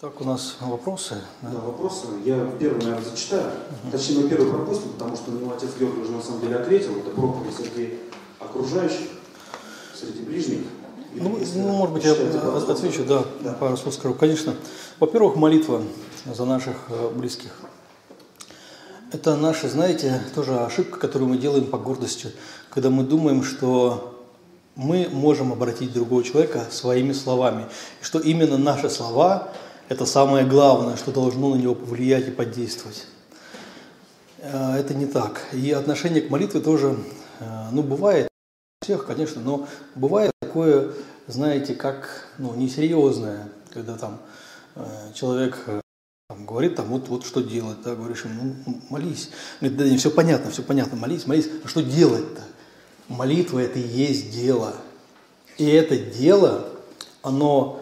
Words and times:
Так, 0.00 0.18
у 0.18 0.24
нас 0.24 0.56
вопросы. 0.60 1.16
Да, 1.42 1.58
вопросы. 1.58 2.06
Я 2.24 2.50
первый, 2.58 2.82
наверное, 2.82 3.04
зачитаю. 3.04 3.50
Угу. 3.84 3.92
Точнее, 3.92 4.22
мы 4.22 4.30
первый 4.30 4.50
пропустим, 4.50 4.92
потому 4.92 5.14
что 5.14 5.30
ну, 5.30 5.52
отец 5.54 5.68
Георгий 5.78 6.00
уже 6.00 6.12
на 6.12 6.22
самом 6.22 6.40
деле 6.40 6.56
ответил. 6.56 6.96
Это 6.96 7.10
проповедь 7.10 7.54
среди 7.54 7.98
окружающих, 8.38 9.08
среди 9.94 10.20
ближних. 10.20 10.60
И 11.14 11.20
ну, 11.20 11.38
ну, 11.54 11.72
может 11.72 11.92
быть, 11.92 12.04
я 12.04 12.12
отвечу, 12.12 13.04
да, 13.04 13.24
да, 13.40 13.52
пару 13.52 13.76
слов 13.76 13.92
скажу. 13.92 14.14
Конечно, 14.14 14.54
во-первых, 15.00 15.36
молитва 15.36 15.82
за 16.24 16.46
наших 16.46 16.76
э, 16.88 17.10
близких. 17.14 17.50
Это 19.12 19.36
наша, 19.36 19.68
знаете, 19.68 20.22
тоже 20.34 20.60
ошибка, 20.60 20.98
которую 20.98 21.28
мы 21.28 21.36
делаем 21.36 21.66
по 21.66 21.76
гордости, 21.76 22.32
когда 22.70 22.88
мы 22.88 23.04
думаем, 23.04 23.42
что 23.42 24.18
мы 24.76 25.10
можем 25.12 25.52
обратить 25.52 25.92
другого 25.92 26.24
человека 26.24 26.64
своими 26.70 27.12
словами, 27.12 27.66
что 28.00 28.18
именно 28.18 28.56
наши 28.56 28.88
слова 28.88 29.52
это 29.90 30.06
самое 30.06 30.46
главное, 30.46 30.96
что 30.96 31.10
должно 31.10 31.56
на 31.56 31.58
него 31.58 31.74
повлиять 31.74 32.28
и 32.28 32.30
подействовать. 32.30 33.06
Э, 34.38 34.76
это 34.76 34.94
не 34.94 35.04
так. 35.04 35.42
И 35.52 35.72
отношение 35.72 36.22
к 36.22 36.30
молитве 36.30 36.60
тоже, 36.60 36.96
э, 37.40 37.44
ну, 37.72 37.82
бывает, 37.82 38.28
у 38.80 38.84
всех, 38.84 39.04
конечно, 39.04 39.42
но 39.42 39.66
бывает 39.96 40.30
такое, 40.40 40.92
знаете, 41.26 41.74
как, 41.74 42.28
ну, 42.38 42.54
несерьезное, 42.54 43.48
когда 43.74 43.96
там 43.96 44.20
э, 44.76 44.86
человек 45.12 45.58
там, 46.28 46.46
говорит, 46.46 46.76
там, 46.76 46.86
вот, 46.86 47.08
вот 47.08 47.26
что 47.26 47.40
делать, 47.40 47.78
да, 47.84 47.96
говоришь 47.96 48.24
ему, 48.24 48.54
ну, 48.64 48.80
молись. 48.90 49.30
Говорит, 49.60 49.76
да, 49.76 49.88
не, 49.88 49.96
все 49.96 50.12
понятно, 50.12 50.52
все 50.52 50.62
понятно, 50.62 50.96
молись, 50.96 51.26
молись. 51.26 51.48
А 51.64 51.68
что 51.68 51.82
делать-то? 51.82 52.42
Молитва– 53.08 53.58
это 53.60 53.80
и 53.80 53.88
есть 53.88 54.30
дело. 54.30 54.72
И 55.58 55.66
это 55.66 55.98
дело, 55.98 56.68
оно 57.22 57.80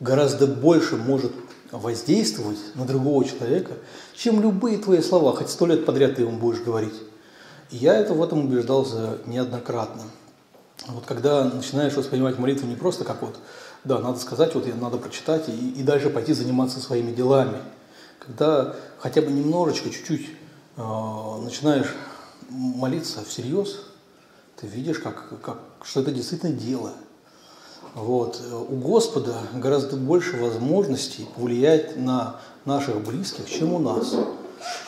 гораздо 0.00 0.46
больше 0.46 0.96
может 0.96 1.32
воздействовать 1.72 2.58
на 2.74 2.84
другого 2.84 3.24
человека, 3.24 3.72
чем 4.14 4.40
любые 4.40 4.78
твои 4.78 5.00
слова, 5.00 5.34
хоть 5.34 5.50
сто 5.50 5.66
лет 5.66 5.86
подряд 5.86 6.16
ты 6.16 6.22
ему 6.22 6.38
будешь 6.38 6.60
говорить. 6.60 6.94
И 7.70 7.76
я 7.76 7.94
это 7.94 8.14
в 8.14 8.22
этом 8.22 8.44
убеждался 8.46 9.18
неоднократно. 9.26 10.02
Вот 10.88 11.04
когда 11.06 11.44
начинаешь 11.44 11.94
воспринимать 11.94 12.38
молитву 12.38 12.66
не 12.66 12.74
просто 12.74 13.04
как 13.04 13.22
вот, 13.22 13.36
да, 13.84 13.98
надо 13.98 14.18
сказать, 14.18 14.54
вот 14.54 14.66
надо 14.80 14.98
прочитать 14.98 15.48
и, 15.48 15.70
и 15.70 15.82
дальше 15.82 16.10
пойти 16.10 16.32
заниматься 16.32 16.80
своими 16.80 17.12
делами. 17.12 17.58
Когда 18.18 18.74
хотя 18.98 19.22
бы 19.22 19.30
немножечко, 19.30 19.90
чуть-чуть 19.90 20.30
э, 20.76 20.82
начинаешь 21.42 21.94
молиться 22.48 23.24
всерьез, 23.24 23.82
ты 24.56 24.66
видишь, 24.66 24.98
как, 24.98 25.40
как, 25.40 25.58
что 25.84 26.00
это 26.00 26.10
действительно 26.10 26.52
дело– 26.52 26.92
вот. 27.94 28.40
У 28.68 28.76
Господа 28.76 29.34
гораздо 29.54 29.96
больше 29.96 30.36
возможностей 30.36 31.26
повлиять 31.36 31.96
на 31.96 32.36
наших 32.64 33.04
близких, 33.04 33.50
чем 33.50 33.72
у 33.72 33.78
нас. 33.78 34.14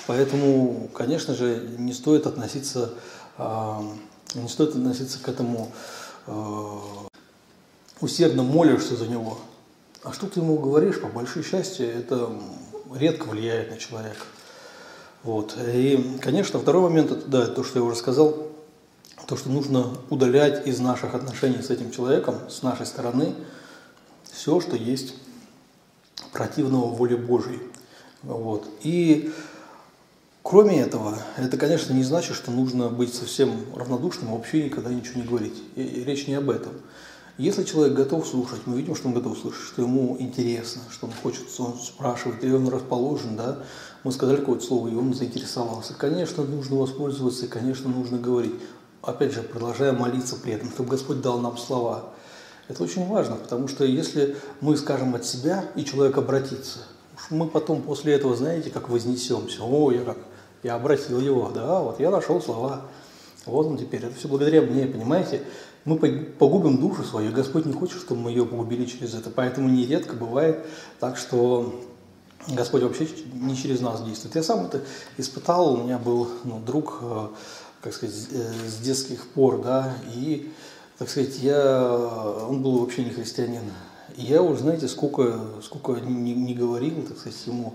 Поэтому, 0.07 0.89
конечно 0.93 1.35
же, 1.35 1.69
не 1.79 1.93
стоит 1.93 2.27
относиться, 2.27 2.91
а, 3.39 3.83
не 4.35 4.49
стоит 4.49 4.71
относиться 4.71 5.19
к 5.19 5.29
этому 5.29 5.73
а, 6.27 6.81
усердно 8.01 8.43
молишься 8.43 8.97
за 8.97 9.07
него. 9.07 9.39
А 10.03 10.13
что 10.13 10.27
ты 10.27 10.41
ему 10.41 10.59
говоришь, 10.59 11.01
по 11.01 11.09
большой 11.09 11.43
счастью, 11.43 11.89
это 11.89 12.31
редко 12.95 13.27
влияет 13.29 13.71
на 13.71 13.79
человека. 13.79 14.25
Вот. 15.23 15.57
И, 15.73 16.19
конечно, 16.21 16.59
второй 16.59 16.83
момент, 16.83 17.13
это, 17.13 17.27
да, 17.27 17.47
то, 17.47 17.63
что 17.63 17.79
я 17.79 17.85
уже 17.85 17.97
сказал, 17.97 18.49
то, 19.27 19.37
что 19.37 19.51
нужно 19.51 19.97
удалять 20.11 20.67
из 20.67 20.81
наших 20.81 21.15
отношений 21.15 21.63
с 21.63 21.71
этим 21.71 21.91
человеком, 21.91 22.37
с 22.49 22.63
нашей 22.63 22.87
стороны, 22.87 23.35
все, 24.31 24.61
что 24.61 24.77
есть 24.77 25.15
противного 26.33 26.87
воле 26.87 27.17
Божьей. 27.17 27.61
Вот. 28.23 28.67
И 28.83 29.33
кроме 30.43 30.81
этого, 30.81 31.19
это, 31.37 31.57
конечно, 31.57 31.93
не 31.93 32.05
значит, 32.05 32.37
что 32.37 32.51
нужно 32.51 32.89
быть 32.89 33.15
совсем 33.15 33.53
равнодушным 33.75 34.33
вообще 34.33 34.65
никогда 34.65 34.91
ничего 34.91 35.21
не 35.21 35.27
говорить. 35.27 35.63
И, 35.77 36.05
речь 36.05 36.27
не 36.27 36.35
об 36.35 36.51
этом. 36.51 36.73
Если 37.39 37.65
человек 37.65 37.97
готов 37.97 38.27
слушать, 38.27 38.61
мы 38.67 38.77
видим, 38.77 38.95
что 38.95 39.09
он 39.09 39.15
готов 39.15 39.39
слушать, 39.39 39.63
что 39.63 39.83
ему 39.83 40.17
интересно, 40.19 40.83
что 40.91 41.07
он 41.07 41.13
хочет, 41.23 41.45
он 41.59 41.79
спрашивает, 41.79 42.45
и 42.45 42.53
он 42.53 42.69
расположен, 42.69 43.37
да, 43.37 43.59
мы 44.05 44.13
сказали 44.13 44.37
какое-то 44.37 44.65
слово, 44.65 44.89
и 44.89 44.95
он 44.95 45.15
заинтересовался. 45.15 45.95
Конечно, 45.95 46.45
нужно 46.45 46.77
воспользоваться, 46.77 47.47
и, 47.47 47.49
конечно, 47.49 47.89
нужно 47.89 48.19
говорить 48.19 48.55
опять 49.03 49.33
же, 49.33 49.43
продолжая 49.43 49.93
молиться 49.93 50.37
при 50.37 50.53
этом, 50.53 50.71
чтобы 50.71 50.91
Господь 50.91 51.21
дал 51.21 51.39
нам 51.41 51.57
слова. 51.57 52.05
Это 52.69 52.83
очень 52.85 53.07
важно, 53.07 53.37
потому 53.37 53.69
что 53.69 53.85
если 53.85 54.37
мы 54.61 54.77
скажем 54.77 55.15
от 55.15 55.25
себя, 55.25 55.65
и 55.75 55.85
человек 55.85 56.17
обратится, 56.17 56.79
мы 57.31 57.49
потом 57.49 57.83
после 57.83 58.15
этого, 58.15 58.37
знаете, 58.37 58.71
как 58.71 58.89
вознесемся. 58.89 59.63
О, 59.63 59.91
я 59.91 60.03
как, 60.03 60.19
я 60.63 60.75
обратил 60.75 61.21
его, 61.21 61.51
да, 61.51 61.81
вот 61.81 62.01
я 62.01 62.11
нашел 62.11 62.41
слова. 62.41 62.83
Вот 63.45 63.67
он 63.67 63.77
теперь, 63.77 64.05
это 64.05 64.15
все 64.15 64.29
благодаря 64.29 64.63
мне, 64.63 64.87
понимаете? 64.87 65.43
Мы 65.85 65.97
погубим 65.99 66.79
душу 66.79 67.03
свою, 67.03 67.33
Господь 67.33 67.67
не 67.67 67.73
хочет, 67.73 68.01
чтобы 68.01 68.21
мы 68.21 68.31
ее 68.31 68.47
погубили 68.47 68.85
через 68.85 69.15
это. 69.15 69.31
Поэтому 69.31 69.69
нередко 69.69 70.15
бывает 70.15 70.65
так, 71.01 71.17
что 71.17 71.75
Господь 72.49 72.83
вообще 72.83 73.09
не 73.35 73.57
через 73.57 73.81
нас 73.81 74.03
действует. 74.03 74.37
Я 74.37 74.43
сам 74.43 74.67
это 74.67 74.81
испытал, 75.17 75.75
у 75.75 75.85
меня 75.85 75.99
был 75.99 76.29
ну, 76.45 76.61
друг, 76.61 76.99
э, 77.03 77.29
как 77.83 77.93
сказать, 77.93 78.15
э, 78.31 78.53
с 78.69 78.77
детских 78.77 79.27
пор, 79.27 79.61
да, 79.61 79.95
и, 80.15 80.51
так 80.99 81.11
сказать, 81.11 81.39
я, 81.41 81.85
он 82.49 82.63
был 82.63 82.79
вообще 82.79 83.05
не 83.05 83.11
христианин. 83.11 83.63
И 84.17 84.23
я 84.23 84.41
уже, 84.43 84.61
знаете, 84.61 84.89
сколько, 84.89 85.41
сколько 85.63 86.01
не, 86.01 86.33
не 86.33 86.55
говорил, 86.55 87.03
так 87.03 87.19
сказать, 87.19 87.39
ему, 87.47 87.75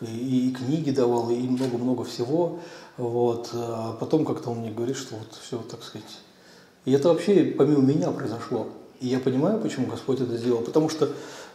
и, 0.00 0.48
и 0.48 0.52
книги 0.52 0.90
давал, 0.90 1.30
и 1.30 1.36
много-много 1.36 2.04
всего, 2.04 2.60
вот, 2.96 3.50
а 3.52 3.96
потом 3.98 4.24
как-то 4.24 4.50
он 4.50 4.58
мне 4.58 4.70
говорит, 4.70 4.96
что 4.96 5.16
вот 5.16 5.38
все, 5.42 5.58
так 5.58 5.82
сказать, 5.82 6.18
и 6.84 6.92
это 6.92 7.08
вообще 7.08 7.44
помимо 7.44 7.82
меня 7.82 8.10
произошло. 8.10 8.68
И 9.00 9.08
я 9.08 9.18
понимаю, 9.18 9.58
почему 9.60 9.86
Господь 9.86 10.20
это 10.20 10.36
сделал, 10.36 10.60
потому 10.60 10.88
что 10.88 11.10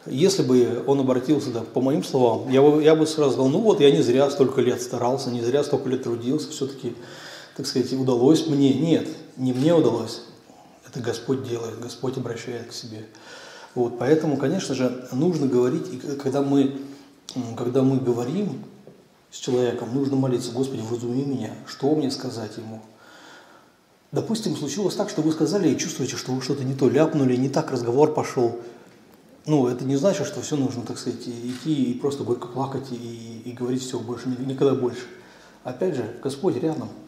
если 0.07 0.44
бы 0.44 0.83
он 0.85 1.00
обратился, 1.00 1.51
да, 1.51 1.62
по 1.62 1.79
моим 1.79 2.03
словам, 2.03 2.50
я 2.50 2.62
бы, 2.62 2.83
я 2.83 2.95
бы 2.95 3.07
сразу 3.07 3.33
сказал, 3.33 3.50
ну 3.50 3.59
вот 3.59 3.79
я 3.79 3.91
не 3.91 4.01
зря 4.01 4.29
столько 4.29 4.62
лет 4.62 4.81
старался, 4.81 5.31
не 5.31 5.41
зря 5.41 5.63
столько 5.63 5.89
лет 5.89 6.03
трудился, 6.03 6.50
все-таки 6.51 6.95
так 7.56 7.66
сказать, 7.66 7.94
удалось 7.94 8.48
мне. 8.48 8.74
Нет, 8.74 9.08
не 9.38 9.54
мне 9.54 9.74
удалось. 9.74 10.24
Это 10.88 11.00
Господь 11.00 11.48
делает, 11.48 11.80
Господь 11.80 12.18
обращает 12.18 12.68
к 12.68 12.74
себе. 12.74 13.06
Вот, 13.74 13.98
поэтому, 13.98 14.38
конечно 14.38 14.76
же, 14.76 15.08
нужно 15.12 15.48
говорить, 15.48 15.88
и 15.92 15.98
когда 15.98 16.42
мы, 16.42 16.80
когда 17.58 17.82
мы 17.82 17.98
говорим 17.98 18.64
с 19.32 19.38
человеком, 19.38 19.94
нужно 19.94 20.16
молиться, 20.16 20.52
Господи, 20.52 20.82
вразуми 20.82 21.24
меня, 21.24 21.54
что 21.68 21.94
мне 21.96 22.12
сказать 22.12 22.56
ему. 22.58 22.82
Допустим, 24.12 24.56
случилось 24.56 24.96
так, 24.96 25.10
что 25.10 25.22
вы 25.22 25.34
сказали 25.34 25.70
и 25.70 25.78
чувствуете, 25.78 26.16
что 26.16 26.32
вы 26.32 26.42
что-то 26.42 26.64
не 26.64 26.74
то 26.74 26.88
ляпнули, 26.88 27.36
не 27.36 27.50
так 27.50 27.72
разговор 27.72 28.14
пошел. 28.14 28.62
Ну, 29.46 29.68
это 29.68 29.84
не 29.84 29.98
значит, 29.98 30.26
что 30.26 30.42
все 30.42 30.56
нужно, 30.56 30.84
так 30.84 30.98
сказать, 30.98 31.28
идти 31.28 31.92
и 31.92 32.00
просто 32.00 32.24
горько 32.24 32.48
плакать 32.48 32.92
и, 32.92 33.42
и 33.44 33.52
говорить 33.52 33.82
все 33.82 34.00
больше, 34.00 34.30
никогда 34.30 34.74
больше. 34.74 35.06
Опять 35.64 35.96
же, 35.96 36.18
Господь 36.22 36.56
рядом– 36.56 36.90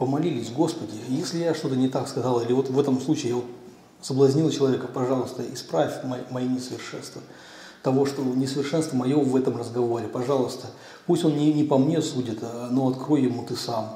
помолились, 0.00 0.50
Господи, 0.50 0.94
если 1.10 1.40
я 1.40 1.54
что-то 1.54 1.76
не 1.76 1.88
так 1.88 2.08
сказал, 2.08 2.40
или 2.40 2.54
вот 2.54 2.70
в 2.70 2.80
этом 2.80 2.98
случае 3.02 3.28
я 3.28 3.34
вот 3.36 3.44
соблазнил 4.00 4.50
человека, 4.50 4.88
пожалуйста, 4.88 5.42
исправь 5.52 6.02
мои, 6.04 6.22
мои 6.30 6.48
несовершенства, 6.48 7.20
того, 7.82 8.06
что 8.06 8.22
несовершенство 8.22 8.96
мое 8.96 9.18
в 9.18 9.36
этом 9.36 9.58
разговоре, 9.58 10.08
пожалуйста, 10.08 10.68
пусть 11.06 11.26
он 11.26 11.36
не, 11.36 11.52
не 11.52 11.64
по 11.64 11.76
мне 11.76 12.00
судит, 12.00 12.38
а, 12.40 12.68
но 12.70 12.88
открой 12.88 13.24
ему 13.24 13.44
ты 13.44 13.56
сам. 13.56 13.90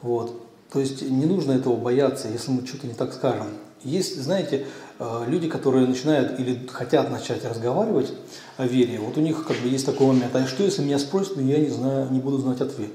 Вот. 0.00 0.34
То 0.72 0.80
есть 0.80 1.02
не 1.02 1.26
нужно 1.26 1.52
этого 1.52 1.76
бояться, 1.76 2.28
если 2.28 2.50
мы 2.50 2.66
что-то 2.66 2.86
не 2.86 2.94
так 2.94 3.12
скажем. 3.12 3.48
Есть, 3.82 4.22
знаете, 4.22 4.66
э, 4.98 5.24
люди, 5.28 5.50
которые 5.50 5.86
начинают 5.86 6.40
или 6.40 6.66
хотят 6.68 7.10
начать 7.10 7.44
разговаривать 7.44 8.14
о 8.56 8.66
вере, 8.66 8.98
вот 8.98 9.18
у 9.18 9.20
них 9.20 9.46
как 9.46 9.58
бы 9.58 9.68
есть 9.68 9.84
такой 9.84 10.06
момент, 10.06 10.34
а 10.34 10.46
что 10.46 10.62
если 10.62 10.82
меня 10.82 10.98
спросят, 10.98 11.36
но 11.36 11.42
я 11.42 11.58
не 11.58 11.68
знаю, 11.68 12.10
не 12.10 12.18
буду 12.18 12.38
знать 12.38 12.62
ответ. 12.62 12.92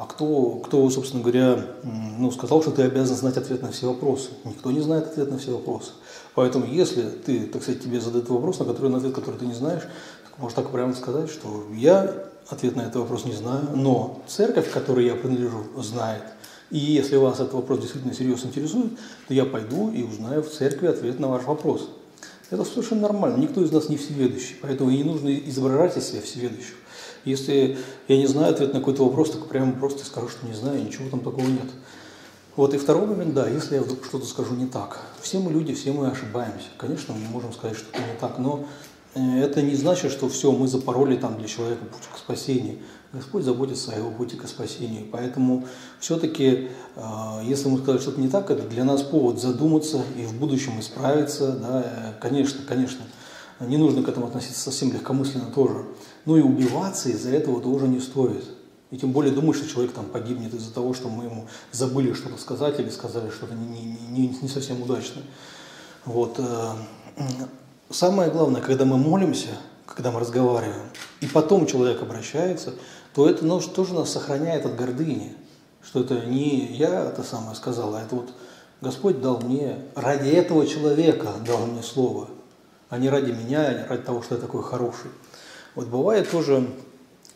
А 0.00 0.06
кто, 0.06 0.62
кто, 0.64 0.88
собственно 0.88 1.22
говоря, 1.22 1.62
ну, 1.82 2.30
сказал, 2.32 2.62
что 2.62 2.70
ты 2.70 2.80
обязан 2.84 3.16
знать 3.16 3.36
ответ 3.36 3.60
на 3.60 3.70
все 3.70 3.86
вопросы? 3.86 4.30
Никто 4.46 4.70
не 4.70 4.80
знает 4.80 5.08
ответ 5.08 5.30
на 5.30 5.36
все 5.36 5.52
вопросы. 5.52 5.90
Поэтому, 6.34 6.64
если 6.64 7.02
ты, 7.02 7.44
так 7.44 7.60
сказать, 7.60 7.82
тебе 7.82 8.00
задают 8.00 8.30
вопрос, 8.30 8.60
на 8.60 8.64
который 8.64 8.90
на 8.90 8.96
ответ, 8.96 9.14
который 9.14 9.36
ты 9.36 9.44
не 9.44 9.52
знаешь, 9.52 9.82
так 10.24 10.38
можешь 10.38 10.56
так 10.56 10.70
прямо 10.70 10.94
сказать, 10.94 11.28
что 11.28 11.66
я 11.74 12.14
ответ 12.48 12.76
на 12.76 12.80
этот 12.80 12.96
вопрос 12.96 13.26
не 13.26 13.34
знаю, 13.34 13.68
но 13.74 14.22
церковь, 14.26 14.72
которой 14.72 15.04
я 15.04 15.16
принадлежу, 15.16 15.64
знает. 15.76 16.22
И 16.70 16.78
если 16.78 17.16
вас 17.16 17.34
этот 17.34 17.52
вопрос 17.52 17.80
действительно 17.80 18.14
серьезно 18.14 18.48
интересует, 18.48 18.92
то 19.28 19.34
я 19.34 19.44
пойду 19.44 19.90
и 19.90 20.02
узнаю 20.02 20.42
в 20.42 20.48
церкви 20.48 20.86
ответ 20.86 21.20
на 21.20 21.28
ваш 21.28 21.44
вопрос. 21.44 21.90
Это 22.48 22.64
совершенно 22.64 23.02
нормально. 23.02 23.36
Никто 23.36 23.62
из 23.62 23.70
нас 23.70 23.90
не 23.90 23.98
всеведущий, 23.98 24.56
поэтому 24.62 24.88
и 24.88 24.96
не 24.96 25.04
нужно 25.04 25.28
изображать 25.28 25.98
из 25.98 26.08
себя 26.08 26.22
всеведущего. 26.22 26.78
Если 27.24 27.78
я 28.08 28.16
не 28.16 28.26
знаю 28.26 28.52
ответ 28.52 28.72
на 28.72 28.80
какой-то 28.80 29.04
вопрос, 29.04 29.30
так 29.30 29.46
прямо 29.46 29.72
просто 29.72 30.04
скажу, 30.04 30.28
что 30.28 30.46
не 30.46 30.54
знаю, 30.54 30.82
ничего 30.82 31.08
там 31.10 31.20
такого 31.20 31.46
нет. 31.46 31.70
Вот 32.56 32.74
и 32.74 32.78
второй 32.78 33.06
момент, 33.06 33.34
да, 33.34 33.48
если 33.48 33.76
я 33.76 33.82
вдруг 33.82 34.04
что-то 34.04 34.26
скажу 34.26 34.54
не 34.54 34.66
так. 34.66 35.00
Все 35.20 35.38
мы 35.38 35.52
люди, 35.52 35.74
все 35.74 35.92
мы 35.92 36.08
ошибаемся. 36.08 36.66
Конечно, 36.76 37.14
мы 37.14 37.28
можем 37.30 37.52
сказать 37.52 37.76
что-то 37.76 37.98
не 37.98 38.18
так, 38.20 38.38
но 38.38 38.66
это 39.14 39.62
не 39.62 39.74
значит, 39.74 40.12
что 40.12 40.28
все, 40.28 40.52
мы 40.52 40.68
запороли 40.68 41.16
там 41.16 41.36
для 41.38 41.48
человека 41.48 41.84
путь 41.84 42.08
к 42.12 42.18
спасению. 42.18 42.78
Господь 43.12 43.42
заботится 43.42 43.92
о 43.92 43.96
его 43.96 44.10
пути 44.10 44.36
к 44.36 44.46
спасению. 44.46 45.06
Поэтому 45.10 45.66
все-таки, 45.98 46.68
а, 46.94 47.42
если 47.44 47.68
мы 47.68 47.78
сказали 47.78 48.00
что-то 48.00 48.20
не 48.20 48.28
так, 48.28 48.50
это 48.50 48.62
для 48.68 48.84
нас 48.84 49.02
повод 49.02 49.40
задуматься 49.40 50.04
и 50.16 50.22
в 50.22 50.34
будущем 50.34 50.78
исправиться. 50.78 51.52
Да, 51.52 52.14
конечно, 52.20 52.60
конечно, 52.68 53.00
не 53.58 53.78
нужно 53.78 54.04
к 54.04 54.08
этому 54.08 54.26
относиться 54.26 54.60
совсем 54.60 54.92
легкомысленно 54.92 55.46
тоже. 55.46 55.86
Ну 56.26 56.36
и 56.36 56.40
убиваться 56.40 57.08
из-за 57.08 57.30
этого 57.30 57.60
тоже 57.60 57.88
не 57.88 58.00
стоит. 58.00 58.44
И 58.90 58.96
тем 58.96 59.12
более 59.12 59.32
думать, 59.32 59.56
что 59.56 59.68
человек 59.68 59.92
там 59.92 60.06
погибнет 60.06 60.52
из-за 60.52 60.72
того, 60.74 60.94
что 60.94 61.08
мы 61.08 61.24
ему 61.24 61.46
забыли 61.70 62.12
что-то 62.12 62.38
сказать 62.38 62.80
или 62.80 62.90
сказали 62.90 63.30
что-то 63.30 63.54
не, 63.54 63.66
не, 63.66 63.96
не, 64.08 64.38
не 64.42 64.48
совсем 64.48 64.82
удачное. 64.82 65.22
Вот. 66.04 66.38
Э, 66.38 66.72
самое 67.90 68.30
главное, 68.30 68.60
когда 68.60 68.84
мы 68.84 68.96
молимся, 68.96 69.50
когда 69.86 70.10
мы 70.10 70.20
разговариваем, 70.20 70.88
и 71.20 71.26
потом 71.26 71.66
человек 71.66 72.02
обращается, 72.02 72.74
то 73.14 73.28
это 73.28 73.44
ну, 73.44 73.60
тоже 73.60 73.94
нас 73.94 74.10
сохраняет 74.10 74.66
от 74.66 74.76
гордыни. 74.76 75.36
Что 75.82 76.00
это 76.00 76.26
не 76.26 76.66
я 76.74 77.04
это 77.04 77.22
самое 77.22 77.56
сказал, 77.56 77.94
а 77.94 78.02
это 78.02 78.16
вот 78.16 78.32
Господь 78.80 79.20
дал 79.20 79.40
мне, 79.40 79.78
ради 79.94 80.30
этого 80.30 80.66
человека 80.66 81.32
дал 81.46 81.66
мне 81.66 81.82
слово, 81.82 82.28
а 82.88 82.98
не 82.98 83.08
ради 83.08 83.30
меня, 83.30 83.66
а 83.66 83.74
не 83.74 83.84
ради 83.84 84.02
того, 84.02 84.22
что 84.22 84.34
я 84.34 84.40
такой 84.40 84.62
хороший. 84.62 85.10
Вот 85.74 85.86
бывает 85.88 86.30
тоже 86.30 86.66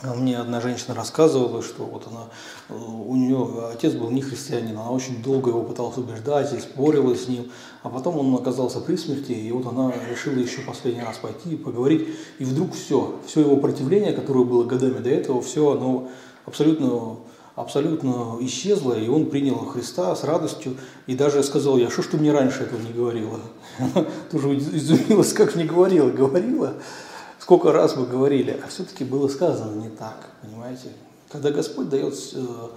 а 0.02 0.12
мне 0.12 0.38
одна 0.38 0.60
женщина 0.60 0.94
рассказывала, 0.94 1.62
что 1.62 1.84
вот 1.84 2.06
она, 2.10 2.25
э, 2.69 2.75
у 2.75 3.14
нее 3.14 3.69
отец 3.72 3.94
был 3.94 4.10
не 4.10 4.20
христианин, 4.20 4.76
она 4.76 4.90
очень 4.90 5.22
долго 5.22 5.50
его 5.50 5.62
пыталась 5.62 5.96
убеждать 5.96 6.52
и 6.52 6.58
спорила 6.58 7.14
с 7.14 7.28
ним, 7.28 7.50
а 7.82 7.88
потом 7.88 8.19
он 8.19 8.34
оказался 8.34 8.81
при 8.81 8.96
смерти, 8.96 9.32
и 9.32 9.50
вот 9.52 9.66
она 9.66 9.92
решила 10.10 10.34
еще 10.34 10.60
последний 10.62 11.02
раз 11.02 11.16
пойти 11.19 11.54
и 11.54 11.56
поговорить, 11.56 12.08
и 12.38 12.44
вдруг 12.44 12.75
все, 12.75 13.14
все 13.26 13.40
его 13.40 13.56
противление, 13.56 14.12
которое 14.12 14.44
было 14.44 14.64
годами 14.64 14.98
до 14.98 15.10
этого, 15.10 15.40
все 15.40 15.72
оно 15.72 16.10
абсолютно 16.44 17.19
абсолютно 17.54 18.36
исчезло, 18.40 18.98
и 18.98 19.08
он 19.08 19.31
принял 19.31 19.54
Христа 19.58 20.14
с 20.16 20.25
радостью, 20.25 20.76
и 21.06 21.14
даже 21.14 21.42
сказал, 21.44 21.78
я 21.78 21.88
что 21.88 22.02
ж 22.02 22.06
ты 22.06 22.16
мне 22.16 22.32
раньше 22.32 22.64
этого 22.64 22.81
не 22.81 22.92
говорила? 22.92 23.38
Она 23.78 24.06
тоже 24.31 24.56
изумилась, 24.56 25.32
как 25.32 25.54
не 25.54 25.62
говорила, 25.62 26.10
говорила, 26.10 26.75
сколько 27.44 27.73
раз 27.73 27.94
мы 27.94 28.06
говорили, 28.06 28.58
а 28.64 28.69
все-таки 28.69 29.05
было 29.05 29.29
сказано 29.29 29.79
не 29.79 29.91
так, 29.91 30.31
понимаете? 30.41 30.88
Когда 31.31 31.50
Господь 31.50 31.91
дает, 31.91 32.14
э, 32.32 32.69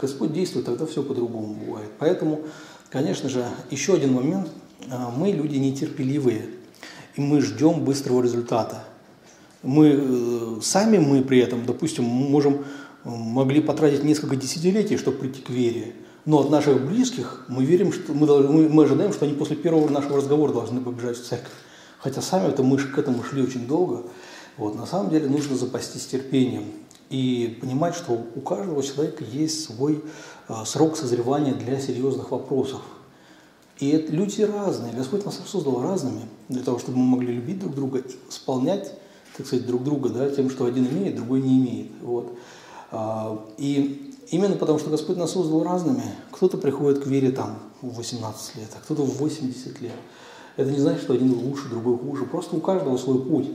Господь 0.00 0.32
действует, 0.32 0.66
тогда 0.66 0.84
все 0.84 1.04
по-другому 1.04 1.54
бывает. 1.54 1.90
Поэтому, 2.00 2.40
конечно 2.90 3.28
же, 3.28 3.46
еще 3.70 3.94
один 3.94 4.14
момент, 4.14 4.48
э, 4.90 4.96
мы 5.16 5.30
люди 5.30 5.58
нетерпеливые, 5.58 6.46
и 7.14 7.20
мы 7.20 7.40
ждем 7.40 7.84
быстрого 7.84 8.20
результата. 8.20 8.82
Мы 9.62 9.94
э, 9.96 10.60
сами 10.60 10.98
мы 10.98 11.22
при 11.22 11.38
этом, 11.38 11.66
допустим, 11.66 12.02
можем, 12.02 12.64
могли 13.04 13.60
потратить 13.60 14.02
несколько 14.02 14.34
десятилетий, 14.34 14.96
чтобы 14.96 15.18
прийти 15.18 15.40
к 15.40 15.50
вере, 15.50 15.94
но 16.24 16.40
от 16.40 16.50
наших 16.50 16.84
близких 16.84 17.44
мы 17.46 17.64
верим, 17.64 17.92
что 17.92 18.12
мы, 18.12 18.26
мы, 18.26 18.68
мы 18.68 18.82
ожидаем, 18.82 19.12
что 19.12 19.24
они 19.24 19.34
после 19.34 19.54
первого 19.54 19.88
нашего 19.88 20.16
разговора 20.16 20.52
должны 20.52 20.80
побежать 20.80 21.16
в 21.16 21.24
церковь. 21.24 21.52
Хотя 22.06 22.22
сами 22.22 22.46
это 22.46 22.62
мы 22.62 22.78
к 22.78 22.96
этому 22.96 23.24
шли 23.24 23.42
очень 23.42 23.66
долго. 23.66 24.04
Вот, 24.58 24.76
на 24.76 24.86
самом 24.86 25.10
деле 25.10 25.28
нужно 25.28 25.56
запастись 25.56 26.06
терпением 26.06 26.66
и 27.10 27.58
понимать, 27.60 27.96
что 27.96 28.12
у 28.12 28.40
каждого 28.42 28.80
человека 28.84 29.24
есть 29.24 29.64
свой 29.64 30.04
э, 30.48 30.54
срок 30.66 30.96
созревания 30.96 31.52
для 31.52 31.80
серьезных 31.80 32.30
вопросов. 32.30 32.80
И 33.80 33.90
это, 33.90 34.12
люди 34.12 34.42
разные. 34.42 34.92
Господь 34.92 35.24
нас 35.24 35.40
создал 35.48 35.82
разными 35.82 36.20
для 36.48 36.62
того, 36.62 36.78
чтобы 36.78 36.98
мы 36.98 37.16
могли 37.16 37.34
любить 37.34 37.58
друг 37.58 37.74
друга 37.74 38.04
исполнять, 38.30 38.92
так 39.36 39.44
сказать, 39.44 39.66
друг 39.66 39.82
друга 39.82 40.10
да, 40.10 40.30
тем, 40.30 40.48
что 40.48 40.66
один 40.66 40.86
имеет, 40.86 41.16
другой 41.16 41.42
не 41.42 41.58
имеет. 41.58 41.90
Вот. 42.02 42.38
А, 42.92 43.44
и 43.58 44.14
именно 44.30 44.54
потому, 44.54 44.78
что 44.78 44.90
Господь 44.90 45.16
нас 45.16 45.32
создал 45.32 45.64
разными, 45.64 46.04
кто-то 46.30 46.56
приходит 46.56 47.02
к 47.02 47.08
вере 47.08 47.32
там 47.32 47.58
в 47.82 47.96
18 47.96 48.54
лет, 48.58 48.68
а 48.76 48.78
кто-то 48.84 49.02
в 49.02 49.16
80 49.16 49.80
лет. 49.80 49.90
Это 50.56 50.70
не 50.70 50.78
значит, 50.78 51.02
что 51.02 51.14
один 51.14 51.32
лучше, 51.32 51.68
другой 51.68 51.98
хуже. 51.98 52.24
Просто 52.24 52.56
у 52.56 52.60
каждого 52.60 52.96
свой 52.96 53.20
путь. 53.20 53.50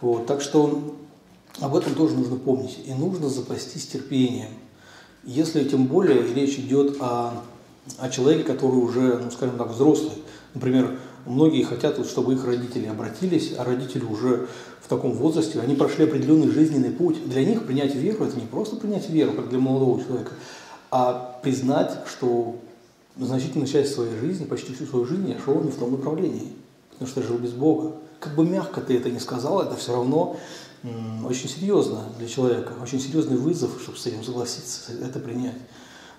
Вот. 0.00 0.26
Так 0.26 0.40
что 0.40 0.96
об 1.60 1.76
этом 1.76 1.94
тоже 1.94 2.14
нужно 2.14 2.36
помнить. 2.36 2.78
И 2.84 2.92
нужно 2.92 3.28
запастись 3.28 3.86
терпением. 3.86 4.50
Если 5.24 5.64
тем 5.64 5.86
более 5.86 6.22
речь 6.34 6.58
идет 6.58 6.96
о, 7.00 7.42
о 7.98 8.08
человеке, 8.08 8.44
который 8.44 8.76
уже, 8.76 9.18
ну, 9.22 9.30
скажем 9.30 9.58
так, 9.58 9.70
взрослый. 9.70 10.12
Например, 10.54 10.98
многие 11.26 11.62
хотят, 11.62 12.04
чтобы 12.06 12.34
их 12.34 12.44
родители 12.44 12.86
обратились, 12.86 13.52
а 13.56 13.64
родители 13.64 14.04
уже 14.04 14.48
в 14.80 14.88
таком 14.88 15.12
возрасте, 15.12 15.60
они 15.60 15.76
прошли 15.76 16.04
определенный 16.04 16.48
жизненный 16.48 16.90
путь. 16.90 17.28
Для 17.28 17.44
них 17.44 17.64
принять 17.64 17.94
веру– 17.94 18.24
это 18.26 18.36
не 18.36 18.46
просто 18.46 18.76
принять 18.76 19.08
веру, 19.08 19.32
как 19.32 19.50
для 19.50 19.58
молодого 19.58 20.02
человека, 20.02 20.32
а 20.90 21.38
признать, 21.42 21.98
что 22.06 22.56
значительную 23.26 23.68
часть 23.68 23.94
своей 23.94 24.16
жизни, 24.18 24.44
почти 24.44 24.74
всю 24.74 24.86
свою 24.86 25.04
жизнь 25.04 25.28
я 25.28 25.38
шел 25.38 25.60
не 25.62 25.70
в 25.70 25.76
том 25.76 25.92
направлении, 25.92 26.52
потому 26.90 27.08
что 27.08 27.20
я 27.20 27.26
жил 27.26 27.38
без 27.38 27.52
Бога. 27.52 27.96
Как 28.18 28.34
бы 28.34 28.44
мягко 28.44 28.80
ты 28.80 28.96
это 28.96 29.10
не 29.10 29.20
сказал, 29.20 29.62
это 29.62 29.76
все 29.76 29.92
равно 29.92 30.36
очень 31.26 31.48
серьезно 31.48 32.04
для 32.18 32.28
человека, 32.28 32.72
очень 32.82 33.00
серьезный 33.00 33.36
вызов, 33.36 33.70
чтобы 33.82 33.98
с 33.98 34.06
этим 34.06 34.24
согласиться, 34.24 34.92
это 35.02 35.18
принять. 35.18 35.56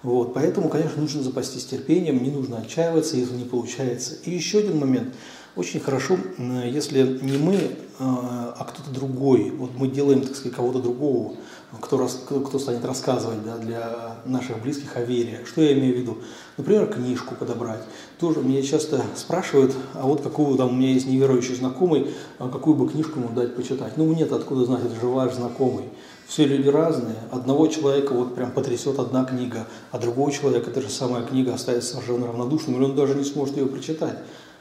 Вот, 0.04 0.34
поэтому, 0.34 0.70
конечно, 0.70 1.00
нужно 1.00 1.22
запастись 1.22 1.66
терпением, 1.66 2.24
не 2.24 2.32
нужно 2.32 2.58
отчаиваться, 2.58 3.18
если 3.18 3.36
не 3.36 3.44
получается. 3.44 4.16
И 4.26 4.32
еще 4.32 4.60
один 4.60 4.80
момент. 4.80 5.14
Очень 5.56 5.80
хорошо, 5.80 6.18
если 6.38 7.20
не 7.22 7.38
мы, 7.38 7.60
а, 8.00 8.56
а 8.58 8.64
кто-то 8.64 8.90
другой. 8.90 9.52
Вот 9.52 9.72
мы 9.78 9.90
делаем, 9.90 10.22
так 10.22 10.36
сказать, 10.36 10.56
кого-то 10.56 10.82
другого 10.82 11.36
кто, 11.80 11.98
рас, 11.98 12.26
кто 12.28 12.60
станет 12.60 12.84
рассказывать 12.84 13.44
да, 13.46 13.58
для 13.58 14.18
наших 14.26 14.62
близких 14.62 14.98
о 14.98 15.02
вере. 15.04 15.42
Что 15.46 15.62
я 15.62 15.74
имею 15.74 15.96
в 15.96 15.98
виду? 16.00 16.18
Например, 16.58 16.88
книжку 16.88 17.36
подобрать. 17.36 17.82
Тоже 18.20 18.42
меня 18.42 18.62
часто 18.62 19.02
спрашивают, 19.16 19.74
а 19.94 20.06
вот 20.06 20.22
какую 20.22 20.58
там 20.58 20.70
у 20.70 20.74
меня 20.74 20.90
есть 20.90 21.08
неверующий 21.08 21.56
знакомый, 21.56 22.14
а 22.40 22.50
какую 22.50 22.76
бы 22.76 22.90
книжку 22.90 23.20
ему 23.20 23.30
дать 23.30 23.56
почитать. 23.56 23.96
Ну, 23.96 24.12
нет, 24.14 24.34
откуда 24.34 24.66
знать, 24.66 24.84
это 24.84 24.96
же 25.00 25.08
ваш 25.08 25.34
знакомый. 25.34 25.86
Все 26.28 26.46
люди 26.46 26.68
разные. 26.68 27.18
Одного 27.32 27.68
человека 27.68 28.14
вот 28.14 28.36
прям 28.36 28.52
потрясет 28.52 29.00
одна 29.00 29.26
книга, 29.26 29.68
а 29.92 29.98
другого 29.98 30.32
человека 30.32 30.72
эта 30.72 30.82
же 30.82 30.90
самая 30.90 31.24
книга 31.24 31.54
оставит 31.54 31.84
совершенно 31.84 32.28
равнодушным, 32.28 32.78
или 32.78 32.84
он 32.84 32.96
даже 32.96 33.16
не 33.16 33.24
сможет 33.24 33.58
ее 33.58 33.66
прочитать. 33.66 34.18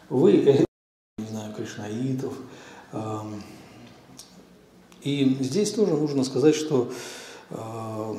Вы, 0.09 0.37
э, 0.37 0.65
не 1.19 1.27
знаю, 1.27 1.55
кришнаитов, 1.55 2.35
эм, 2.93 3.43
и 5.02 5.37
здесь 5.41 5.73
тоже 5.73 5.94
нужно 5.94 6.25
сказать, 6.25 6.55
что 6.55 6.90
э, 7.50 8.14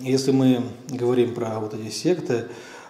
если 0.00 0.30
мы 0.30 0.62
говорим 0.88 1.34
про 1.34 1.58
вот 1.58 1.74
эти 1.74 1.90
секты, 1.90 2.46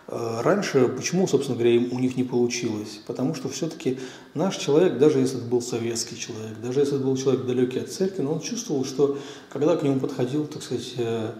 э, 0.09 0.41
раньше 0.43 0.89
почему, 0.89 1.27
собственно 1.27 1.59
говоря, 1.59 1.81
у 1.91 1.99
них 1.99 2.17
не 2.17 2.25
получилось? 2.25 3.01
Потому 3.07 3.35
что 3.35 3.49
все-таки 3.49 3.99
наш 4.35 4.57
человек, 4.57 4.99
даже 4.99 5.19
если 5.19 5.39
это 5.39 5.47
был 5.47 5.63
советский 5.63 6.19
человек, 6.19 6.59
даже 6.63 6.81
если 6.81 6.97
это 6.97 7.05
был 7.05 7.17
человек 7.17 7.47
далекий 7.47 7.81
от 7.81 7.91
церкви, 7.91 8.23
но 8.23 8.33
он 8.35 8.41
чувствовал, 8.41 8.85
что 8.85 9.19
когда 9.51 9.77
к 9.77 9.83
нему 9.83 10.01
подходил, 10.01 10.47
так 10.47 10.63
сказать, 10.63 10.95
э, 10.99 11.31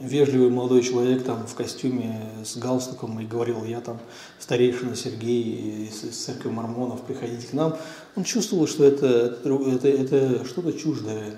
вежливый 0.00 0.50
молодой 0.50 0.82
человек 0.82 1.22
там 1.22 1.46
в 1.46 1.54
костюме 1.54 2.20
с 2.44 2.56
галстуком 2.56 3.20
и 3.20 3.26
говорил, 3.26 3.64
я 3.64 3.80
там 3.80 3.98
старейшина 4.38 4.96
Сергей 4.96 5.88
из, 5.88 6.16
церкви 6.16 6.48
мормонов, 6.48 7.02
приходите 7.02 7.46
к 7.46 7.52
нам, 7.52 7.76
он 8.16 8.24
чувствовал, 8.24 8.66
что 8.66 8.84
это, 8.84 9.38
это, 9.44 9.88
это 9.88 10.44
что-то 10.44 10.72
чуждое. 10.72 11.36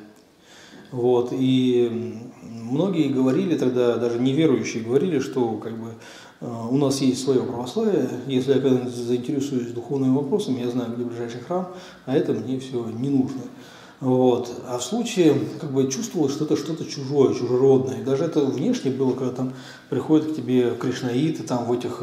Вот, 0.92 1.30
и 1.32 2.20
многие 2.42 3.08
говорили 3.08 3.58
тогда, 3.58 3.96
даже 3.96 4.20
неверующие 4.20 4.84
говорили, 4.84 5.18
что 5.18 5.56
как 5.56 5.76
бы 5.76 5.94
э, 6.40 6.46
у 6.70 6.76
нас 6.76 7.00
есть 7.00 7.24
свое 7.24 7.42
православие, 7.42 8.08
если 8.28 8.54
я 8.54 8.60
когда-нибудь 8.60 8.94
заинтересуюсь 8.94 9.72
духовными 9.72 10.14
вопросами, 10.14 10.60
я 10.60 10.70
знаю, 10.70 10.94
где 10.94 11.04
ближайший 11.04 11.40
храм, 11.40 11.68
а 12.04 12.16
это 12.16 12.32
мне 12.32 12.60
все 12.60 12.84
не 12.88 13.10
нужно. 13.10 13.42
Вот. 14.00 14.52
А 14.68 14.78
в 14.78 14.84
случае 14.84 15.40
как 15.60 15.72
бы 15.72 15.90
чувствовалось, 15.90 16.32
что 16.34 16.44
это 16.44 16.56
что-то 16.56 16.84
чужое, 16.84 17.34
чужеродное. 17.34 18.00
И 18.00 18.04
даже 18.04 18.24
это 18.24 18.40
внешне 18.40 18.90
было, 18.90 19.12
когда 19.12 19.32
там 19.32 19.54
приходят 19.88 20.32
к 20.32 20.36
тебе 20.36 20.74
кришнаиты 20.74 21.42
там 21.44 21.64
в 21.64 21.72
этих 21.72 22.02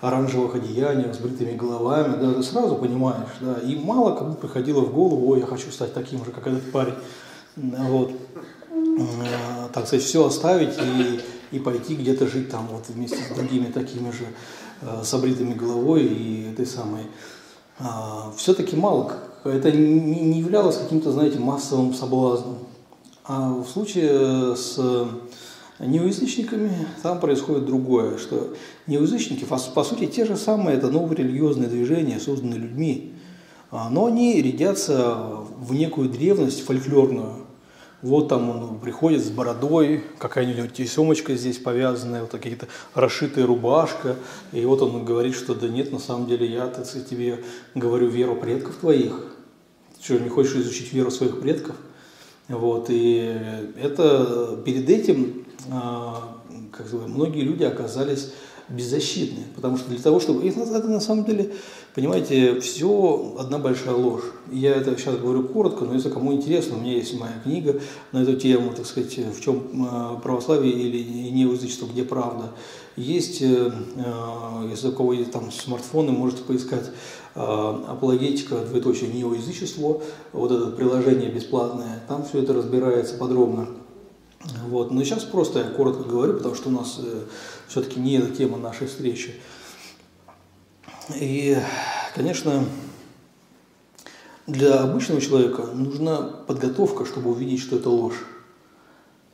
оранжевых 0.00 0.56
одеяниях 0.56 1.14
с 1.14 1.18
бритыми 1.18 1.56
головами, 1.56 2.20
да, 2.20 2.34
ты 2.34 2.42
сразу 2.42 2.74
понимаешь, 2.74 3.30
да, 3.40 3.58
и 3.60 3.76
мало 3.76 4.16
кому 4.16 4.34
приходило 4.34 4.80
в 4.80 4.92
голову, 4.92 5.28
ой, 5.30 5.40
я 5.40 5.46
хочу 5.46 5.70
стать 5.70 5.94
таким 5.94 6.24
же, 6.24 6.32
как 6.32 6.48
этот 6.48 6.72
парень, 6.72 6.94
вот, 7.54 8.10
э, 8.70 9.68
так 9.72 9.86
сказать, 9.86 10.04
все 10.04 10.26
оставить 10.26 10.76
и, 10.76 11.20
и 11.56 11.60
пойти 11.60 11.94
где-то 11.94 12.26
жить 12.26 12.50
там 12.50 12.66
вот 12.66 12.88
вместе 12.88 13.16
с 13.16 13.32
другими 13.32 13.66
такими 13.66 14.10
же 14.10 14.26
э, 14.80 15.04
с 15.04 15.14
обритыми 15.14 15.54
головой 15.54 16.02
и 16.02 16.50
этой 16.52 16.66
самой, 16.66 17.02
а, 17.78 18.32
все-таки 18.36 18.74
мало 18.74 19.12
это 19.44 19.72
не 19.72 20.38
являлось 20.38 20.76
каким-то, 20.76 21.12
знаете, 21.12 21.38
массовым 21.38 21.94
соблазном. 21.94 22.58
А 23.24 23.52
в 23.52 23.66
случае 23.68 24.56
с 24.56 24.78
неуязычниками 25.78 26.72
там 27.02 27.20
происходит 27.20 27.66
другое, 27.66 28.18
что 28.18 28.54
неуязычники, 28.86 29.44
по 29.44 29.84
сути, 29.84 30.06
те 30.06 30.24
же 30.24 30.36
самые, 30.36 30.76
это 30.76 30.90
новые 30.90 31.16
религиозные 31.18 31.68
движения, 31.68 32.20
созданные 32.20 32.58
людьми. 32.58 33.12
А, 33.70 33.88
но 33.88 34.06
они 34.06 34.40
рядятся 34.40 35.16
в 35.58 35.72
некую 35.72 36.08
древность 36.08 36.64
фольклорную. 36.64 37.46
Вот 38.02 38.28
там 38.28 38.50
он 38.50 38.80
приходит 38.80 39.24
с 39.24 39.30
бородой, 39.30 40.02
какая-нибудь 40.18 40.72
тесемочка 40.72 41.36
здесь 41.36 41.58
повязанная, 41.58 42.22
вот 42.22 42.32
какие-то 42.32 42.66
расшитая 42.94 43.46
рубашка. 43.46 44.16
И 44.50 44.64
вот 44.64 44.82
он 44.82 45.04
говорит, 45.04 45.36
что 45.36 45.54
да 45.54 45.68
нет, 45.68 45.92
на 45.92 46.00
самом 46.00 46.26
деле 46.26 46.46
я, 46.46 46.66
сказать, 46.72 47.08
тебе 47.08 47.44
говорю 47.76 48.08
веру 48.08 48.34
предков 48.34 48.74
твоих. 48.76 49.12
Ты 49.96 50.04
что, 50.04 50.18
не 50.18 50.28
хочешь 50.28 50.56
изучить 50.56 50.92
веру 50.92 51.12
своих 51.12 51.40
предков? 51.40 51.76
Вот, 52.48 52.86
и 52.88 53.38
это 53.80 54.60
перед 54.64 54.90
этим 54.90 55.46
а, 55.70 56.38
как 56.72 56.88
бы, 56.88 57.06
многие 57.06 57.42
люди 57.42 57.62
оказались 57.62 58.32
беззащитны, 58.68 59.44
потому 59.54 59.76
что 59.76 59.88
для 59.90 59.98
того, 59.98 60.20
чтобы... 60.20 60.46
Это 60.48 60.88
на 60.88 61.00
самом 61.00 61.24
деле, 61.24 61.52
понимаете, 61.94 62.60
все 62.60 63.34
одна 63.38 63.58
большая 63.58 63.94
ложь. 63.94 64.24
Я 64.50 64.74
это 64.74 64.96
сейчас 64.96 65.16
говорю 65.16 65.44
коротко, 65.44 65.84
но 65.84 65.94
если 65.94 66.10
кому 66.10 66.32
интересно, 66.32 66.76
у 66.76 66.80
меня 66.80 66.92
есть 66.92 67.18
моя 67.18 67.34
книга 67.42 67.80
на 68.12 68.22
эту 68.22 68.36
тему, 68.36 68.72
так 68.74 68.86
сказать, 68.86 69.16
в 69.16 69.40
чем 69.40 69.86
а, 69.88 70.16
православие 70.16 70.72
или 70.72 71.30
неязычество, 71.30 71.86
где 71.86 72.04
правда. 72.04 72.52
Есть, 72.96 73.40
э, 73.40 73.72
э, 73.96 74.68
если 74.70 74.88
у 74.88 74.92
кого 74.92 75.14
есть 75.14 75.32
там 75.32 75.50
смартфоны, 75.50 76.12
можете 76.12 76.42
поискать 76.42 76.90
а, 77.34 77.84
апологетика, 77.88 78.56
двоеточие, 78.56 79.10
неоязычество, 79.10 80.02
вот 80.32 80.52
это 80.52 80.66
приложение 80.72 81.30
бесплатное, 81.30 82.02
там 82.06 82.24
все 82.24 82.42
это 82.42 82.52
разбирается 82.52 83.16
подробно. 83.16 83.68
Вот. 84.68 84.90
Но 84.90 85.02
сейчас 85.04 85.24
просто 85.24 85.60
я 85.60 85.64
коротко 85.66 86.02
говорю, 86.02 86.34
потому 86.34 86.54
что 86.54 86.68
у 86.68 86.72
нас 86.72 86.98
э, 87.02 87.22
все-таки 87.72 87.98
не 87.98 88.18
эта 88.18 88.30
тема 88.36 88.58
нашей 88.58 88.86
встречи. 88.86 89.34
И, 91.14 91.56
конечно, 92.14 92.66
для 94.46 94.82
обычного 94.82 95.22
человека 95.22 95.62
нужна 95.62 96.18
подготовка, 96.18 97.06
чтобы 97.06 97.30
увидеть, 97.30 97.60
что 97.60 97.76
это 97.76 97.88
ложь. 97.88 98.26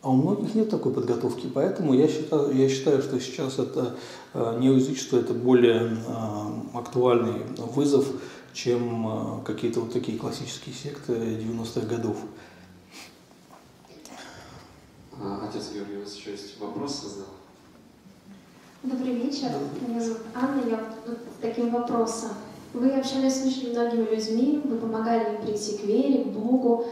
А 0.03 0.11
у 0.11 0.15
многих 0.15 0.55
нет 0.55 0.71
такой 0.71 0.95
подготовки, 0.95 1.49
поэтому 1.53 1.95
я 1.95 2.07
считаю, 2.07 2.57
я 2.57 2.69
считаю 2.69 3.03
что 3.03 3.19
сейчас 3.19 3.59
это 3.59 3.97
э, 4.35 4.59
неоязычество– 4.61 5.17
это 5.19 5.35
более 5.35 5.97
э, 5.97 6.79
актуальный 6.79 7.43
вызов, 7.57 8.07
чем 8.53 9.41
э, 9.41 9.45
какие-то 9.45 9.81
вот 9.81 9.93
такие 9.93 10.17
классические 10.17 10.77
секты 10.77 11.13
90-х 11.13 11.81
годов. 11.89 12.19
А, 15.21 15.49
отец 15.51 15.73
Георгий, 15.75 15.97
у 15.97 16.01
вас 16.03 16.15
еще 16.15 16.31
есть 16.31 16.61
вопрос 16.61 17.03
задал? 17.03 17.38
Добрый 18.81 19.15
вечер. 19.15 19.49
Меня 19.89 20.01
зовут 20.01 20.21
Анна. 20.37 20.63
Я 20.71 20.79
вот 21.05 21.19
с 21.19 21.43
таким 21.43 21.71
вопросом. 21.71 22.29
Вы 22.73 22.91
общались 22.91 23.43
с 23.43 23.45
очень 23.45 23.73
многими 23.73 24.15
людьми, 24.15 24.61
вы 24.65 24.77
помогали 24.77 25.35
им 25.35 25.43
прийти 25.43 25.79
к 25.79 25.85
вере, 25.85 26.23
к 26.23 26.29
Богу, 26.29 26.85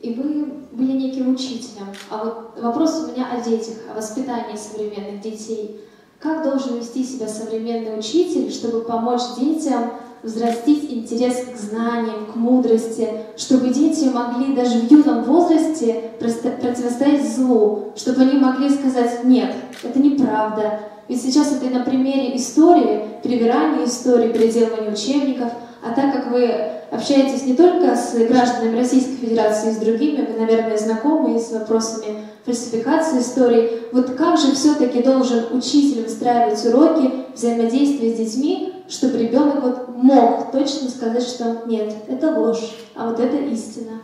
и 0.00 0.12
вы 0.12 0.46
были 0.72 0.90
неким 0.90 1.32
учителем. 1.32 1.86
А 2.10 2.24
вот 2.24 2.60
вопрос 2.60 3.04
у 3.04 3.12
меня 3.12 3.28
о 3.30 3.40
детях, 3.40 3.76
о 3.88 3.94
воспитании 3.96 4.56
современных 4.56 5.20
детей. 5.20 5.80
Как 6.18 6.42
должен 6.42 6.78
вести 6.78 7.04
себя 7.04 7.28
современный 7.28 7.96
учитель, 7.96 8.50
чтобы 8.50 8.80
помочь 8.80 9.22
детям 9.38 9.92
взрастить 10.24 10.92
интерес 10.92 11.46
к 11.46 11.56
знаниям, 11.56 12.26
к 12.26 12.34
мудрости, 12.34 13.08
чтобы 13.36 13.68
дети 13.68 14.06
могли 14.06 14.56
даже 14.56 14.80
в 14.80 14.90
юном 14.90 15.22
возрасте 15.22 16.10
противостоять 16.18 17.24
злу, 17.36 17.92
чтобы 17.94 18.22
они 18.22 18.38
могли 18.38 18.68
сказать 18.68 19.22
«нет, 19.24 19.54
это 19.82 19.98
неправда». 19.98 20.80
Ведь 21.08 21.22
сейчас 21.22 21.52
это 21.52 21.66
на 21.76 21.84
примере 21.84 22.36
истории, 22.36 23.02
перевирания 23.22 23.84
истории, 23.84 24.32
переделывания 24.32 24.92
учебников, 24.92 25.50
а 25.82 25.92
так 25.92 26.12
как 26.12 26.30
вы 26.30 26.48
общаетесь 26.90 27.44
не 27.46 27.54
только 27.54 27.96
с 27.96 28.14
гражданами 28.28 28.78
Российской 28.78 29.16
Федерации, 29.16 29.70
и 29.70 29.74
с 29.74 29.78
другими, 29.78 30.24
вы, 30.24 30.38
наверное, 30.38 30.78
знакомы 30.78 31.38
с 31.38 31.50
вопросами 31.50 32.24
фальсификации 32.44 33.20
истории. 33.20 33.82
Вот 33.92 34.10
как 34.10 34.38
же 34.38 34.52
все-таки 34.52 35.02
должен 35.02 35.46
учитель 35.52 36.04
выстраивать 36.04 36.64
уроки 36.66 37.10
взаимодействия 37.34 38.14
с 38.14 38.18
детьми, 38.18 38.72
чтобы 38.88 39.18
ребенок 39.18 39.62
вот 39.62 39.88
мог 39.96 40.52
точно 40.52 40.88
сказать, 40.88 41.22
что 41.22 41.62
нет, 41.66 41.92
это 42.08 42.38
ложь, 42.38 42.76
а 42.94 43.08
вот 43.08 43.20
это 43.20 43.36
истина? 43.36 44.02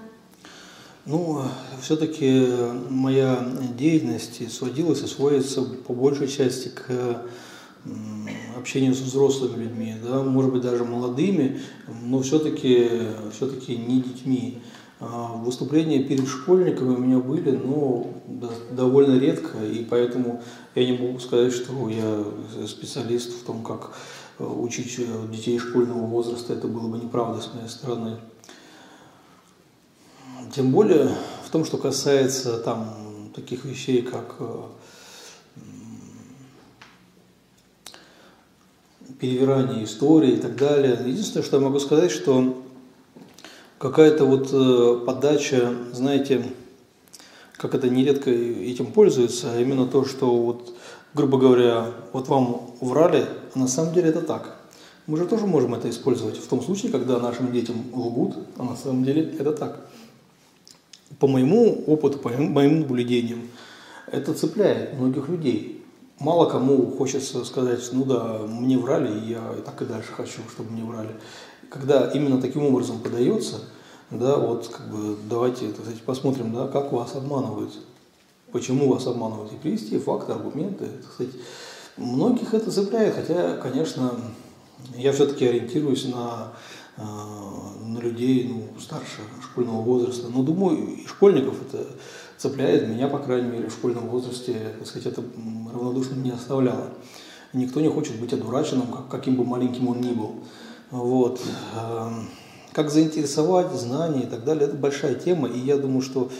Ну, 1.06 1.42
все-таки 1.80 2.48
моя 2.90 3.48
деятельность 3.78 4.52
сводилась 4.52 5.02
и 5.02 5.06
сводится 5.06 5.62
по 5.62 5.94
большей 5.94 6.26
части 6.26 6.68
к 6.68 7.22
общению 8.58 8.92
с 8.92 8.98
взрослыми 8.98 9.62
людьми, 9.62 9.94
да, 10.02 10.24
может 10.24 10.52
быть 10.52 10.62
даже 10.62 10.84
молодыми, 10.84 11.60
но 12.02 12.20
все-таки 12.22 12.88
все, 13.32 13.46
не 13.46 14.02
детьми. 14.02 14.58
А, 14.98 15.34
выступления 15.36 16.02
перед 16.02 16.26
школьниками 16.26 16.94
у 16.94 16.98
меня 16.98 17.18
были, 17.18 17.50
но 17.50 18.08
довольно 18.72 19.18
редко, 19.20 19.64
и 19.64 19.84
поэтому 19.84 20.42
я 20.74 20.86
не 20.86 20.98
могу 20.98 21.18
сказать, 21.18 21.52
что 21.52 21.88
я 21.88 22.24
специалист 22.66 23.30
в 23.30 23.44
том, 23.44 23.62
как 23.62 23.92
э, 24.38 24.44
учить 24.44 24.96
э, 24.98 25.04
детей 25.30 25.58
школьного 25.58 26.06
возраста, 26.06 26.54
это 26.54 26.66
было 26.66 26.88
бы 26.88 26.96
неправда 26.96 27.42
с 27.42 27.52
моей 27.52 27.68
стороны. 27.68 28.16
Тем 30.54 30.70
более 30.70 31.08
в 31.44 31.50
том, 31.50 31.64
что 31.64 31.78
касается 31.78 32.58
там 32.58 33.30
таких 33.34 33.64
вещей, 33.64 34.02
как 34.02 34.36
э, 34.38 34.62
перевирание 39.20 39.84
истории 39.84 40.32
и 40.32 40.36
так 40.36 40.56
далее. 40.56 40.98
Единственное, 41.04 41.44
что 41.44 41.56
я 41.56 41.62
могу 41.62 41.78
сказать, 41.80 42.10
что 42.10 42.62
какая-то 43.78 44.24
вот 44.24 44.50
э, 44.52 45.04
подача, 45.04 45.74
знаете, 45.92 46.44
как 47.56 47.74
это 47.74 47.88
нередко 47.88 48.30
этим 48.30 48.86
пользуется, 48.86 49.52
а 49.52 49.60
именно 49.60 49.86
то, 49.86 50.04
что 50.04 50.34
вот, 50.36 50.74
грубо 51.14 51.38
говоря, 51.38 51.92
вот 52.12 52.28
вам 52.28 52.70
врали, 52.80 53.26
а 53.54 53.58
на 53.58 53.68
самом 53.68 53.94
деле 53.94 54.10
это 54.10 54.22
так. 54.22 54.56
Мы 55.06 55.18
же 55.18 55.26
тоже 55.26 55.46
можем 55.46 55.74
это 55.74 55.88
использовать 55.88 56.36
в 56.36 56.46
том 56.48 56.62
случае, 56.62 56.90
когда 56.90 57.18
нашим 57.18 57.52
детям 57.52 57.76
лгут, 57.92 58.36
а 58.58 58.64
на 58.64 58.76
самом 58.76 59.04
деле 59.04 59.22
это 59.38 59.52
так. 59.52 59.86
По 61.18 61.26
моему 61.26 61.84
опыту, 61.86 62.18
по 62.18 62.30
моим 62.30 62.80
наблюдениям, 62.80 63.48
это 64.10 64.34
цепляет 64.34 64.94
многих 64.94 65.28
людей. 65.28 65.84
Мало 66.18 66.48
кому 66.48 66.90
хочется 66.92 67.44
сказать, 67.44 67.80
ну 67.92 68.04
да, 68.04 68.38
мне 68.46 68.78
врали, 68.78 69.18
и 69.20 69.30
я 69.30 69.54
так 69.64 69.80
и 69.82 69.84
дальше 69.84 70.12
хочу, 70.12 70.40
чтобы 70.50 70.70
мне 70.70 70.82
врали 70.82 71.14
когда 71.68 72.10
именно 72.10 72.40
таким 72.40 72.64
образом 72.64 73.00
подается, 73.00 73.60
да, 74.10 74.36
вот 74.36 74.68
как 74.68 74.88
бы 74.88 75.16
давайте 75.28 75.68
так 75.68 75.80
сказать, 75.80 76.02
посмотрим, 76.02 76.52
да, 76.52 76.68
как 76.68 76.92
вас 76.92 77.14
обманывают, 77.14 77.72
почему 78.52 78.92
вас 78.92 79.06
обманывают, 79.06 79.52
и 79.52 79.56
привести 79.56 79.98
факты, 79.98 80.32
аргументы, 80.32 80.86
так 80.86 81.12
сказать. 81.12 81.34
Многих 81.96 82.52
это 82.52 82.70
цепляет, 82.70 83.14
хотя, 83.14 83.56
конечно, 83.56 84.14
я 84.96 85.12
все-таки 85.12 85.46
ориентируюсь 85.46 86.04
на, 86.04 86.52
на 86.96 87.98
людей 87.98 88.48
ну, 88.48 88.80
старше 88.80 89.20
школьного 89.42 89.82
возраста. 89.82 90.28
Но 90.32 90.42
думаю, 90.42 90.78
и 90.78 91.06
школьников 91.06 91.54
это 91.62 91.86
цепляет. 92.38 92.88
Меня, 92.88 93.08
по 93.08 93.18
крайней 93.18 93.50
мере, 93.50 93.68
в 93.68 93.72
школьном 93.72 94.08
возрасте, 94.08 94.74
так 94.78 94.86
сказать, 94.86 95.06
это 95.12 95.22
равнодушным 95.72 96.22
не 96.22 96.30
оставляло. 96.30 96.88
Никто 97.52 97.80
не 97.80 97.88
хочет 97.88 98.18
быть 98.18 98.32
одураченным, 98.32 98.86
каким 99.10 99.36
бы 99.36 99.44
маленьким 99.44 99.88
он 99.88 100.00
ни 100.00 100.12
был. 100.12 100.36
Вот. 100.90 101.40
Эм, 101.74 102.28
как 102.72 102.90
заинтересовать, 102.90 103.72
знания 103.72 104.24
и 104.24 104.26
так 104.26 104.44
далее, 104.44 104.68
это 104.68 104.76
большая 104.76 105.14
тема, 105.14 105.48
и 105.48 105.58
я 105.58 105.78
думаю, 105.78 106.02
что, 106.02 106.30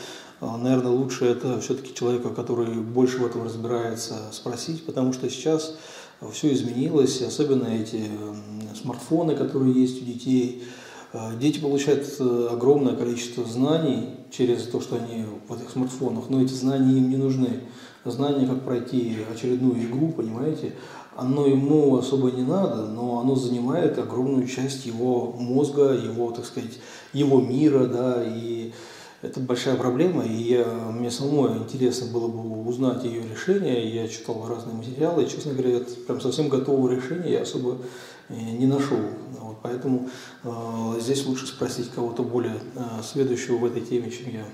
э, 0.40 0.46
наверное, 0.46 0.92
лучше 0.92 1.24
это 1.24 1.60
все-таки 1.60 1.94
человека, 1.94 2.28
который 2.28 2.74
больше 2.74 3.18
в 3.18 3.26
этом 3.26 3.44
разбирается, 3.44 4.14
спросить, 4.32 4.84
потому 4.84 5.12
что 5.12 5.28
сейчас 5.30 5.76
все 6.32 6.52
изменилось, 6.52 7.22
особенно 7.22 7.66
эти 7.66 8.02
смартфоны, 8.76 9.34
которые 9.34 9.72
есть 9.72 10.00
у 10.02 10.04
детей. 10.04 10.62
Э, 11.12 11.32
дети 11.38 11.58
получают 11.58 12.06
э, 12.18 12.48
огромное 12.52 12.94
количество 12.94 13.44
знаний 13.44 14.10
через 14.30 14.62
то, 14.64 14.80
что 14.80 14.96
они 14.96 15.24
в 15.48 15.54
этих 15.54 15.70
смартфонах, 15.70 16.28
но 16.28 16.42
эти 16.42 16.52
знания 16.52 16.98
им 16.98 17.10
не 17.10 17.16
нужны. 17.16 17.60
Знания, 18.04 18.46
как 18.46 18.62
пройти 18.62 19.16
очередную 19.32 19.82
игру, 19.82 20.12
понимаете, 20.12 20.74
оно 21.16 21.44
ему 21.46 21.96
особо 21.96 22.30
не 22.30 22.42
надо, 22.42 22.86
но 22.86 23.18
оно 23.18 23.34
занимает 23.34 23.98
огромную 23.98 24.46
часть 24.46 24.86
его 24.86 25.32
мозга, 25.32 25.92
его, 25.92 26.30
так 26.30 26.44
сказать, 26.44 26.78
его 27.12 27.40
мира, 27.40 27.86
да, 27.86 28.22
и 28.24 28.72
это 29.26 29.40
большая 29.40 29.76
проблема, 29.76 30.24
и 30.24 30.32
я, 30.32 30.64
мне 30.92 31.10
самому 31.10 31.56
интересно 31.58 32.06
было 32.12 32.28
бы 32.28 32.68
узнать 32.68 33.04
ее 33.04 33.22
решение, 33.28 33.94
я 33.94 34.08
читал 34.08 34.46
разные 34.48 34.76
материалы, 34.76 35.24
и, 35.24 35.28
честно 35.28 35.52
говоря, 35.52 35.80
прям 36.06 36.20
совсем 36.20 36.48
готового 36.48 36.92
решения 36.92 37.32
я 37.32 37.42
особо 37.42 37.78
э, 38.28 38.34
не 38.34 38.66
нашел. 38.66 38.98
Вот, 39.40 39.56
поэтому 39.62 40.08
э, 40.44 41.00
здесь 41.00 41.26
лучше 41.26 41.46
спросить 41.46 41.90
кого-то 41.90 42.22
более 42.22 42.56
э, 42.74 43.02
следующего 43.02 43.56
в 43.56 43.64
этой 43.64 43.82
теме, 43.82 44.10
чем 44.10 44.32
я. 44.32 44.46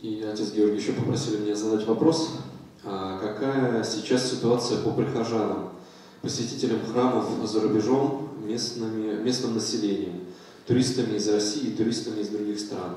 И 0.00 0.22
отец 0.22 0.52
Георгий 0.52 0.76
еще 0.76 0.92
попросили 0.92 1.38
меня 1.38 1.56
задать 1.56 1.86
вопрос. 1.86 2.38
А 2.84 3.18
какая 3.18 3.82
сейчас 3.82 4.30
ситуация 4.30 4.80
по 4.82 4.92
прихожанам, 4.92 5.70
посетителям 6.22 6.80
храмов 6.86 7.26
за 7.44 7.60
рубежом, 7.60 8.28
местными, 8.44 9.22
местным 9.22 9.54
населением, 9.54 10.17
туристами 10.68 11.16
из 11.16 11.26
России 11.28 11.68
и 11.68 11.76
туристами 11.76 12.20
из 12.20 12.28
других 12.28 12.60
стран. 12.60 12.94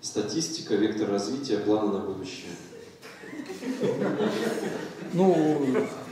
Статистика, 0.00 0.74
вектор 0.74 1.10
развития, 1.10 1.58
планы 1.58 1.92
на 1.92 1.98
будущее. 2.00 2.50
Ну, 5.12 5.58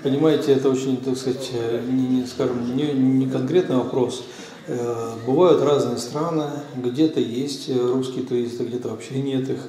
понимаете, 0.02 0.52
это 0.52 0.69
очень, 0.69 0.99
так 0.99 1.16
сказать, 1.16 1.50
не, 1.88 2.07
не, 2.07 2.26
скажем, 2.26 2.76
не, 2.76 2.92
не 2.92 3.30
конкретный 3.30 3.76
вопрос. 3.76 4.25
Э, 4.66 5.14
бывают 5.26 5.62
разные 5.62 5.97
страны, 5.97 6.45
где-то 6.76 7.19
есть 7.19 7.75
русские 7.75 8.25
туристы, 8.25 8.64
где-то 8.64 8.90
вообще 8.90 9.23
нет 9.23 9.49
их. 9.49 9.61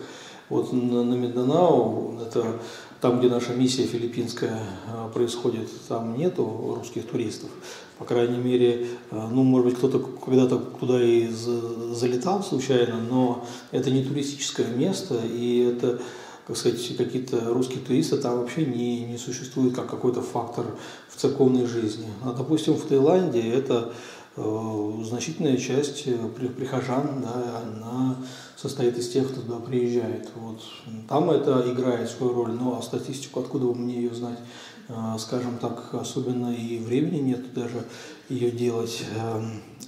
Вот 0.50 0.74
на, 0.74 1.04
на 1.04 1.14
Минданау, 1.14 2.20
это 2.22 2.60
там, 3.02 3.20
где 3.20 3.30
наша 3.30 3.54
миссия 3.54 3.88
филиппинская 3.88 4.60
э, 4.88 5.10
происходит, 5.12 5.70
там 5.88 6.16
нету 6.16 6.76
русских 6.78 7.08
туристов. 7.08 7.50
По 7.98 8.06
крайней 8.06 8.38
мере, 8.38 8.88
э, 9.10 9.28
ну, 9.32 9.44
может 9.44 9.70
быть, 9.70 9.78
кто-то 9.78 10.00
когда-то 10.00 10.58
туда 10.58 11.02
и 11.02 11.28
залетал 11.28 12.44
случайно, 12.44 13.02
но 13.02 13.44
это 13.72 13.90
не 13.90 14.04
туристическое 14.04 14.68
место, 14.68 15.20
и 15.26 15.74
это, 15.74 16.00
как 16.46 16.56
сказать, 16.56 16.96
какие-то 16.96 17.52
русские 17.52 17.80
туристы 17.80 18.18
там 18.18 18.38
вообще 18.38 18.66
не, 18.66 19.02
не 19.06 19.18
существует 19.18 19.76
как 19.76 19.90
какой-то 19.90 20.22
фактор 20.22 20.68
в 21.10 21.20
церковной 21.20 21.66
жизни. 21.66 22.08
А, 22.24 22.34
допустим, 22.34 22.76
в 22.76 22.86
Таиланде 22.86 23.42
это 23.42 23.94
значительная 24.36 25.58
часть 25.58 26.04
э, 26.06 26.18
прихожан, 26.58 27.22
да, 27.22 27.62
она 27.64 28.16
состоит 28.56 28.98
из 28.98 29.10
тех, 29.10 29.30
кто 29.30 29.42
туда 29.42 29.60
приезжает. 29.60 30.30
Вот. 30.36 30.62
Там 31.10 31.30
это 31.32 31.66
играет 31.72 32.10
свою 32.10 32.34
роль, 32.34 32.52
ну 32.52 32.78
а 32.78 32.82
статистику, 32.82 33.42
откуда 33.42 33.66
бы 33.66 33.76
мне 33.76 33.96
ее 33.96 34.14
знать, 34.14 34.40
э, 34.88 34.94
скажем 35.20 35.58
так, 35.58 35.94
особенно 35.94 36.54
и 36.54 36.80
времени 36.80 37.20
нет 37.20 37.54
даже 37.54 37.84
ее 38.30 38.52
делать. 38.52 39.04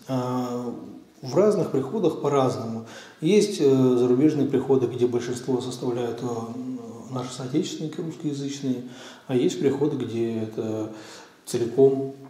А 0.09 0.73
в 1.21 1.35
разных 1.37 1.71
приходах 1.71 2.19
по-разному. 2.19 2.85
Есть 3.21 3.59
зарубежные 3.59 4.45
приходы, 4.45 4.87
где 4.87 5.07
большинство 5.07 5.61
составляют 5.61 6.21
наши 7.11 7.33
соотечественники 7.33 8.01
русскоязычные, 8.01 8.83
а 9.27 9.35
есть 9.37 9.57
приходы, 9.57 9.95
где 9.95 10.39
это 10.39 10.91
целиком 11.45 12.13
Э, 12.13 12.22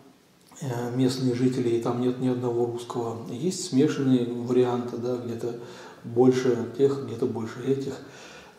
местные 0.96 1.36
жители, 1.36 1.70
и 1.70 1.82
там 1.82 2.02
нет 2.02 2.20
ни 2.20 2.28
одного 2.28 2.66
русского. 2.66 3.18
Есть 3.30 3.70
смешанные 3.70 4.26
варианты, 4.26 4.98
да, 4.98 5.18
где-то 5.18 5.56
больше 6.04 6.58
тех, 6.78 7.06
где-то 7.06 7.26
больше 7.26 7.60
этих. 7.66 7.94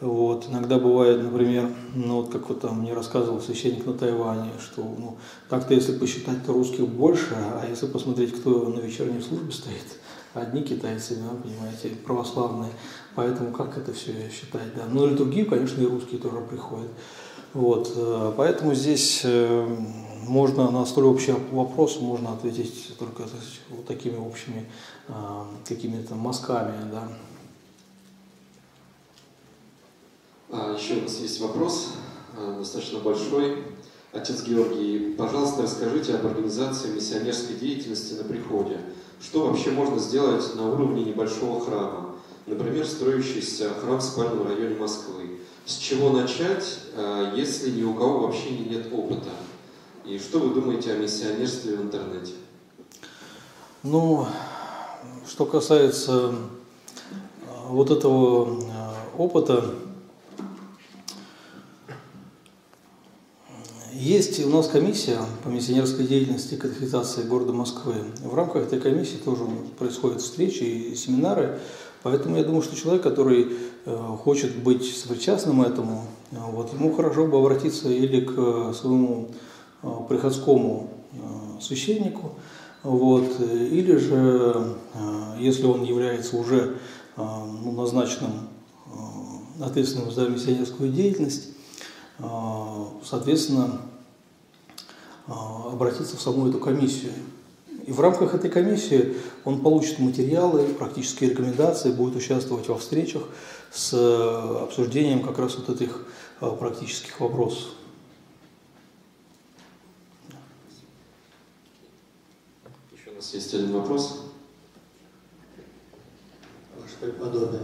Вот. 0.00 0.46
Иногда 0.50 0.78
бывает, 0.78 1.23
например, 1.23 1.70
ну 1.94 2.23
вот 2.23 2.30
как 2.30 2.49
вот 2.49 2.61
там 2.61 2.80
мне 2.80 2.92
рассказывал 2.92 3.40
священник 3.40 3.87
на 3.87 3.94
Тайване, 3.94 4.50
что 4.61 4.82
ну, 4.82 5.16
так-то 5.49 5.73
если 5.73 5.96
посчитать, 5.96 6.44
то 6.44 6.52
русских 6.52 6.87
больше, 6.88 7.34
а 7.34 7.64
если 7.68 7.87
посмотреть, 7.87 8.38
кто 8.38 8.68
на 8.68 8.80
вечерней 8.80 9.23
службе 9.23 9.52
стоит, 9.52 9.99
одни 10.34 10.62
китайцы, 10.62 11.16
да, 11.16 11.30
понимаете, 11.42 11.90
православные. 12.04 12.73
Поэтому 13.14 13.52
как 13.52 13.78
это 13.78 13.92
все 13.92 14.12
считать, 14.30 14.75
да. 14.75 14.82
Ну 14.90 15.06
или 15.06 15.14
другие, 15.14 15.46
конечно, 15.46 15.80
и 15.80 15.87
русские 15.87 16.20
тоже 16.20 16.40
приходят. 16.40 16.90
Вот. 17.54 17.92
Э, 17.94 18.32
поэтому 18.37 18.75
здесь 18.75 19.20
э, 19.25 19.66
можно 20.26 20.70
на 20.70 20.84
столь 20.84 21.04
общий 21.04 21.32
вопрос 21.52 22.00
можно 22.00 22.32
ответить 22.32 22.92
только 22.99 23.25
вот 23.70 23.87
такими 23.87 24.16
общими 24.16 24.66
а, 25.06 25.46
какими-то 25.66 26.14
мазками, 26.14 26.73
да. 26.90 27.08
А, 30.50 30.75
еще 30.75 30.94
у 30.94 31.02
нас 31.02 31.18
есть 31.20 31.40
вопрос, 31.40 31.92
достаточно 32.58 33.00
большой. 33.00 33.64
Отец 34.12 34.42
Георгий, 34.44 35.14
пожалуйста, 35.18 35.62
расскажите 35.62 36.14
об 36.14 36.26
организации 36.26 36.92
миссионерской 36.92 37.56
деятельности 37.56 38.14
на 38.14 38.25
приходе. 38.25 38.80
Что 39.20 39.46
вообще 39.46 39.73
можно 39.73 39.99
сделать 39.99 40.54
на 40.54 40.73
уровне 40.73 41.04
небольшого 41.04 41.61
храма? 41.61 42.14
Например, 42.46 42.87
строящийся 42.87 43.70
храм 43.70 43.99
в 43.99 44.02
спальном 44.02 44.46
районе 44.46 44.76
Москвы. 44.76 45.33
С 45.66 45.76
чего 45.76 46.10
начать, 46.10 46.80
а, 46.94 47.34
если 47.34 47.70
ни 47.70 47.82
у 47.82 47.94
кого 47.94 48.20
вообще 48.20 48.50
нет 48.50 48.92
опыта? 48.92 49.30
И 50.04 50.18
что 50.18 50.38
вы 50.38 50.54
думаете 50.54 50.92
о 50.92 50.98
миссионерстве 50.98 51.76
в 51.76 51.82
интернете? 51.82 52.32
Ну, 53.82 54.26
что 55.26 55.46
касается 55.46 56.34
э, 56.34 57.46
вот 57.68 57.90
этого 57.90 58.60
э, 58.60 59.18
опыта, 59.18 59.74
Есть 63.94 64.44
у 64.44 64.50
нас 64.50 64.66
комиссия 64.66 65.18
по 65.44 65.48
миссионерской 65.48 66.04
деятельности 66.04 66.54
и 66.54 66.56
катехизации 66.56 67.22
города 67.22 67.52
Москвы. 67.52 67.94
В 68.22 68.34
рамках 68.34 68.64
этой 68.64 68.80
комиссии 68.80 69.16
тоже 69.16 69.44
происходят 69.78 70.20
встречи 70.20 70.64
и 70.64 70.94
семинары, 70.96 71.60
поэтому 72.04 72.36
я 72.36 72.45
думаю, 72.45 72.62
что 72.62 72.76
человек, 72.76 73.02
который 73.02 73.49
э, 73.84 73.97
хочет 74.23 74.54
быть 74.62 74.84
сопричастным 74.97 75.62
этому, 75.62 76.06
вот, 76.30 76.73
ему 76.73 76.93
хорошо 76.95 77.26
бы 77.26 77.38
обратиться 77.38 77.88
или 77.88 78.21
к 78.21 78.73
своему 78.73 79.30
Э, 79.84 79.99
приходскому 80.08 80.88
э, 81.12 81.60
священнику, 81.60 82.32
вот, 82.82 83.38
или 83.40 83.97
же, 83.97 84.75
э, 84.95 85.36
если 85.38 85.67
он 85.67 85.82
является 85.82 86.36
уже 86.36 86.78
ну, 87.17 87.71
назначенным 87.71 88.49
ответственным 89.60 90.10
за 90.10 90.28
миссионерскую 90.28 90.90
деятельность, 90.90 91.50
соответственно, 93.04 93.82
обратиться 95.28 96.17
в 96.17 96.21
саму 96.21 96.49
эту 96.49 96.58
комиссию. 96.58 97.12
И 97.87 97.93
в 97.93 98.00
рамках 98.00 98.34
этой 98.34 98.50
комиссии 98.50 99.17
он 99.45 99.60
получит 99.60 99.99
материалы, 99.99 100.67
практические 100.69 101.30
рекомендации, 101.30 101.91
будет 101.91 102.17
участвовать 102.17 102.69
во 102.69 102.78
встречах 102.78 103.25
с 103.73 103.93
обсуждением 104.63 105.23
как 105.23 105.39
раз 105.39 105.56
вот 105.56 105.69
этих 105.69 106.06
практических 106.41 107.21
вопросов. 107.21 107.73
нас 113.25 113.32
есть 113.32 113.54
один 113.54 113.73
вопрос. 113.73 114.25
Ваше 116.76 116.97
преподобие, 117.00 117.63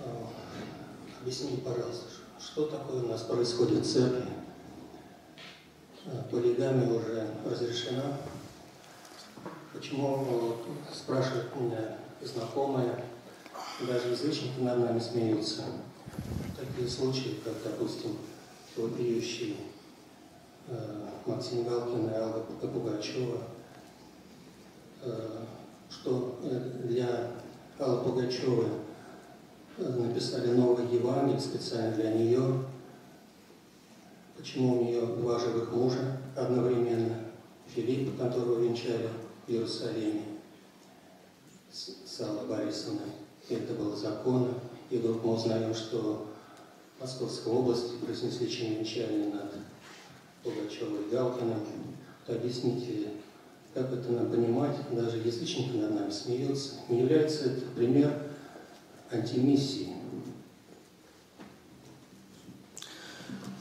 а, 0.00 0.28
объясните, 1.22 1.62
пожалуйста, 1.62 2.04
что 2.38 2.66
такое 2.66 3.04
у 3.04 3.08
нас 3.08 3.22
происходит 3.22 3.86
в 3.86 3.90
церкви? 3.90 4.28
Полигамия 6.30 6.92
уже 6.92 7.26
разрешена. 7.50 8.18
Почему, 9.74 10.16
вот, 10.16 10.64
спрашивает 10.92 11.54
меня 11.56 11.98
знакомые, 12.22 13.04
даже 13.86 14.10
язычники 14.10 14.60
над 14.60 14.78
нами 14.78 14.98
смеются. 15.00 15.64
Такие 16.58 16.88
случаи, 16.88 17.40
как, 17.44 17.54
допустим, 17.64 18.16
вопиющий 18.76 19.56
э, 20.68 21.08
Максим 21.26 21.64
Галкин 21.64 22.08
и 22.08 22.14
Алла 22.14 22.40
Пугачева– 22.40 23.38
Э, 25.04 25.44
что 25.90 26.38
э, 26.42 26.58
для 26.84 27.30
Аллы 27.78 28.02
Пугачевой 28.02 28.68
э, 29.76 29.86
написали 29.86 30.52
новый 30.52 30.86
Евангелие 30.88 31.38
специально 31.38 31.94
для 31.94 32.12
нее. 32.14 32.62
Почему 34.36 34.80
у 34.80 34.84
нее 34.84 35.04
два 35.04 35.38
живых 35.38 35.70
мужа 35.72 36.18
одновременно? 36.34 37.16
Филипп, 37.66 38.18
которого 38.18 38.60
венчали 38.60 39.08
Иерусалиме, 39.46 40.22
с 41.70 42.20
Аллой 42.20 42.46
Борисовной. 42.46 43.10
Это 43.48 43.74
было 43.74 43.96
законно. 43.96 44.54
И 44.90 44.98
вдруг 44.98 45.24
мы 45.24 45.34
узнаем, 45.34 45.74
что 45.74 46.28
в 46.98 47.00
Московской 47.02 47.52
области 47.52 47.96
произнесли 48.04 48.48
чин 48.48 48.74
венчания 48.74 49.32
над 49.32 49.52
Пугачевой 50.42 51.04
и 51.04 51.10
Галкиным. 51.10 51.60
Объясните, 52.26 53.10
как 53.74 53.92
это 53.92 54.12
надо 54.12 54.30
понимать, 54.36 54.76
даже 54.92 55.18
язычники 55.18 55.76
над 55.76 55.94
нами 55.94 56.10
смеются, 56.10 56.74
не 56.88 57.00
является 57.00 57.50
это 57.50 57.62
пример 57.74 58.22
антимиссии. 59.10 59.88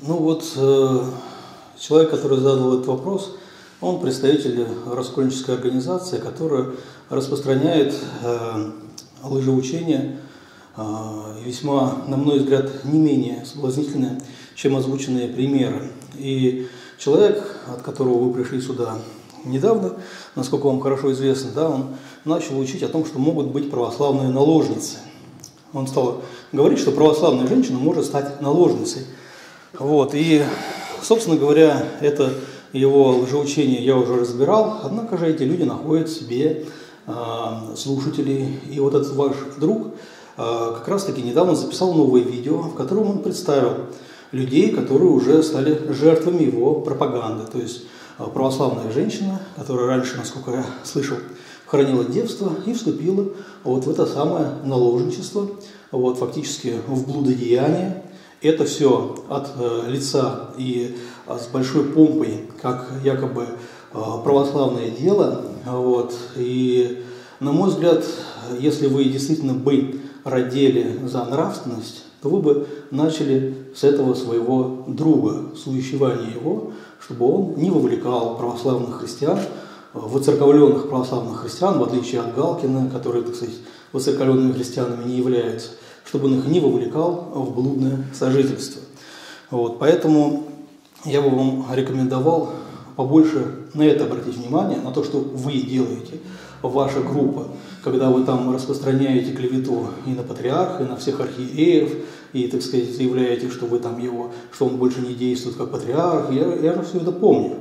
Ну 0.01 0.17
вот 0.17 0.43
э, 0.57 1.11
человек, 1.79 2.11
который 2.11 2.37
задал 2.37 2.73
этот 2.75 2.87
вопрос, 2.87 3.37
он 3.83 3.99
представитель 3.99 4.65
раскольнической 4.89 5.55
организации, 5.55 6.17
которая 6.17 6.67
распространяет 7.09 7.93
э, 8.21 8.71
лжеучение 9.23 10.19
э, 10.77 10.81
весьма, 11.43 11.97
на 12.07 12.15
мой 12.15 12.39
взгляд, 12.39 12.85
не 12.85 12.97
менее 12.97 13.45
соблазнительное, 13.45 14.21
чем 14.55 14.77
озвученные 14.77 15.27
примеры. 15.27 15.91
И 16.17 16.67
человек, 16.97 17.57
от 17.67 17.81
которого 17.81 18.19
вы 18.19 18.33
пришли 18.33 18.61
сюда, 18.61 18.95
недавно, 19.43 19.95
насколько 20.35 20.67
вам 20.67 20.79
хорошо 20.79 21.11
известно, 21.11 21.51
да, 21.53 21.69
он 21.69 21.87
начал 22.23 22.57
учить 22.57 22.83
о 22.83 22.87
том, 22.87 23.05
что 23.05 23.19
могут 23.19 23.47
быть 23.47 23.69
православные 23.69 24.29
наложницы. 24.29 24.99
Он 25.73 25.87
стал 25.87 26.21
говорить, 26.53 26.79
что 26.79 26.93
православная 26.93 27.47
женщина 27.47 27.79
может 27.79 28.05
стать 28.05 28.39
наложницей. 28.39 29.01
Вот, 29.77 30.15
и, 30.15 30.41
собственно 31.01 31.35
говоря, 31.35 31.85
это 31.99 32.33
его 32.73 33.17
лжеучение 33.17 33.85
я 33.85 33.95
уже 33.95 34.19
разбирал, 34.19 34.79
однако 34.83 35.17
же 35.17 35.27
эти 35.27 35.43
люди 35.43 35.63
находят 35.63 36.09
себе 36.09 36.65
слушателей. 37.75 38.59
И 38.69 38.79
вот 38.79 38.95
этот 38.95 39.13
ваш 39.15 39.35
друг 39.59 39.93
как 40.35 40.87
раз-таки 40.87 41.21
недавно 41.21 41.55
записал 41.55 41.93
новое 41.93 42.21
видео, 42.21 42.57
в 42.57 42.73
котором 42.73 43.09
он 43.09 43.19
представил 43.19 43.73
людей, 44.31 44.71
которые 44.71 45.11
уже 45.11 45.43
стали 45.43 45.79
жертвами 45.93 46.43
его 46.43 46.81
пропаганды. 46.81 47.45
То 47.51 47.59
есть 47.59 47.83
православная 48.17 48.91
женщина, 48.91 49.39
которая 49.55 49.87
раньше, 49.87 50.17
насколько 50.17 50.51
я 50.51 50.65
слышал, 50.83 51.17
хранила 51.67 52.03
девство 52.05 52.51
и 52.65 52.73
вступила 52.73 53.27
вот 53.63 53.85
в 53.85 53.89
это 53.89 54.07
самое 54.07 54.47
наложничество, 54.63 55.47
вот 55.91 56.17
фактически 56.17 56.75
в 56.87 57.05
блудодеяние. 57.05 58.03
Это 58.43 58.65
все 58.65 59.15
от 59.29 59.51
э, 59.57 59.83
лица 59.87 60.49
и 60.57 60.97
э, 61.27 61.37
с 61.37 61.47
большой 61.47 61.85
помпой, 61.85 62.41
как 62.61 62.89
якобы 63.01 63.43
э, 63.45 63.97
православное 64.21 64.89
дело. 64.89 65.45
Вот. 65.65 66.13
И, 66.35 67.05
на 67.39 67.53
мой 67.53 67.69
взгляд, 67.69 68.03
если 68.59 68.87
вы 68.87 69.05
действительно 69.05 69.53
бы 69.53 70.01
родили 70.25 70.99
за 71.05 71.23
нравственность, 71.23 72.03
то 72.21 72.27
вы 72.27 72.41
бы 72.41 72.67
начали 72.91 73.55
с 73.73 73.85
этого 73.85 74.13
своего 74.13 74.83
друга, 74.87 75.55
с 75.55 75.65
увещевания 75.65 76.31
его, 76.35 76.73
чтобы 76.99 77.25
он 77.25 77.55
не 77.55 77.69
вовлекал 77.69 78.37
православных 78.37 78.99
христиан, 78.99 79.39
воцерковленных 79.93 80.89
православных 80.89 81.39
христиан, 81.39 81.79
в 81.79 81.83
отличие 81.83 82.19
от 82.19 82.35
Галкина, 82.35 82.89
которые, 82.89 83.23
так 83.23 83.35
сказать, 83.35 83.55
воцерковленными 83.93 84.51
христианами 84.51 85.05
не 85.05 85.15
являются, 85.15 85.69
чтобы 86.13 86.27
он 86.27 86.37
их 86.37 86.45
не 86.45 86.59
вовлекал 86.59 87.31
в 87.33 87.55
блудное 87.55 88.05
сожительство. 88.13 88.83
Вот, 89.49 89.79
поэтому 89.79 90.43
я 91.05 91.23
бы 91.23 91.31
вам 91.31 91.65
рекомендовал 91.73 92.51
побольше 92.95 93.55
на 93.73 93.81
это 93.81 94.03
обратить 94.03 94.37
внимание, 94.37 94.79
на 94.79 94.91
то, 94.91 95.03
что 95.03 95.17
вы 95.17 95.53
делаете, 95.53 96.19
ваша 96.61 97.01
группа, 97.01 97.47
когда 97.83 98.11
вы 98.11 98.25
там 98.25 98.53
распространяете 98.53 99.31
клевету 99.31 99.87
и 100.05 100.11
на 100.11 100.21
патриарха, 100.21 100.83
и 100.83 100.87
на 100.87 100.97
всех 100.97 101.19
архиереев, 101.19 102.05
и, 102.31 102.47
так 102.47 102.61
сказать, 102.61 102.95
заявляете, 102.95 103.49
что 103.49 103.65
вы 103.65 103.79
там 103.79 103.97
его, 103.97 104.29
что 104.53 104.67
он 104.67 104.77
больше 104.77 105.01
не 105.01 105.15
действует 105.15 105.55
как 105.55 105.71
патриарх, 105.71 106.31
я, 106.31 106.53
я 106.53 106.75
же 106.75 106.83
все 106.83 106.99
это 106.99 107.11
помню. 107.11 107.55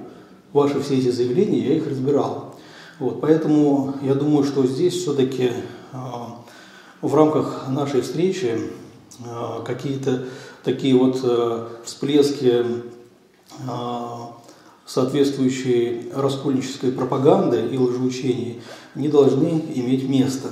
Ваши 0.53 0.79
все 0.83 0.99
эти 0.99 1.09
заявления, 1.09 1.61
я 1.61 1.77
их 1.77 1.88
разбирал. 1.88 2.55
Вот, 2.99 3.23
поэтому 3.23 3.95
я 4.03 4.15
думаю, 4.15 4.45
что 4.45 4.67
здесь 4.67 4.93
все-таки 4.93 5.53
э, 5.93 5.97
в 7.03 7.15
рамках 7.15 7.69
нашей 7.69 8.01
встречи 8.01 8.59
э, 9.19 9.65
какие-то 9.67 10.25
такие 10.65 10.97
вот 10.97 11.21
э, 11.23 11.67
всплески 11.85 12.65
соответствующей 14.87 16.11
раскольнической 16.15 16.91
пропаганды 16.93 17.67
и 17.71 17.77
лжеучений 17.77 18.62
не 18.95 19.09
должны 19.09 19.62
иметь 19.75 20.09
места. 20.09 20.49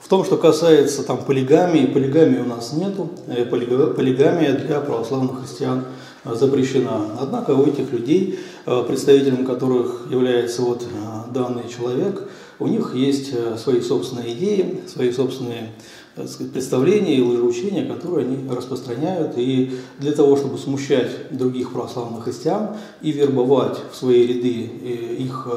В 0.00 0.08
том, 0.08 0.24
что 0.24 0.36
касается 0.36 1.02
там 1.02 1.24
полигамии, 1.24 1.86
полигамии 1.86 2.38
у 2.38 2.44
нас 2.44 2.74
нету, 2.74 3.10
э, 3.26 3.46
полигамия 3.46 4.52
для 4.52 4.80
православных 4.80 5.40
христиан 5.40 5.84
запрещена. 6.24 7.18
Однако 7.20 7.52
у 7.52 7.66
этих 7.66 7.90
людей, 7.90 8.38
э, 8.66 8.84
представителем 8.86 9.46
которых 9.46 10.06
является 10.10 10.62
вот 10.62 10.82
э, 10.82 11.32
данный 11.32 11.68
человек, 11.68 12.28
у 12.58 12.66
них 12.66 12.94
есть 12.94 13.32
свои 13.58 13.80
собственные 13.80 14.34
идеи, 14.34 14.80
свои 14.86 15.12
собственные 15.12 15.70
сказать, 16.14 16.52
представления 16.52 17.16
и 17.16 17.22
лжеучения, 17.22 17.86
которые 17.86 18.26
они 18.26 18.48
распространяют. 18.48 19.36
И 19.36 19.78
для 19.98 20.12
того, 20.12 20.36
чтобы 20.36 20.58
смущать 20.58 21.36
других 21.36 21.72
православных 21.72 22.24
христиан 22.24 22.76
и 23.02 23.12
вербовать 23.12 23.78
в 23.90 23.96
свои 23.96 24.26
ряды 24.26 24.70
э, 24.82 25.14
их, 25.16 25.48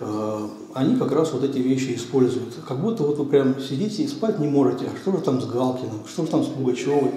э, 0.00 0.48
они 0.74 0.96
как 0.96 1.12
раз 1.12 1.32
вот 1.32 1.44
эти 1.44 1.58
вещи 1.58 1.94
используют. 1.94 2.54
Как 2.66 2.80
будто 2.80 3.02
вот 3.02 3.18
вы 3.18 3.24
прям 3.24 3.60
сидите 3.60 4.02
и 4.02 4.08
спать 4.08 4.38
не 4.38 4.48
можете. 4.48 4.86
А 4.86 4.96
что 4.96 5.12
же 5.12 5.22
там 5.22 5.40
с 5.40 5.46
Галкиным, 5.46 6.02
что 6.06 6.24
же 6.24 6.30
там 6.30 6.44
с 6.44 6.48
Пугачевой? 6.48 7.10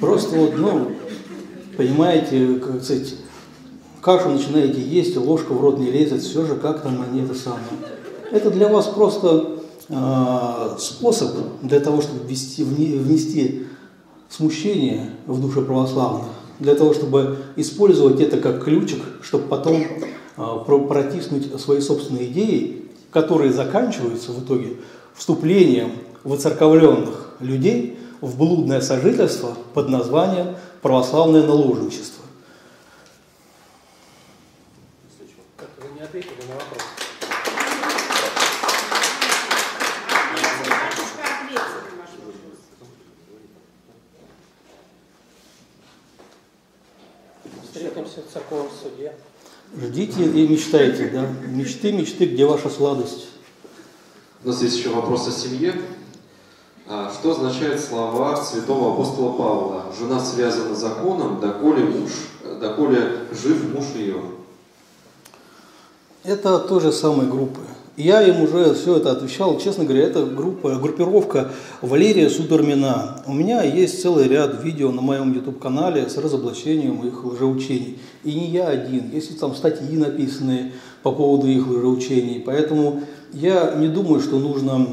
Просто 0.00 0.36
вот, 0.36 0.56
ну, 0.56 0.92
понимаете, 1.76 2.54
как 2.54 2.82
сказать, 2.82 3.16
кашу 4.00 4.30
начинаете 4.30 4.80
есть, 4.80 5.16
ложка 5.16 5.52
в 5.52 5.60
рот 5.60 5.78
не 5.78 5.90
лезет, 5.90 6.22
все 6.22 6.46
же 6.46 6.54
как 6.54 6.82
там 6.82 7.02
они 7.02 7.22
это 7.22 7.34
самое. 7.34 7.97
Это 8.30 8.50
для 8.50 8.68
вас 8.68 8.86
просто 8.86 9.58
Э, 9.90 10.76
способ 10.78 11.34
для 11.62 11.80
того, 11.80 12.02
чтобы 12.02 12.28
ввести, 12.28 12.62
внести 12.62 13.66
смущение 14.28 15.12
в 15.26 15.40
душе 15.40 15.62
православных, 15.62 16.26
для 16.58 16.74
того, 16.74 16.92
чтобы 16.92 17.38
использовать 17.56 18.20
это 18.20 18.36
как 18.36 18.62
ключик, 18.62 19.02
чтобы 19.22 19.48
потом 19.48 19.76
э, 19.76 20.58
протиснуть 20.66 21.58
свои 21.58 21.80
собственные 21.80 22.26
идеи, 22.26 22.90
которые 23.10 23.50
заканчиваются 23.50 24.32
в 24.32 24.44
итоге 24.44 24.76
вступлением 25.14 25.92
воцерковленных 26.22 27.30
людей 27.40 27.98
в 28.20 28.36
блудное 28.36 28.82
сожительство 28.82 29.56
под 29.72 29.88
названием 29.88 30.56
православное 30.82 31.46
наложничество. 31.46 32.24
Вы 35.58 35.94
не 35.98 36.02
ответили 36.02 36.42
на 36.46 36.56
вопрос. 36.56 36.82
в 48.28 48.32
церковном 48.32 48.68
суде. 48.70 48.97
Ждите 49.76 50.24
и 50.24 50.48
мечтайте, 50.48 51.08
да. 51.08 51.26
Мечты, 51.46 51.92
мечты, 51.92 52.26
где 52.26 52.46
ваша 52.46 52.70
сладость? 52.70 53.26
У 54.44 54.48
нас 54.48 54.62
есть 54.62 54.78
еще 54.78 54.90
вопрос 54.90 55.28
о 55.28 55.32
семье. 55.32 55.74
А, 56.88 57.12
что 57.12 57.32
означают 57.32 57.80
слова 57.80 58.36
святого 58.36 58.94
апостола 58.94 59.32
Павла? 59.32 59.84
Жена 59.98 60.18
связана 60.20 60.74
законом, 60.74 61.38
доколе 61.38 61.84
муж, 61.84 62.10
доколе 62.60 63.26
жив 63.30 63.74
муж 63.74 63.84
ее. 63.94 64.22
Это 66.24 66.58
тоже 66.60 66.92
самой 66.92 67.26
группы. 67.26 67.60
Я 67.98 68.22
им 68.22 68.42
уже 68.42 68.74
все 68.74 68.98
это 68.98 69.10
отвечал. 69.10 69.58
Честно 69.58 69.84
говоря, 69.84 70.04
это 70.04 70.24
группа, 70.24 70.76
группировка 70.76 71.50
Валерия 71.82 72.30
Супермина. 72.30 73.22
У 73.26 73.32
меня 73.32 73.62
есть 73.62 74.00
целый 74.00 74.28
ряд 74.28 74.62
видео 74.62 74.92
на 74.92 75.02
моем 75.02 75.32
YouTube-канале 75.32 76.08
с 76.08 76.16
разоблачением 76.16 77.04
их 77.04 77.24
лжеучений. 77.24 77.98
И 78.28 78.34
не 78.34 78.50
я 78.50 78.68
один. 78.68 79.10
Есть 79.10 79.40
там 79.40 79.54
статьи 79.54 79.96
написанные 79.96 80.72
по 81.02 81.12
поводу 81.12 81.46
их 81.46 81.66
лжеучений. 81.66 82.42
Поэтому 82.44 83.00
я 83.32 83.74
не 83.74 83.88
думаю, 83.88 84.20
что 84.20 84.38
нужно... 84.38 84.86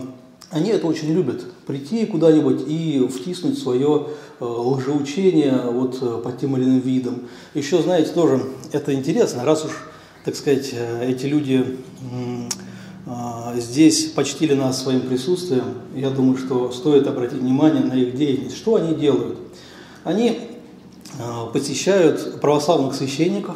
Они 0.52 0.70
это 0.70 0.88
очень 0.88 1.12
любят. 1.12 1.44
Прийти 1.68 2.06
куда-нибудь 2.06 2.62
и 2.66 3.06
втиснуть 3.14 3.60
свое 3.60 4.08
э, 4.40 4.46
лжеучение 4.46 5.64
вот 5.70 5.98
э, 6.02 6.22
под 6.24 6.40
тем 6.40 6.56
или 6.56 6.64
иным 6.64 6.80
видом. 6.80 7.24
Еще, 7.54 7.82
знаете, 7.82 8.12
тоже 8.12 8.42
это 8.72 8.94
интересно, 8.94 9.44
раз 9.44 9.66
уж, 9.66 9.72
так 10.24 10.36
сказать, 10.36 10.70
э, 10.72 11.10
эти 11.10 11.26
люди 11.26 11.78
здесь 13.58 14.06
почтили 14.06 14.56
нас 14.56 14.82
своим 14.82 15.02
присутствием. 15.02 15.66
Я 15.94 16.10
думаю, 16.10 16.38
что 16.38 16.72
стоит 16.72 17.06
обратить 17.06 17.40
внимание 17.40 17.84
на 17.84 17.94
их 17.94 18.16
деятельность. 18.16 18.58
Что 18.58 18.76
они 18.76 18.96
делают? 18.96 19.38
Они 20.04 20.55
посещают 21.54 22.42
православных 22.42 22.96
священников 22.96 23.56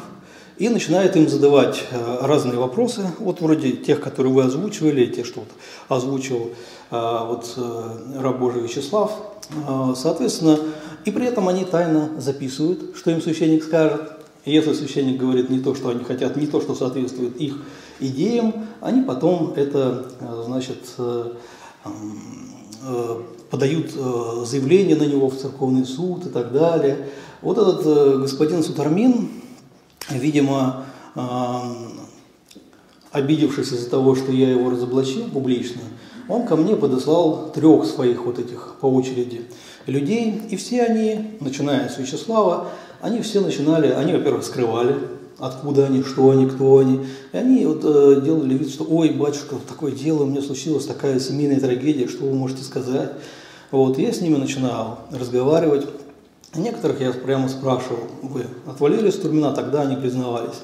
и 0.58 0.70
начинают 0.70 1.16
им 1.16 1.28
задавать 1.28 1.84
а, 1.92 2.26
разные 2.28 2.58
вопросы, 2.58 3.02
вот 3.20 3.42
вроде 3.42 3.72
тех, 3.74 4.02
которые 4.02 4.34
вы 4.34 4.44
озвучивали, 4.44 5.06
те, 5.06 5.24
что 5.24 5.42
вот 5.42 5.50
озвучил 5.88 6.52
вот 6.92 7.58
раб 8.20 8.40
Божий 8.40 8.62
Вячеслав. 8.62 9.12
Соответственно, 9.96 10.60
и 11.06 11.12
при 11.12 11.26
этом 11.26 11.48
они 11.48 11.66
тайно 11.66 12.10
записывают, 12.20 12.96
что 12.96 13.12
им 13.12 13.22
священник 13.22 13.64
скажет. 13.64 14.02
И 14.46 14.52
если 14.52 14.74
священник 14.74 15.20
говорит 15.20 15.50
не 15.50 15.60
то, 15.60 15.76
что 15.76 15.90
они 15.90 16.04
хотят, 16.04 16.36
не 16.36 16.48
то, 16.48 16.62
что 16.62 16.76
соответствует 16.76 17.38
их 17.38 17.58
идеям, 18.00 18.68
они 18.82 19.02
потом 19.04 19.54
это, 19.56 20.08
э, 20.20 20.44
значит, 20.46 20.80
э, 20.98 21.34
э, 22.86 23.22
подают 23.50 23.92
заявление 24.48 24.96
на 24.96 25.04
него 25.04 25.30
в 25.30 25.36
церковный 25.36 25.86
суд 25.86 26.26
и 26.28 26.30
так 26.30 26.54
далее. 26.54 27.10
Вот 27.42 27.58
этот 27.58 28.22
господин 28.22 28.64
Сутармин, 28.64 29.30
видимо, 30.10 30.86
обидевшись 33.12 33.72
из-за 33.72 33.90
того, 33.90 34.16
что 34.16 34.32
я 34.32 34.52
его 34.52 34.70
разоблачил 34.70 35.30
публично, 35.30 35.82
он 36.28 36.46
ко 36.46 36.56
мне 36.56 36.76
подослал 36.76 37.52
трех 37.54 37.86
своих 37.86 38.26
вот 38.26 38.40
этих 38.40 38.76
по 38.82 38.86
очереди 38.88 39.44
людей, 39.88 40.42
и 40.50 40.56
все 40.58 40.84
они, 40.84 41.38
начиная 41.40 41.90
с 41.90 41.98
Вячеслава, 41.98 42.68
они 43.02 43.22
все 43.22 43.42
начинали, 43.42 43.88
они, 43.88 44.14
во-первых, 44.14 44.44
скрывали 44.44 44.96
откуда 45.40 45.86
они, 45.86 46.04
что 46.04 46.30
они, 46.30 46.48
кто 46.48 46.78
они. 46.78 47.06
И 47.32 47.38
они 47.38 47.66
вот, 47.66 47.82
э, 47.84 48.22
делали 48.24 48.56
вид, 48.56 48.70
что 48.70 48.84
ой, 48.84 49.10
батюшка, 49.12 49.56
такое 49.68 49.92
дело, 49.92 50.24
у 50.24 50.26
меня 50.26 50.42
случилась 50.42 50.86
такая 50.86 51.20
семейная 51.20 51.60
трагедия, 51.60 52.08
что 52.08 52.26
вы 52.26 52.34
можете 52.34 52.64
сказать. 52.64 53.12
Вот, 53.72 53.98
я 53.98 54.12
с 54.12 54.22
ними 54.22 54.36
начинал 54.36 55.00
разговаривать. 55.12 55.88
Некоторых 56.56 57.00
я 57.00 57.12
прямо 57.12 57.48
спрашивал, 57.48 58.08
вы 58.24 58.46
отвалили 58.66 59.12
Стурмина, 59.12 59.54
тогда 59.54 59.82
они 59.82 59.96
признавались. 59.96 60.56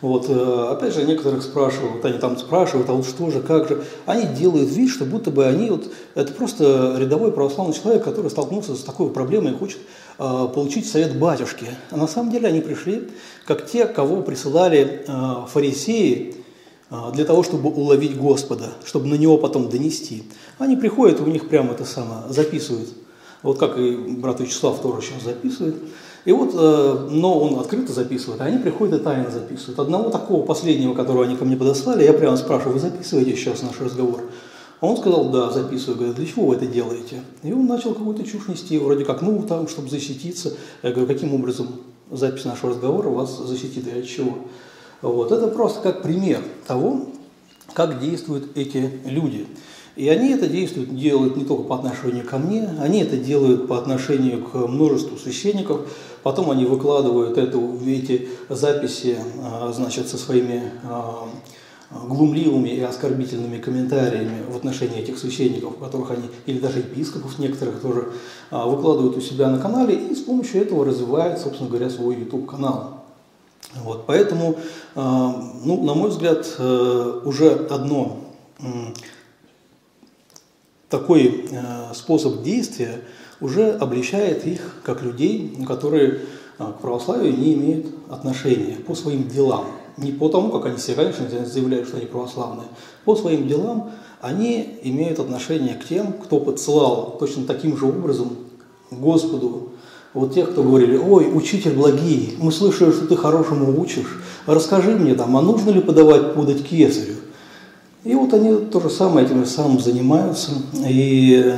Вот, 0.00 0.26
э, 0.28 0.68
опять 0.70 0.94
же, 0.94 1.04
некоторых 1.04 1.42
спрашивают, 1.42 2.04
они 2.04 2.18
там 2.18 2.36
спрашивают, 2.36 2.88
а 2.88 2.92
вот 2.92 3.06
что 3.06 3.30
же, 3.30 3.40
как 3.40 3.68
же. 3.68 3.82
Они 4.06 4.26
делают 4.26 4.70
вид, 4.70 4.90
что 4.90 5.04
будто 5.04 5.30
бы 5.30 5.46
они 5.46 5.70
вот, 5.70 5.90
это 6.14 6.32
просто 6.32 6.96
рядовой 6.98 7.32
православный 7.32 7.74
человек, 7.74 8.04
который 8.04 8.30
столкнулся 8.30 8.76
с 8.76 8.82
такой 8.84 9.10
проблемой 9.10 9.52
и 9.52 9.56
хочет 9.56 9.78
э, 10.18 10.48
получить 10.54 10.86
совет 10.88 11.18
батюшки. 11.18 11.66
А 11.90 11.96
на 11.96 12.06
самом 12.06 12.30
деле 12.30 12.48
они 12.48 12.60
пришли, 12.60 13.08
как 13.44 13.66
те, 13.66 13.86
кого 13.86 14.22
присылали 14.22 15.04
э, 15.06 15.46
фарисеи, 15.48 16.36
э, 16.90 16.96
для 17.12 17.24
того, 17.24 17.42
чтобы 17.42 17.70
уловить 17.70 18.16
Господа, 18.16 18.74
чтобы 18.84 19.06
на 19.06 19.14
него 19.14 19.38
потом 19.38 19.68
донести. 19.68 20.24
Они 20.58 20.76
приходят, 20.76 21.20
у 21.20 21.26
них 21.26 21.48
прямо 21.48 21.72
это 21.72 21.84
самое 21.84 22.28
записывают 22.28 22.90
вот 23.44 23.58
как 23.58 23.78
и 23.78 23.94
брат 23.94 24.40
Вячеслав 24.40 24.80
тоже 24.80 25.06
сейчас 25.06 25.22
записывает. 25.22 25.76
И 26.24 26.32
вот, 26.32 26.54
э, 26.54 27.08
но 27.10 27.38
он 27.38 27.60
открыто 27.60 27.92
записывает, 27.92 28.40
а 28.40 28.44
они 28.44 28.58
приходят 28.58 29.00
и 29.00 29.04
тайно 29.04 29.30
записывают. 29.30 29.78
Одного 29.78 30.08
такого 30.08 30.44
последнего, 30.46 30.94
которого 30.94 31.24
они 31.24 31.36
ко 31.36 31.44
мне 31.44 31.54
подослали, 31.54 32.04
я 32.04 32.14
прямо 32.14 32.38
спрашиваю, 32.38 32.72
вы 32.72 32.80
записываете 32.80 33.36
сейчас 33.36 33.62
наш 33.62 33.78
разговор? 33.80 34.22
А 34.80 34.86
он 34.86 34.96
сказал, 34.96 35.28
да, 35.28 35.50
записываю. 35.50 35.96
Говорит, 35.98 36.16
для 36.16 36.26
чего 36.26 36.46
вы 36.46 36.56
это 36.56 36.66
делаете? 36.66 37.22
И 37.42 37.52
он 37.52 37.66
начал 37.66 37.92
какую-то 37.92 38.24
чушь 38.24 38.48
нести, 38.48 38.78
вроде 38.78 39.04
как, 39.04 39.20
ну, 39.20 39.42
там, 39.42 39.68
чтобы 39.68 39.90
защититься. 39.90 40.54
Я 40.82 40.92
говорю, 40.92 41.06
каким 41.06 41.34
образом 41.34 41.68
запись 42.10 42.46
нашего 42.46 42.70
разговора 42.70 43.10
вас 43.10 43.38
защитит 43.38 43.86
и 43.86 43.98
от 44.00 44.06
чего? 44.06 44.38
Вот. 45.02 45.32
Это 45.32 45.48
просто 45.48 45.82
как 45.82 46.02
пример 46.02 46.40
того, 46.66 47.08
как 47.74 48.00
действуют 48.00 48.56
эти 48.56 49.00
люди. 49.04 49.46
И 49.96 50.08
они 50.08 50.30
это 50.30 50.48
действуют, 50.48 50.96
делают 50.96 51.36
не 51.36 51.44
только 51.44 51.62
по 51.62 51.76
отношению 51.76 52.24
ко 52.24 52.38
мне, 52.38 52.68
они 52.80 53.00
это 53.00 53.16
делают 53.16 53.68
по 53.68 53.78
отношению 53.78 54.44
к 54.44 54.54
множеству 54.54 55.16
священников. 55.16 55.82
Потом 56.24 56.50
они 56.50 56.64
выкладывают 56.64 57.38
это, 57.38 57.60
эти 57.86 58.28
записи 58.48 59.18
а, 59.40 59.72
значит, 59.72 60.08
со 60.08 60.18
своими 60.18 60.72
а, 60.82 61.28
глумливыми 62.08 62.70
и 62.70 62.80
оскорбительными 62.80 63.58
комментариями 63.58 64.42
в 64.50 64.56
отношении 64.56 64.98
этих 64.98 65.16
священников, 65.16 65.78
которых 65.78 66.10
они, 66.10 66.24
или 66.46 66.58
даже 66.58 66.78
епископов 66.80 67.38
некоторых 67.38 67.80
тоже, 67.80 68.08
а, 68.50 68.66
выкладывают 68.66 69.16
у 69.16 69.20
себя 69.20 69.48
на 69.48 69.58
канале 69.58 69.94
и 69.94 70.14
с 70.16 70.22
помощью 70.22 70.62
этого 70.62 70.84
развивают, 70.84 71.38
собственно 71.38 71.70
говоря, 71.70 71.88
свой 71.88 72.16
YouTube-канал. 72.16 73.04
Вот, 73.82 74.06
поэтому, 74.06 74.56
ну, 74.94 75.82
на 75.82 75.94
мой 75.94 76.10
взгляд, 76.10 76.46
э, 76.58 77.20
уже 77.24 77.50
одно 77.50 78.20
такой 80.94 81.46
э, 81.50 81.92
способ 81.92 82.42
действия 82.42 83.00
уже 83.40 83.72
обличает 83.72 84.46
их 84.46 84.60
как 84.84 85.02
людей, 85.02 85.58
которые 85.66 86.20
э, 86.58 86.64
к 86.64 86.80
православию 86.80 87.36
не 87.36 87.54
имеют 87.54 87.86
отношения 88.08 88.76
по 88.76 88.94
своим 88.94 89.28
делам. 89.28 89.64
Не 89.96 90.12
по 90.12 90.28
тому, 90.28 90.50
как 90.50 90.66
они 90.66 90.78
себе, 90.78 90.94
конечно, 90.96 91.26
заявляют, 91.46 91.88
что 91.88 91.96
они 91.96 92.06
православные. 92.06 92.68
По 93.04 93.16
своим 93.16 93.48
делам 93.48 93.90
они 94.20 94.78
имеют 94.84 95.18
отношение 95.18 95.74
к 95.74 95.84
тем, 95.84 96.12
кто 96.12 96.38
подсылал 96.38 97.16
точно 97.18 97.44
таким 97.44 97.76
же 97.76 97.86
образом 97.86 98.36
Господу 98.92 99.70
вот 100.12 100.32
тех, 100.32 100.52
кто 100.52 100.62
говорили, 100.62 100.96
ой, 100.96 101.28
учитель 101.34 101.72
благий, 101.72 102.36
мы 102.38 102.52
слышали, 102.52 102.92
что 102.92 103.08
ты 103.08 103.16
хорошему 103.16 103.80
учишь, 103.80 104.20
расскажи 104.46 104.92
мне 104.92 105.14
там, 105.14 105.36
а 105.36 105.42
нужно 105.42 105.70
ли 105.70 105.80
подавать 105.80 106.34
подать 106.34 106.62
кесарю? 106.64 107.16
И 108.04 108.14
вот 108.14 108.34
они 108.34 108.66
то 108.66 108.80
же 108.80 108.90
самое 108.90 109.26
этим 109.26 109.44
же 109.44 109.50
самым 109.50 109.80
занимаются. 109.80 110.52
И, 110.86 111.54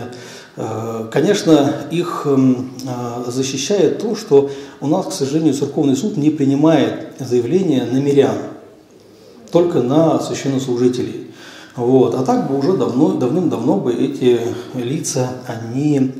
э, 0.57 1.09
конечно, 1.11 1.75
их 1.91 2.23
э, 2.25 2.55
защищает 3.27 3.99
то, 3.99 4.15
что 4.15 4.49
у 4.81 4.87
нас, 4.87 5.07
к 5.07 5.13
сожалению, 5.13 5.55
церковный 5.55 5.97
суд 5.97 6.17
не 6.17 6.31
принимает 6.31 7.15
заявления 7.19 7.85
на 7.85 7.99
мирян, 7.99 8.37
только 9.51 9.83
на 9.83 10.21
священнослужителей. 10.21 11.33
Вот. 11.75 12.15
А 12.15 12.23
так 12.23 12.49
бы 12.49 12.57
уже 12.57 12.77
давно, 12.77 13.15
давным-давно 13.15 13.79
бы 13.79 13.93
эти 13.93 14.41
лица, 14.75 15.31
они, 15.49 16.13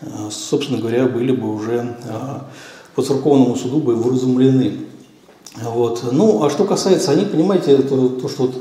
э, 0.00 0.06
собственно 0.30 0.78
говоря, 0.78 1.06
были 1.06 1.32
бы 1.32 1.52
уже 1.52 1.96
по 2.94 3.02
церковному 3.02 3.56
суду 3.56 3.80
бы 3.80 3.96
выразумлены. 3.96 4.74
Вот. 5.60 6.02
Ну, 6.12 6.44
а 6.44 6.50
что 6.50 6.64
касается, 6.64 7.10
они, 7.10 7.26
понимаете, 7.26 7.76
то, 7.78 8.08
то 8.08 8.28
что 8.28 8.44
вот 8.44 8.54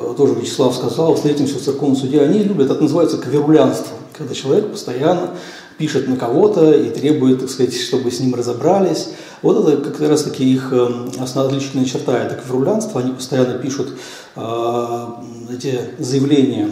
Э, 0.00 0.14
тоже 0.16 0.34
Вячеслав 0.34 0.74
сказал, 0.74 1.14
встретимся 1.14 1.58
в 1.58 1.62
церковном 1.62 1.96
суде, 1.96 2.20
они 2.20 2.42
любят, 2.42 2.70
это 2.70 2.82
называется 2.82 3.18
кверулянство, 3.18 3.96
когда 4.16 4.34
человек 4.34 4.70
постоянно 4.70 5.30
пишет 5.78 6.08
на 6.08 6.16
кого-то 6.16 6.72
и 6.72 6.90
требует, 6.90 7.40
так 7.40 7.50
сказать, 7.50 7.74
чтобы 7.78 8.10
с 8.10 8.20
ним 8.20 8.34
разобрались. 8.34 9.08
Вот 9.42 9.68
это 9.68 9.90
как 9.90 10.08
раз 10.08 10.22
таки 10.22 10.44
их 10.44 10.72
э, 10.72 10.88
основная 11.18 11.52
отличительная 11.52 11.86
черта, 11.86 12.18
это 12.18 12.36
кверулянство, 12.36 13.00
они 13.00 13.12
постоянно 13.12 13.58
пишут 13.58 13.88
э, 14.36 15.06
эти 15.52 15.80
заявления 15.98 16.68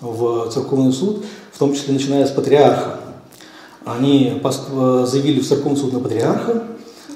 в 0.00 0.50
церковный 0.50 0.92
суд, 0.92 1.24
в 1.52 1.58
том 1.58 1.74
числе 1.74 1.94
начиная 1.94 2.26
с 2.26 2.30
патриарха. 2.30 3.00
Они 3.84 4.40
э, 4.42 5.06
заявили 5.06 5.40
в 5.40 5.46
церковный 5.46 5.78
суд 5.78 5.92
на 5.92 6.00
патриарха, 6.00 6.64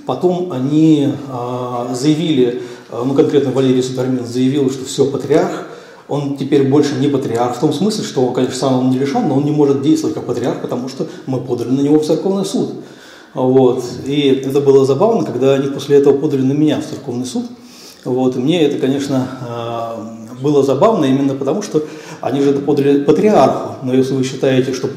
потом 0.06 0.52
они 0.52 1.08
э, 1.08 1.94
заявили 1.94 2.62
ну 2.92 3.14
конкретно 3.14 3.52
Валерий 3.52 3.82
Судармин 3.82 4.26
заявил, 4.26 4.70
что 4.70 4.84
все, 4.84 5.04
патриарх, 5.06 5.66
он 6.08 6.36
теперь 6.36 6.68
больше 6.68 6.96
не 6.96 7.08
патриарх, 7.08 7.56
в 7.56 7.60
том 7.60 7.72
смысле, 7.72 8.04
что, 8.04 8.26
конечно, 8.32 8.56
сам 8.56 8.78
он 8.78 8.90
не 8.90 8.98
лишен, 8.98 9.28
но 9.28 9.36
он 9.36 9.44
не 9.44 9.52
может 9.52 9.80
действовать 9.80 10.14
как 10.14 10.26
патриарх, 10.26 10.60
потому 10.60 10.88
что 10.88 11.06
мы 11.26 11.38
подали 11.38 11.68
на 11.68 11.80
него 11.80 12.00
в 12.00 12.04
церковный 12.04 12.44
суд. 12.44 12.72
Вот. 13.32 13.84
И 14.06 14.42
это 14.44 14.60
было 14.60 14.84
забавно, 14.84 15.24
когда 15.24 15.54
они 15.54 15.68
после 15.68 15.98
этого 15.98 16.18
подали 16.18 16.42
на 16.42 16.52
меня 16.52 16.80
в 16.80 16.86
церковный 16.86 17.26
суд. 17.26 17.44
Вот. 18.04 18.34
И 18.34 18.40
мне 18.40 18.62
это, 18.62 18.78
конечно, 18.78 19.28
э, 19.46 20.40
было 20.42 20.64
забавно 20.64 21.04
именно 21.04 21.34
потому, 21.34 21.62
что 21.62 21.84
они 22.20 22.40
же 22.40 22.50
это 22.50 22.60
подали 22.60 23.04
патриарху. 23.04 23.76
Но 23.84 23.94
если 23.94 24.14
вы 24.14 24.24
считаете, 24.24 24.72
что 24.72 24.88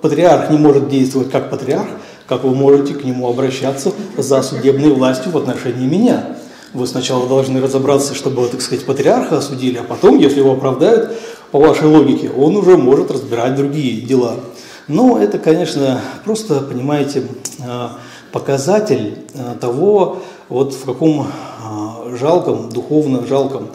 патриарх 0.00 0.50
не 0.50 0.58
может 0.58 0.88
действовать 0.88 1.30
как 1.30 1.48
патриарх, 1.48 1.86
как 2.26 2.44
вы 2.44 2.54
можете 2.54 2.94
к 2.94 3.04
нему 3.04 3.28
обращаться 3.28 3.92
за 4.16 4.42
судебной 4.42 4.94
властью 4.94 5.32
в 5.32 5.36
отношении 5.36 5.86
меня? 5.86 6.36
Вы 6.72 6.86
сначала 6.86 7.28
должны 7.28 7.60
разобраться, 7.60 8.14
чтобы, 8.14 8.48
так 8.48 8.60
сказать, 8.60 8.84
патриарха 8.84 9.38
осудили, 9.38 9.78
а 9.78 9.84
потом, 9.84 10.18
если 10.18 10.40
его 10.40 10.52
оправдают, 10.52 11.16
по 11.52 11.60
вашей 11.60 11.86
логике, 11.86 12.30
он 12.30 12.56
уже 12.56 12.76
может 12.76 13.12
разбирать 13.12 13.54
другие 13.54 14.00
дела. 14.00 14.40
Но 14.88 15.18
это, 15.18 15.38
конечно, 15.38 16.00
просто, 16.24 16.60
понимаете, 16.60 17.28
э, 17.60 17.88
показатель 18.32 19.18
э, 19.32 19.54
того, 19.60 20.18
вот 20.48 20.74
в 20.74 20.84
каком 20.84 21.28
э, 21.28 22.16
жалком, 22.16 22.70
духовно 22.70 23.24
жалком 23.26 23.68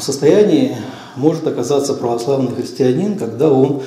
состоянии 0.00 0.76
может 1.16 1.46
оказаться 1.46 1.94
православный 1.94 2.54
христианин, 2.54 3.18
когда 3.18 3.50
он 3.50 3.82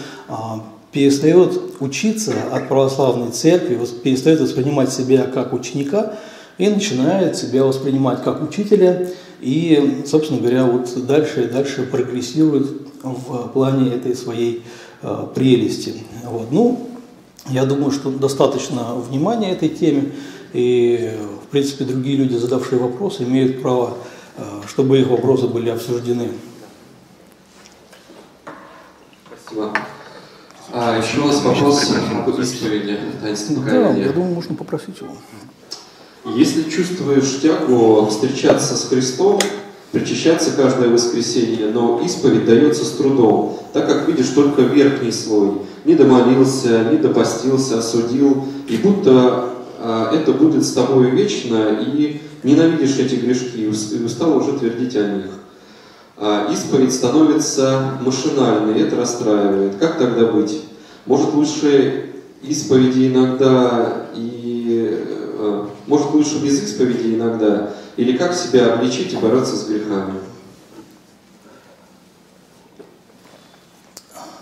перестает 0.98 1.62
учиться 1.80 2.34
от 2.52 2.68
православной 2.68 3.30
церкви, 3.30 3.80
перестает 4.04 4.42
воспринимать 4.42 4.92
себя 4.92 5.26
как 5.26 5.54
ученика, 5.54 6.18
и 6.58 6.68
начинает 6.70 7.38
себя 7.38 7.66
воспринимать 7.66 8.24
как 8.24 8.42
учителя 8.42 9.08
и, 9.40 10.02
собственно 10.08 10.40
говоря, 10.40 10.66
вот 10.66 10.90
дальше 11.06 11.44
и 11.44 11.48
дальше 11.48 11.84
прогрессирует 11.84 12.66
в 13.04 13.50
плане 13.50 13.94
этой 13.94 14.16
своей 14.16 14.64
э, 15.04 15.28
прелести. 15.36 15.94
Вот. 16.24 16.52
Ну, 16.52 16.90
я 17.48 17.66
думаю, 17.66 17.92
что 17.92 18.10
достаточно 18.10 18.96
внимания 18.96 19.52
этой 19.52 19.70
теме, 19.70 20.14
и, 20.52 21.12
в 21.44 21.52
принципе, 21.52 21.86
другие 21.86 22.18
люди, 22.18 22.34
задавшие 22.34 22.82
вопросы, 22.82 23.22
имеют 23.22 23.62
право, 23.62 23.98
э, 24.36 24.42
чтобы 24.68 25.00
их 25.00 25.10
вопросы 25.10 25.46
были 25.46 25.70
обсуждены. 25.70 26.30
Спасибо. 29.46 29.72
А 30.72 30.98
еще 30.98 31.22
у 31.22 31.28
вас 31.28 31.42
вопрос 31.44 31.94
об 32.26 32.40
исповеди, 32.40 32.98
таинственном 33.22 33.66
Да, 33.66 33.94
я 33.94 34.12
думаю, 34.12 34.36
можно 34.36 34.56
попросить 34.56 35.00
его. 35.00 35.16
Если 36.36 36.70
чувствуешь 36.70 37.40
тягу 37.42 38.06
встречаться 38.08 38.76
с 38.76 38.90
Христом, 38.90 39.40
причащаться 39.92 40.52
каждое 40.52 40.90
воскресенье, 40.90 41.68
но 41.68 42.02
исповедь 42.04 42.46
дается 42.46 42.84
с 42.84 42.92
трудом, 42.92 43.60
так 43.72 43.88
как 43.88 44.08
видишь 44.08 44.30
только 44.30 44.64
верхний 44.64 45.12
слой. 45.12 45.54
Не 45.86 45.96
домолился, 45.96 46.90
не 46.92 46.98
допостился, 46.98 47.80
осудил, 47.80 48.46
и 48.68 48.76
будто 48.76 49.54
а, 49.80 50.14
это 50.14 50.34
будет 50.34 50.66
с 50.66 50.74
тобой 50.74 51.12
вечно, 51.12 51.80
и 51.80 52.22
ненавидишь 52.44 52.98
эти 52.98 53.16
грешки, 53.16 53.58
и 53.58 53.68
устал 53.68 54.38
уже 54.38 54.60
твердить 54.60 54.96
о 54.98 55.08
них. 55.08 55.26
А 56.20 56.52
исповедь 56.52 56.94
становится 56.94 57.92
машинальной, 58.02 58.82
это 58.82 58.96
расстраивает. 58.96 59.76
Как 59.78 59.98
тогда 59.98 60.26
быть? 60.26 60.64
Может 61.06 61.34
лучше 61.34 62.12
исповеди 62.42 63.08
иногда 63.08 64.08
и 64.16 64.58
Э, 65.40 65.68
может 65.86 66.14
лучше 66.14 66.40
без 66.40 66.64
исповеди 66.64 67.16
иногда, 67.16 67.70
или 67.96 68.18
как 68.18 68.34
себя 68.34 68.74
обличить 68.74 69.14
и 69.14 69.18
бороться 69.18 69.56
с 69.56 69.68
грехами? 69.68 70.20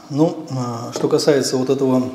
Ну, 0.09 0.45
э, 0.49 0.93
что 0.93 1.09
касается 1.09 1.57
вот 1.57 1.69
этого 1.69 2.11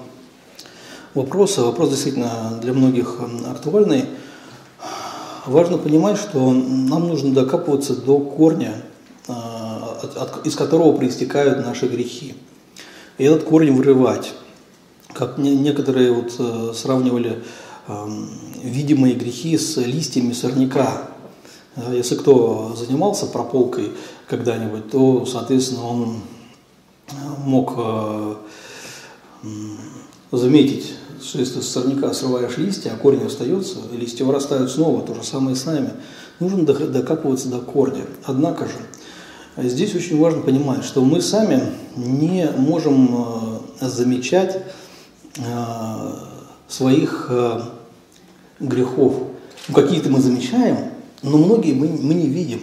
вопроса. 1.14 1.62
Вопрос 1.62 1.90
действительно 1.90 2.58
для 2.62 2.72
многих 2.72 3.16
актуальный. 3.50 4.06
Важно 5.44 5.76
понимать, 5.76 6.18
что 6.18 6.52
нам 6.52 7.08
нужно 7.08 7.34
докапываться 7.34 7.94
до 7.94 8.18
корня, 8.18 8.82
из 10.44 10.54
которого 10.56 10.92
проистекают 10.96 11.64
наши 11.64 11.86
грехи. 11.86 12.34
И 13.18 13.24
этот 13.24 13.44
корень 13.44 13.74
вырывать. 13.74 14.32
Как 15.12 15.38
некоторые 15.38 16.12
вот 16.12 16.76
сравнивали 16.76 17.42
видимые 18.62 19.14
грехи 19.14 19.58
с 19.58 19.76
листьями 19.76 20.32
сорняка. 20.32 21.08
Если 21.90 22.14
кто 22.14 22.74
занимался 22.76 23.26
прополкой 23.26 23.90
когда-нибудь, 24.28 24.90
то, 24.90 25.24
соответственно, 25.26 25.86
он 25.86 26.20
мог 27.38 27.74
э, 27.76 28.34
заметить, 30.32 30.94
что 31.22 31.38
если 31.38 31.60
с 31.60 31.68
сорняка 31.68 32.12
срываешь 32.12 32.56
листья, 32.58 32.92
а 32.92 32.96
корень 32.96 33.24
остается, 33.24 33.78
листья 33.92 34.24
вырастают 34.24 34.70
снова, 34.70 35.02
то 35.02 35.14
же 35.14 35.22
самое 35.22 35.56
с 35.56 35.64
нами. 35.64 35.90
Нужно 36.38 36.64
докапываться 36.64 37.48
до 37.48 37.58
корня. 37.58 38.04
Однако 38.24 38.66
же, 38.66 38.74
здесь 39.68 39.94
очень 39.94 40.18
важно 40.18 40.42
понимать, 40.42 40.84
что 40.84 41.04
мы 41.04 41.20
сами 41.20 41.60
не 41.96 42.48
можем 42.56 43.60
э, 43.80 43.86
замечать 43.86 44.62
э, 45.36 46.12
своих 46.68 47.30
грехов. 48.60 49.14
Ну, 49.68 49.74
какие-то 49.74 50.10
мы 50.10 50.20
замечаем, 50.20 50.90
но 51.22 51.38
многие 51.38 51.72
мы, 51.72 51.88
не 51.88 52.28
видим. 52.28 52.60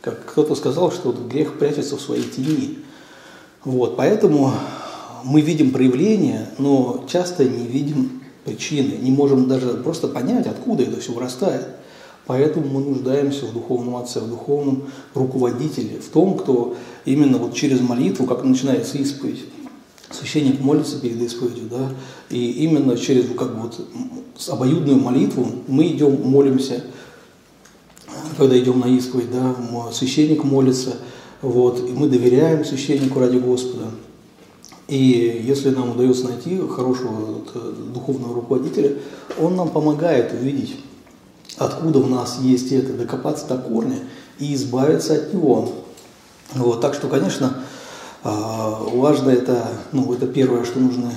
Как 0.00 0.24
кто-то 0.24 0.54
сказал, 0.54 0.92
что 0.92 1.12
грех 1.12 1.58
прячется 1.58 1.96
в 1.96 2.00
своей 2.00 2.24
тени. 2.24 2.78
Вот, 3.64 3.96
поэтому 3.96 4.52
мы 5.24 5.40
видим 5.40 5.72
проявления, 5.72 6.48
но 6.58 7.04
часто 7.08 7.44
не 7.44 7.66
видим 7.66 8.22
причины, 8.44 8.94
не 9.00 9.10
можем 9.10 9.48
даже 9.48 9.74
просто 9.74 10.08
понять, 10.08 10.46
откуда 10.46 10.84
это 10.84 11.00
все 11.00 11.12
вырастает. 11.12 11.66
Поэтому 12.28 12.66
мы 12.68 12.80
нуждаемся 12.82 13.46
в 13.46 13.54
духовном 13.54 13.96
отце, 13.96 14.20
в 14.20 14.28
духовном 14.28 14.82
руководителе, 15.14 15.98
в 15.98 16.10
том, 16.10 16.36
кто 16.36 16.76
именно 17.06 17.38
вот 17.38 17.54
через 17.54 17.80
молитву, 17.80 18.26
как 18.26 18.44
начинается 18.44 18.98
исповедь, 18.98 19.46
священник 20.10 20.60
молится 20.60 21.00
перед 21.00 21.22
исповедью, 21.22 21.70
да, 21.70 21.88
и 22.28 22.50
именно 22.64 22.98
через 22.98 23.24
как 23.34 23.56
бы 23.56 23.62
вот 23.62 23.80
обоюдную 24.46 24.98
молитву 24.98 25.46
мы 25.68 25.86
идем, 25.86 26.20
молимся, 26.20 26.84
когда 28.36 28.58
идем 28.58 28.80
на 28.80 28.88
исповедь, 28.94 29.30
да, 29.32 29.56
священник 29.90 30.44
молится, 30.44 30.96
вот, 31.40 31.80
и 31.80 31.92
мы 31.92 32.08
доверяем 32.08 32.62
священнику 32.62 33.20
ради 33.20 33.38
Господа. 33.38 33.86
И 34.86 35.44
если 35.46 35.70
нам 35.70 35.92
удается 35.92 36.28
найти 36.28 36.58
хорошего 36.68 37.42
э, 37.54 37.72
духовного 37.94 38.34
руководителя, 38.34 38.96
он 39.40 39.56
нам 39.56 39.70
помогает 39.70 40.34
увидеть, 40.34 40.76
откуда 41.58 41.98
в 42.00 42.10
нас 42.10 42.38
есть 42.40 42.72
это, 42.72 42.92
докопаться 42.92 43.46
до 43.46 43.58
корня 43.58 43.98
и 44.38 44.54
избавиться 44.54 45.14
от 45.14 45.34
него. 45.34 45.72
Вот, 46.54 46.80
так 46.80 46.94
что, 46.94 47.08
конечно, 47.08 47.58
а, 48.24 48.80
важно 48.92 49.30
это, 49.30 49.68
ну, 49.92 50.12
это 50.12 50.26
первое, 50.26 50.64
что 50.64 50.80
нужно, 50.80 51.12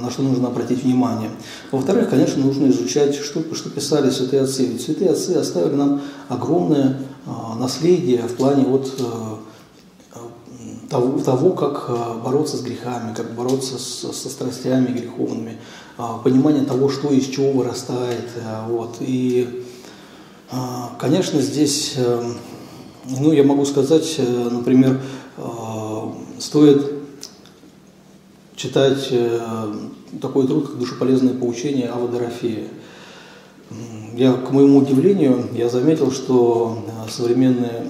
на 0.00 0.10
что 0.10 0.22
нужно 0.22 0.48
обратить 0.48 0.84
внимание. 0.84 1.30
Во-вторых, 1.72 2.10
конечно, 2.10 2.44
нужно 2.44 2.68
изучать, 2.68 3.14
что, 3.14 3.54
что 3.54 3.70
писали 3.70 4.10
святые 4.10 4.42
отцы. 4.42 4.66
Ведь 4.66 4.82
святые 4.82 5.10
отцы 5.10 5.30
оставили 5.30 5.74
нам 5.74 6.02
огромное 6.28 7.00
а, 7.26 7.56
наследие 7.56 8.22
в 8.22 8.36
плане 8.36 8.64
вот 8.64 8.92
э, 8.98 9.34
того, 10.88 11.18
того, 11.18 11.50
как 11.50 11.86
э, 11.88 12.22
бороться 12.22 12.56
с 12.56 12.60
грехами, 12.60 13.14
как 13.14 13.34
бороться 13.34 13.78
с, 13.78 14.12
со 14.12 14.28
страстями 14.28 14.92
греховными, 14.92 15.58
а, 15.98 16.18
понимание 16.18 16.64
того, 16.64 16.88
что 16.88 17.08
из 17.10 17.26
чего 17.26 17.52
вырастает. 17.52 18.28
Э, 18.36 18.68
вот. 18.68 18.96
И, 19.00 19.63
конечно, 20.98 21.40
здесь, 21.40 21.96
ну, 23.04 23.32
я 23.32 23.44
могу 23.44 23.64
сказать, 23.64 24.20
например, 24.50 25.00
стоит 26.38 26.94
читать 28.56 29.08
э, 29.10 29.40
такой 30.20 30.46
труд, 30.46 30.68
как 30.68 30.78
«Душеполезное 30.78 31.34
поучение 31.34 31.88
Ава 31.88 32.08
Дорофея». 32.08 32.68
Я, 34.14 34.32
к 34.34 34.52
моему 34.52 34.78
удивлению, 34.78 35.48
я 35.52 35.68
заметил, 35.68 36.12
что 36.12 36.84
э, 36.86 37.10
современные 37.10 37.88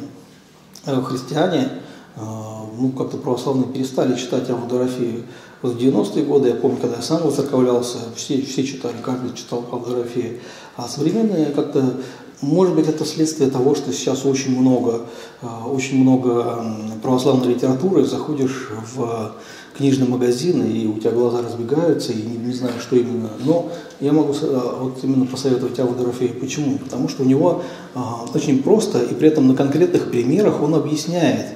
э, 0.87 1.03
христиане, 1.03 1.69
ну, 2.17 2.91
как-то 2.91 3.17
православные 3.17 3.73
перестали 3.73 4.17
читать 4.17 4.49
Аву 4.49 4.69
Дорофею. 4.69 5.25
Вот 5.63 5.75
в 5.75 5.79
90-е 5.79 6.25
годы, 6.25 6.51
я 6.51 6.55
помню, 6.55 6.77
когда 6.77 6.97
я 6.97 7.03
сам 7.03 7.23
воцерковлялся, 7.23 7.99
все, 8.15 8.41
все 8.43 8.65
читали, 8.65 8.95
каждый 9.03 9.35
читал 9.35 9.65
Аву 9.73 9.87
Дорофея. 9.87 10.39
А 10.77 10.87
современные 10.87 11.47
как-то 11.47 11.95
может 12.41 12.75
быть, 12.75 12.89
это 12.89 13.05
следствие 13.05 13.51
того, 13.51 13.75
что 13.75 13.93
сейчас 13.93 14.25
очень 14.25 14.59
много, 14.59 15.07
а, 15.43 15.67
очень 15.67 16.01
много 16.01 16.65
православной 17.03 17.55
литературы, 17.55 18.05
заходишь 18.05 18.69
в 18.95 19.35
книжный 19.77 20.07
магазин, 20.07 20.63
и 20.65 20.87
у 20.87 20.99
тебя 20.99 21.11
глаза 21.11 21.43
разбегаются, 21.43 22.13
и 22.13 22.23
не, 22.23 22.37
не 22.37 22.53
знаю, 22.53 22.75
что 22.81 22.97
именно. 22.97 23.31
Но 23.45 23.71
я 24.01 24.13
могу 24.13 24.35
а, 24.43 24.79
вот 24.83 24.99
именно 25.03 25.27
посоветовать 25.27 25.79
Аву 25.81 25.95
Дорофея. 25.95 26.33
Почему? 26.33 26.79
Потому 26.79 27.09
что 27.09 27.23
у 27.23 27.27
него 27.27 27.63
а, 27.95 28.25
очень 28.35 28.63
просто, 28.63 29.03
и 29.03 29.15
при 29.15 29.29
этом 29.29 29.49
на 29.49 29.55
конкретных 29.55 30.11
примерах 30.11 30.63
он 30.63 30.75
объясняет, 30.75 31.47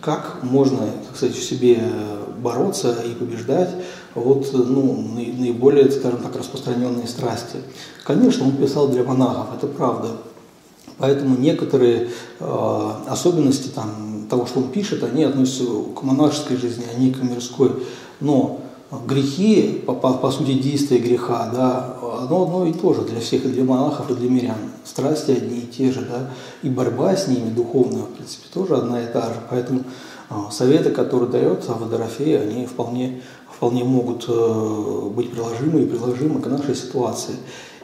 как 0.00 0.42
можно, 0.42 0.80
сказать, 1.14 1.36
в 1.36 1.42
себе 1.42 1.80
бороться 2.42 2.96
и 3.04 3.14
побеждать 3.14 3.70
вот, 4.16 4.50
ну, 4.52 5.04
наиболее, 5.14 5.90
скажем 5.90 6.20
так, 6.20 6.36
распространенные 6.36 7.06
страсти. 7.06 7.58
Конечно, 8.04 8.46
он 8.46 8.56
писал 8.56 8.88
для 8.88 9.04
монахов, 9.04 9.56
это 9.56 9.66
правда. 9.66 10.08
Поэтому 10.98 11.36
некоторые 11.36 12.08
э, 12.40 12.90
особенности 13.08 13.68
там, 13.68 14.26
того, 14.30 14.46
что 14.46 14.60
он 14.60 14.68
пишет, 14.70 15.02
они 15.04 15.24
относятся 15.24 15.64
к 15.94 16.02
монашеской 16.02 16.56
жизни, 16.56 16.84
а 16.90 16.98
не 16.98 17.12
к 17.12 17.22
мирской. 17.22 17.70
Но 18.20 18.60
грехи, 19.06 19.82
по, 19.86 19.94
по, 19.94 20.14
по 20.14 20.30
сути, 20.30 20.54
действия 20.54 20.98
греха, 20.98 21.50
да, 21.52 21.96
оно 22.22 22.44
одно 22.44 22.66
и 22.66 22.72
то 22.72 22.94
же 22.94 23.02
для 23.02 23.20
всех, 23.20 23.44
и 23.44 23.48
для 23.48 23.64
монахов, 23.64 24.10
и 24.10 24.14
для 24.14 24.30
мирян. 24.30 24.56
Страсти 24.84 25.32
одни 25.32 25.58
и 25.60 25.66
те 25.66 25.92
же, 25.92 26.00
да, 26.00 26.30
и 26.62 26.70
борьба 26.70 27.16
с 27.16 27.28
ними 27.28 27.50
духовная, 27.50 28.02
в 28.02 28.14
принципе, 28.14 28.46
тоже 28.52 28.76
одна 28.76 29.02
и 29.02 29.12
та 29.12 29.22
же. 29.26 29.40
Поэтому 29.50 29.82
э, 30.30 30.34
советы, 30.50 30.90
которые 30.90 31.30
дает 31.30 31.66
Водорофей, 31.68 32.40
они 32.40 32.66
вполне, 32.66 33.22
вполне 33.56 33.84
могут 33.84 34.26
э, 34.28 35.10
быть 35.14 35.30
приложимы 35.30 35.82
и 35.82 35.86
приложимы 35.86 36.40
к 36.42 36.46
нашей 36.46 36.74
ситуации. 36.74 37.36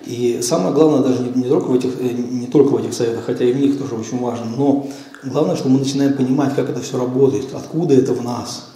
И 0.04 0.40
самое 0.42 0.74
главное 0.74 1.00
даже 1.00 1.22
не, 1.22 1.42
не, 1.42 1.48
только 1.48 1.66
в 1.66 1.74
этих, 1.74 1.98
э, 1.98 2.12
не 2.12 2.46
только 2.46 2.72
в 2.72 2.76
этих 2.76 2.92
советах, 2.92 3.24
хотя 3.24 3.44
и 3.44 3.52
в 3.52 3.60
них 3.60 3.78
тоже 3.78 3.94
очень 3.94 4.20
важно, 4.20 4.46
но 4.54 4.86
главное, 5.24 5.56
что 5.56 5.70
мы 5.70 5.78
начинаем 5.78 6.14
понимать, 6.14 6.54
как 6.54 6.68
это 6.68 6.80
все 6.80 6.98
работает, 6.98 7.54
откуда 7.54 7.94
это 7.94 8.12
в 8.12 8.22
нас. 8.22 8.72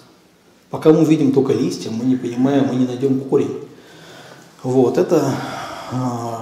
Пока 0.70 0.90
мы 0.92 1.04
видим 1.04 1.32
только 1.32 1.52
листья, 1.52 1.90
мы 1.90 2.04
не 2.06 2.16
понимаем, 2.16 2.68
мы 2.68 2.76
не 2.76 2.86
найдем 2.86 3.20
корень. 3.20 3.58
Вот, 4.62 4.96
это 4.96 5.34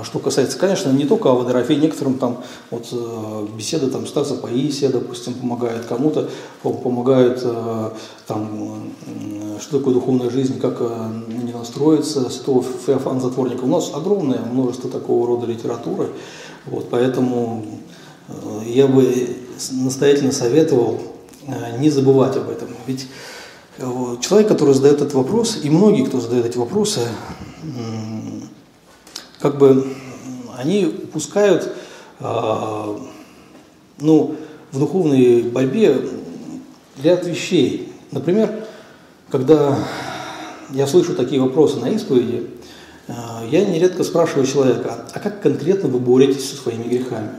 что 0.04 0.18
касается, 0.20 0.58
конечно, 0.58 0.90
не 0.90 1.04
только 1.04 1.30
Аводорофей, 1.30 1.76
некоторым 1.76 2.18
там 2.18 2.42
вот 2.70 2.88
э, 2.92 3.46
беседы 3.56 3.88
там 3.88 4.06
Стаса 4.06 4.36
Паисия, 4.36 4.88
допустим, 4.88 5.34
помогает 5.34 5.84
кому-то, 5.84 6.30
помогают 6.62 7.40
э, 7.44 7.90
там, 8.26 8.92
что 9.60 9.78
такое 9.78 9.94
духовная 9.94 10.30
жизнь, 10.30 10.58
как 10.58 10.78
э, 10.80 11.08
не 11.28 11.52
настроиться, 11.52 12.30
святого 12.30 12.64
Феофан 12.86 13.20
Затворника. 13.20 13.64
У 13.64 13.68
нас 13.68 13.92
огромное 13.94 14.40
множество 14.40 14.88
такого 14.88 15.26
рода 15.26 15.46
литературы, 15.46 16.08
вот, 16.64 16.88
поэтому 16.88 17.66
я 18.64 18.86
бы 18.86 19.36
настоятельно 19.72 20.32
советовал 20.32 20.98
не 21.78 21.90
забывать 21.90 22.36
об 22.38 22.48
этом. 22.48 22.68
Ведь 22.86 23.06
человек, 23.76 24.48
который 24.48 24.72
задает 24.72 25.02
этот 25.02 25.12
вопрос, 25.12 25.58
и 25.62 25.68
многие, 25.68 26.06
кто 26.06 26.20
задает 26.20 26.46
эти 26.46 26.56
вопросы, 26.56 27.00
как 29.44 29.58
бы 29.58 29.86
они 30.56 30.86
упускают 30.86 31.70
э, 32.18 32.98
ну, 34.00 34.36
в 34.72 34.78
духовной 34.78 35.42
борьбе 35.42 36.00
ряд 37.02 37.26
вещей. 37.26 37.92
Например, 38.10 38.64
когда 39.28 39.78
я 40.70 40.86
слышу 40.86 41.14
такие 41.14 41.42
вопросы 41.42 41.78
на 41.78 41.90
исповеди, 41.90 42.46
э, 43.06 43.12
я 43.50 43.66
нередко 43.66 44.02
спрашиваю 44.02 44.46
человека, 44.46 45.04
а 45.12 45.20
как 45.20 45.42
конкретно 45.42 45.90
вы 45.90 45.98
боретесь 45.98 46.48
со 46.48 46.56
своими 46.56 46.84
грехами? 46.84 47.32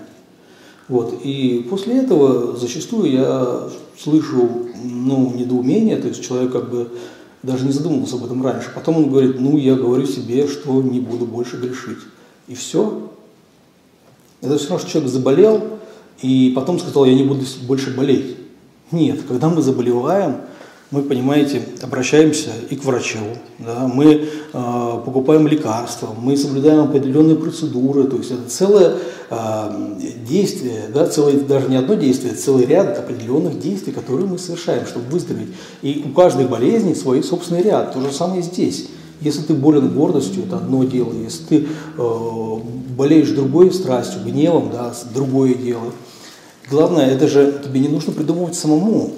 Вот. 0.88 1.22
И 1.24 1.66
после 1.68 2.04
этого 2.04 2.56
зачастую 2.56 3.12
я 3.12 3.64
слышу 3.98 4.68
ну, 4.84 5.34
недоумение, 5.34 5.98
то 5.98 6.08
есть 6.08 6.24
человек 6.24 6.52
как 6.52 6.70
бы 6.70 6.88
даже 7.46 7.66
не 7.66 7.72
задумывался 7.72 8.16
об 8.16 8.26
этом 8.26 8.44
раньше. 8.44 8.72
Потом 8.74 8.98
он 8.98 9.10
говорит, 9.10 9.40
ну, 9.40 9.58
я 9.58 9.76
говорю 9.76 10.06
себе, 10.06 10.48
что 10.48 10.82
не 10.82 11.00
буду 11.00 11.26
больше 11.26 11.58
грешить. 11.58 12.00
И 12.48 12.56
все. 12.56 13.12
Это 14.42 14.58
все 14.58 14.70
равно, 14.70 14.80
что 14.80 14.92
человек 14.92 15.12
заболел, 15.12 15.64
и 16.22 16.52
потом 16.56 16.80
сказал, 16.80 17.06
я 17.06 17.14
не 17.14 17.24
буду 17.24 17.46
больше 17.68 17.96
болеть. 17.96 18.38
Нет, 18.92 19.22
когда 19.28 19.50
мы 19.50 19.62
заболеваем, 19.62 20.38
мы, 20.92 21.02
понимаете, 21.02 21.64
обращаемся 21.82 22.52
и 22.70 22.76
к 22.76 22.86
врачу, 22.86 23.20
да, 23.58 23.90
мы 23.92 24.06
э, 24.06 25.02
покупаем 25.06 25.48
лекарства, 25.48 26.10
мы 26.20 26.38
соблюдаем 26.38 26.82
определенные 26.82 27.36
процедуры, 27.36 28.04
то 28.04 28.18
есть 28.18 28.32
это 28.32 28.48
целое 28.48 28.98
э, 29.30 29.96
действие, 30.28 30.84
да, 30.94 31.08
целое, 31.08 31.40
даже 31.40 31.70
не 31.70 31.76
одно 31.76 31.96
действие, 31.96 32.34
это 32.34 32.42
целый 32.42 32.66
ряд 32.66 32.98
определенных 33.00 33.60
действий, 33.60 33.94
которые 33.94 34.28
мы 34.28 34.38
совершаем, 34.38 34.86
чтобы 34.86 35.10
выздороветь. 35.10 35.50
И 35.82 36.06
у 36.08 36.14
каждой 36.14 36.46
болезни 36.46 36.94
свой 36.94 37.24
собственный 37.24 37.64
ряд, 37.64 37.94
то 37.94 38.02
же 38.02 38.12
самое 38.12 38.44
здесь. 38.44 38.88
Если 39.22 39.42
ты 39.42 39.54
болен 39.54 39.90
гордостью, 39.90 40.44
это 40.44 40.58
одно 40.58 40.84
дело, 40.84 41.14
если 41.14 41.44
ты 41.46 41.68
э, 41.98 42.58
болеешь 42.96 43.30
другой 43.30 43.74
страстью, 43.74 44.22
гневом, 44.24 44.70
да, 44.72 44.94
другое 45.14 45.56
дело. 45.56 45.92
Главное, 46.70 47.08
это 47.08 47.28
же 47.28 47.62
тебе 47.64 47.80
не 47.80 47.88
нужно 47.88 48.14
придумывать 48.14 48.56
самому, 48.56 49.12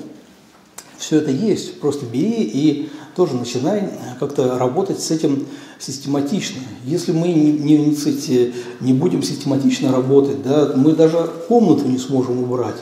все 0.98 1.18
это 1.18 1.32
есть, 1.32 1.80
просто 1.80 2.06
бери 2.06 2.44
и 2.44 2.90
тоже 3.16 3.36
начинай 3.36 3.90
как-то 4.20 4.58
работать 4.58 5.00
с 5.00 5.12
этим 5.12 5.46
систематично. 5.80 6.62
Если 6.86 7.12
мы 7.12 7.28
не, 7.28 7.52
не, 7.52 7.78
не, 7.78 8.54
не 8.82 8.94
будем 8.94 9.24
систематично 9.24 9.92
работать, 9.92 10.42
да, 10.44 10.74
мы 10.76 10.94
даже 10.94 11.30
комнату 11.48 11.88
не 11.88 11.98
сможем 11.98 12.44
убрать, 12.44 12.78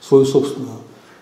свою 0.00 0.24
собственную, 0.24 0.78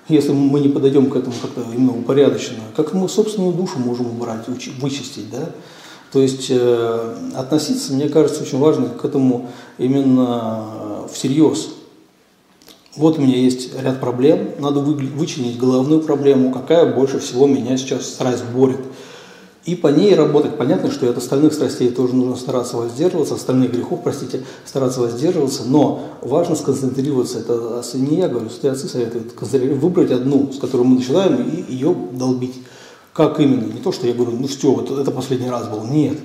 если 0.09 0.33
мы 0.33 0.61
не 0.61 0.69
подойдем 0.69 1.11
к 1.11 1.17
этому 1.17 1.35
как-то 1.41 1.65
именно 1.75 1.93
упорядоченно. 1.93 2.63
Как 2.77 2.93
мы 2.95 3.09
собственную 3.09 3.53
душу 3.53 3.79
можем 3.79 4.07
убрать, 4.07 4.47
вычистить, 4.79 5.31
да? 5.31 5.51
То 6.13 6.21
есть 6.23 6.47
э, 6.51 7.17
относиться, 7.35 7.93
мне 7.93 8.09
кажется, 8.09 8.43
очень 8.43 8.59
важно 8.59 8.89
к 8.89 9.05
этому 9.05 9.51
именно 9.79 10.65
всерьез. 11.13 11.71
Вот 12.97 13.19
у 13.19 13.23
меня 13.23 13.37
есть 13.37 13.79
ряд 13.79 14.01
проблем, 14.01 14.53
надо 14.59 14.81
вычленить 14.81 15.59
головную 15.59 16.01
проблему, 16.01 16.51
какая 16.51 16.95
больше 16.95 17.19
всего 17.19 17.47
меня 17.47 17.77
сейчас 17.77 18.07
страсть 18.07 18.45
борет. 18.55 18.81
И 19.67 19.75
по 19.75 19.89
ней 19.89 20.15
работать. 20.15 20.57
Понятно, 20.57 20.93
что 20.93 21.11
от 21.11 21.19
остальных 21.19 21.53
страстей 21.53 21.91
тоже 21.91 22.15
нужно 22.15 22.37
стараться 22.37 22.77
воздерживаться, 22.77 23.35
остальных 23.35 23.73
грехов, 23.73 24.01
простите, 24.03 24.45
стараться 24.65 25.01
воздерживаться, 25.01 25.65
но 25.67 26.05
важно 26.23 26.55
сконцентрироваться. 26.55 27.41
Это 27.41 27.83
не 27.95 28.17
я 28.17 28.29
говорю, 28.29 28.49
святые 28.49 28.73
отцы 28.73 28.89
советуют 28.89 29.35
выбрать 29.83 30.13
одну, 30.13 30.53
с 30.53 30.59
которой 30.59 30.83
мы 30.83 30.97
начинаем, 30.97 31.43
и 31.43 31.73
ее 31.73 31.95
долбить. 32.13 32.55
Как 33.13 33.41
именно? 33.41 33.65
Не 33.65 33.81
то, 33.81 33.93
что 33.93 34.07
я 34.07 34.15
говорю, 34.15 34.39
ну 34.39 34.47
все, 34.47 34.73
вот 34.73 34.91
это 34.91 35.11
последний 35.11 35.51
раз 35.51 35.69
был. 35.69 35.85
Нет. 35.85 36.17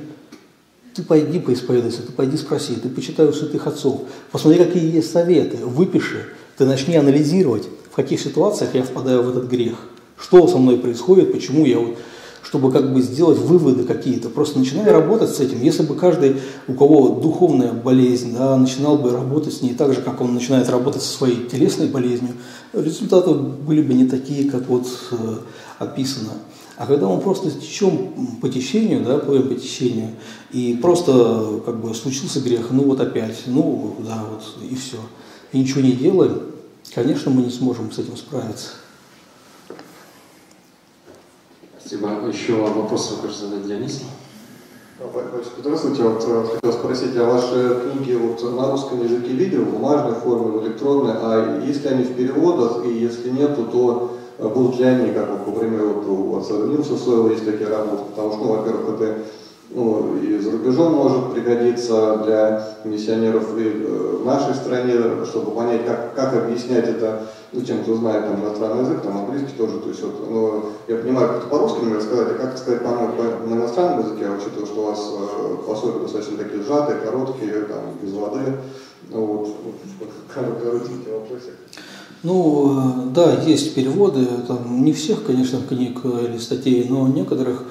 Ты 0.94 1.04
пойди 1.04 1.40
поисповедуйся, 1.40 2.04
ты 2.04 2.12
пойди 2.12 2.38
спроси, 2.38 2.76
ты 2.76 2.90
почитай 2.90 3.26
у 3.26 3.34
святых 3.34 3.66
отцов, 3.66 4.02
посмотри, 4.32 4.64
какие 4.64 4.94
есть 4.94 5.10
советы, 5.10 5.66
выпиши, 5.66 6.28
ты 6.62 6.68
начни 6.68 6.96
анализировать, 6.96 7.68
в 7.92 7.96
каких 7.96 8.22
ситуациях 8.22 8.76
я 8.76 8.84
впадаю 8.84 9.24
в 9.24 9.30
этот 9.30 9.50
грех, 9.50 9.78
что 10.16 10.48
со 10.48 10.60
мной 10.60 10.78
происходит, 10.78 11.32
почему 11.32 11.66
я 11.66 11.80
вот, 11.80 11.98
чтобы 12.44 12.72
как 12.72 12.94
бы 12.94 13.02
сделать 13.02 13.40
выводы 13.40 13.84
какие-то. 13.84 14.30
Просто 14.30 14.60
начинай 14.60 14.92
работать 14.92 15.32
с 15.32 15.40
этим. 15.40 15.60
Если 15.60 15.82
бы 15.82 15.96
каждый, 15.96 16.36
у 16.68 16.74
кого 16.74 17.20
духовная 17.20 17.74
болезнь, 17.74 18.36
да, 18.38 18.56
начинал 18.58 19.00
бы 19.00 19.10
работать 19.10 19.56
с 19.56 19.64
ней 19.64 19.74
так 19.74 19.96
же, 19.96 20.04
как 20.04 20.22
он 20.22 20.36
начинает 20.36 20.70
работать 20.70 21.02
со 21.02 21.12
своей 21.12 21.48
телесной 21.48 21.88
болезнью, 21.88 22.34
результаты 22.74 23.32
были 23.32 23.82
бы 23.82 23.96
не 23.96 24.06
такие, 24.06 24.48
как 24.48 24.70
вот 24.70 24.86
э, 25.10 25.16
описано. 25.80 26.34
А 26.78 26.86
когда 26.86 27.08
мы 27.08 27.20
просто 27.22 27.50
течем 27.50 28.38
по 28.40 28.50
течению, 28.50 29.04
да, 29.04 29.18
плывем 29.18 29.48
по 29.48 29.56
течению, 29.56 30.12
и 30.52 30.78
просто 30.80 31.60
как 31.66 31.82
бы 31.82 31.96
случился 31.96 32.40
грех, 32.40 32.68
ну 32.70 32.84
вот 32.84 33.00
опять, 33.00 33.42
ну 33.48 33.96
да, 34.06 34.24
вот 34.30 34.44
и 34.70 34.76
все, 34.76 34.98
и 35.54 35.60
ничего 35.60 35.82
не 35.82 35.94
делаем, 35.94 36.51
конечно, 36.94 37.32
мы 37.32 37.44
не 37.44 37.52
сможем 37.52 37.92
с 37.92 38.00
этим 38.00 38.18
справиться. 38.18 38.70
Спасибо. 41.80 42.10
Еще 42.28 42.54
вопросы 42.54 43.16
вы 43.16 43.22
хотите 43.22 43.46
задать 43.46 43.68
Дионису? 43.68 44.06
Здравствуйте, 45.58 46.04
вот 46.04 46.24
э, 46.28 46.46
хотел 46.54 46.74
спросить, 46.74 47.18
а 47.18 47.26
ваши 47.26 47.92
книги 47.92 48.14
вот 48.14 48.44
на 48.56 48.72
русском 48.72 49.04
языке 49.04 49.30
видео, 49.30 49.62
в 49.62 49.72
бумажной 49.72 50.14
форме, 50.14 50.60
в 50.60 50.64
электронной, 50.64 51.14
а 51.16 51.60
если 51.66 51.88
они 51.88 52.04
в 52.04 52.16
переводах, 52.16 52.86
и 52.86 53.00
если 53.00 53.32
нету, 53.32 53.66
то 53.66 54.18
э, 54.38 54.48
будут 54.48 54.78
ли 54.78 54.86
они, 54.86 55.12
как, 55.12 55.28
вот, 55.32 55.48
например, 55.48 55.88
вот 55.88 56.06
у 56.08 56.38
отца 56.38 56.54
Нилса 56.54 56.98
Сойла 56.98 57.32
есть 57.32 57.46
такие 57.46 57.68
работы, 57.68 58.04
потому 58.12 58.32
что, 58.34 58.44
ну, 58.44 58.56
во-первых, 58.58 59.02
это 59.02 59.18
ну, 59.74 60.18
и 60.18 60.38
за 60.38 60.52
рубежом 60.52 60.94
может 60.94 61.34
пригодиться 61.34 62.18
для 62.26 62.76
миссионеров 62.84 63.58
и 63.58 63.64
э, 63.64 64.18
в 64.22 64.26
нашей 64.26 64.54
стране, 64.54 64.94
чтобы 65.26 65.52
понять, 65.52 65.86
как, 65.86 66.14
как 66.14 66.34
объяснять 66.36 66.88
это 66.90 67.28
ну, 67.54 67.62
тем, 67.62 67.82
кто 67.84 67.96
знает 67.96 68.26
там, 68.26 68.44
иностранный 68.44 68.84
язык, 68.84 69.02
там 69.02 69.18
английский 69.18 69.58
тоже, 69.58 69.80
то 69.80 69.90
есть 69.90 70.04
вот, 70.04 70.30
ну, 70.30 70.64
я 70.88 70.98
понимаю, 70.98 71.28
как 71.30 71.38
это 71.38 71.48
по-русски, 71.48 71.80
например, 71.80 72.02
сказать, 72.02 72.28
а 72.32 72.34
как 72.34 72.58
сказать 72.58 72.82
по, 72.82 72.90
по, 72.90 73.48
на 73.48 73.56
иностранном 73.56 74.06
языке, 74.06 74.26
учитывая, 74.30 74.66
что 74.66 74.82
у 74.82 74.86
вас 74.86 75.00
э, 75.00 75.68
пособия 75.68 76.00
достаточно 76.00 76.38
такие 76.38 76.64
сжатые, 76.64 77.00
короткие, 77.00 77.54
там, 77.62 77.80
без 78.02 78.14
воды, 78.14 78.58
ну, 79.10 79.26
вот, 79.26 79.48
коротенький 80.34 81.12
вопросик. 81.12 81.54
Ну, 82.24 82.78
э, 82.78 83.10
да, 83.16 83.42
есть 83.44 83.74
переводы, 83.74 84.26
там, 84.48 84.84
не 84.84 84.92
всех, 84.92 85.26
конечно, 85.26 85.60
книг 85.68 86.00
или 86.04 86.38
статей, 86.38 86.88
но 86.90 87.08
некоторых 87.08 87.64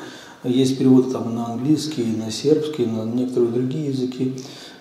есть 0.44 0.78
переводы 0.78 1.10
там 1.10 1.34
на 1.34 1.52
английский, 1.52 2.04
на 2.16 2.30
сербский, 2.30 2.86
на 2.86 3.04
некоторые 3.04 3.52
другие 3.52 3.88
языки. 3.88 4.34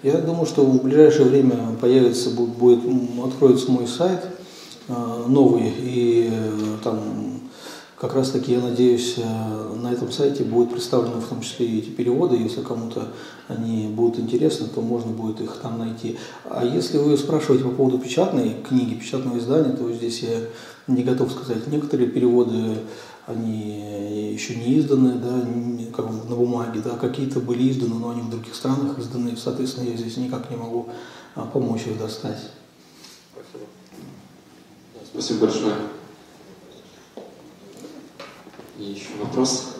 Я 0.03 0.18
думаю, 0.20 0.45
что 0.45 0.64
в 0.64 0.82
ближайшее 0.82 1.28
время 1.28 1.57
появится, 1.80 2.30
будет, 2.30 2.80
откроется 3.24 3.70
мой 3.70 3.88
сайт 3.88 4.26
э, 4.88 4.93
новый, 5.28 5.74
и 5.78 6.30
э, 6.32 6.78
там 6.84 6.99
как 7.99 8.16
раз 8.16 8.30
таки, 8.30 8.53
я 8.53 8.62
надеюсь, 8.62 9.16
э, 9.18 9.76
на 9.76 9.91
этом 9.91 10.10
сайте 10.10 10.45
будут 10.45 10.72
представлены 10.72 11.20
в 11.20 11.28
том 11.28 11.41
числе 11.41 11.66
и 11.66 11.80
эти 11.80 11.89
переводы. 11.89 12.38
Если 12.38 12.62
кому-то 12.62 13.10
они 13.49 13.88
будут 13.88 14.20
интересны, 14.20 14.68
то 14.74 14.80
можно 14.80 15.12
будет 15.12 15.41
их 15.41 15.57
там 15.62 15.78
найти. 15.80 16.18
А 16.45 16.64
если 16.64 16.97
вы 16.97 17.18
спрашиваете 17.18 17.66
по 17.66 17.72
поводу 17.72 17.99
печатной 17.99 18.55
книги, 18.68 18.93
печатного 18.93 19.38
издания, 19.38 19.76
то 19.76 19.91
здесь 19.91 20.22
я 20.22 20.39
не 20.88 21.03
готов 21.03 21.30
сказать. 21.34 21.68
Некоторые 21.68 22.10
переводы 22.10 22.78
они 23.30 24.32
еще 24.34 24.56
не 24.56 24.80
изданы, 24.80 25.20
да, 25.20 25.94
как 25.96 26.10
на 26.10 26.36
бумаге, 26.36 26.82
да, 26.82 26.92
какие-то 26.92 27.40
были 27.40 27.70
изданы, 27.70 27.96
но 27.96 28.10
они 28.10 28.22
в 28.22 28.30
других 28.30 28.56
странах 28.56 28.98
изданы, 28.98 29.38
соответственно, 29.38 29.90
я 29.90 29.98
здесь 29.98 30.18
никак 30.18 30.50
не 30.50 30.56
могу 30.56 30.90
а, 31.36 31.46
помочь 31.46 31.86
их 31.86 32.00
достать. 32.00 32.52
Спасибо. 33.32 33.68
Спасибо 35.12 35.40
большое. 35.46 35.76
И 38.80 38.84
еще 38.84 39.10
вопрос? 39.22 39.76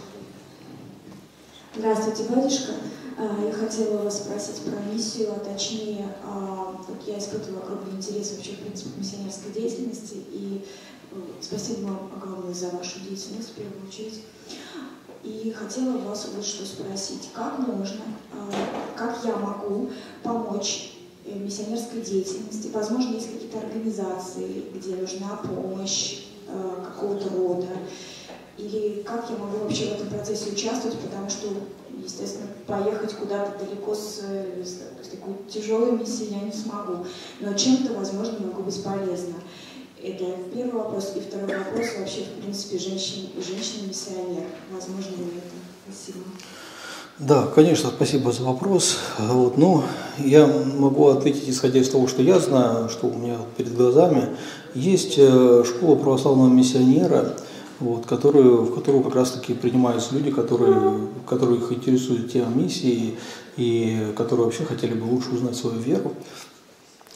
Здравствуйте, 1.76 2.24
батюшка. 2.30 2.74
А, 3.18 3.46
я 3.46 3.52
хотела 3.52 4.04
вас 4.04 4.20
спросить 4.20 4.62
про 4.64 4.80
миссию, 4.94 5.34
а 5.36 5.40
точнее, 5.40 6.16
а, 6.24 6.80
я 7.06 7.18
испытываю 7.18 7.64
огромный 7.64 7.98
интерес 7.98 8.34
вообще, 8.34 8.52
в 8.52 8.60
принципе, 8.60 8.92
миссионерской 8.98 9.52
деятельности, 9.52 10.18
и 10.32 10.66
Спасибо 11.42 11.88
вам 11.88 12.12
огромное 12.16 12.54
за 12.54 12.70
вашу 12.70 13.00
деятельность 13.00 13.50
в 13.50 13.54
первую 13.54 13.88
очередь. 13.88 14.22
И 15.24 15.52
хотела 15.52 15.98
вас 15.98 16.30
вот 16.34 16.46
что 16.46 16.66
спросить. 16.66 17.30
Как 17.34 17.60
можно, 17.60 18.02
а, 18.32 18.52
как 18.96 19.20
я 19.26 19.36
могу 19.36 19.90
помочь 20.24 20.94
э, 21.26 21.38
миссионерской 21.38 22.02
деятельности? 22.02 22.70
Возможно, 22.74 23.16
есть 23.16 23.32
какие-то 23.32 23.60
организации, 23.60 24.66
где 24.74 24.96
нужна 24.96 25.36
помощь 25.44 26.26
э, 26.48 26.86
какого-то 26.86 27.30
рода. 27.30 27.68
Или 28.58 29.04
как 29.04 29.30
я 29.30 29.38
могу 29.38 29.58
вообще 29.64 29.88
в 29.88 29.94
этом 29.96 30.10
процессе 30.10 30.52
участвовать, 30.52 31.00
потому 31.00 31.30
что, 31.30 31.48
естественно, 31.98 32.48
поехать 32.68 33.14
куда-то 33.14 33.66
далеко 33.66 33.96
с, 33.96 34.20
с, 34.20 35.06
с 35.06 35.08
такой 35.10 35.36
тяжелой 35.50 35.98
миссией 35.98 36.34
я 36.34 36.42
не 36.42 36.52
смогу. 36.52 37.06
Но 37.40 37.54
чем-то, 37.54 37.94
возможно, 37.94 38.40
могу 38.40 38.64
быть 38.64 38.84
полезна. 38.84 39.36
Это 40.02 40.26
первый 40.54 40.74
вопрос. 40.74 41.14
И 41.16 41.20
второй 41.20 41.58
вопрос 41.58 41.88
вообще, 42.00 42.22
в 42.22 42.42
принципе, 42.42 42.78
женщин, 42.78 43.30
женщина-миссионер. 43.36 44.44
Возможно 44.72 45.10
ли 45.10 45.38
это? 45.38 45.56
Спасибо. 45.86 46.24
Да, 47.20 47.48
конечно, 47.54 47.90
спасибо 47.90 48.32
за 48.32 48.44
вопрос. 48.44 48.98
Вот, 49.18 49.58
ну, 49.58 49.84
я 50.20 50.48
могу 50.48 51.10
ответить, 51.10 51.50
исходя 51.50 51.80
из 51.80 51.90
того, 51.90 52.08
что 52.08 52.22
я 52.22 52.40
знаю, 52.40 52.88
что 52.88 53.08
у 53.08 53.14
меня 53.14 53.36
перед 53.58 53.76
глазами. 53.76 54.38
Есть 54.74 55.16
э, 55.18 55.64
школа 55.66 55.96
православного 55.96 56.48
миссионера, 56.48 57.36
вот, 57.82 58.06
которую, 58.06 58.64
в 58.64 58.76
которую 58.76 59.04
как 59.04 59.16
раз-таки 59.16 59.54
принимаются 59.54 60.16
люди, 60.16 60.32
которые, 60.32 61.10
которых 61.28 61.74
интересует 61.74 62.32
тема 62.32 62.56
миссии 62.56 63.18
и 63.58 64.14
которые 64.16 64.46
вообще 64.46 64.64
хотели 64.64 64.94
бы 64.94 65.04
лучше 65.04 65.32
узнать 65.32 65.58
свою 65.58 65.78
веру. 65.78 66.14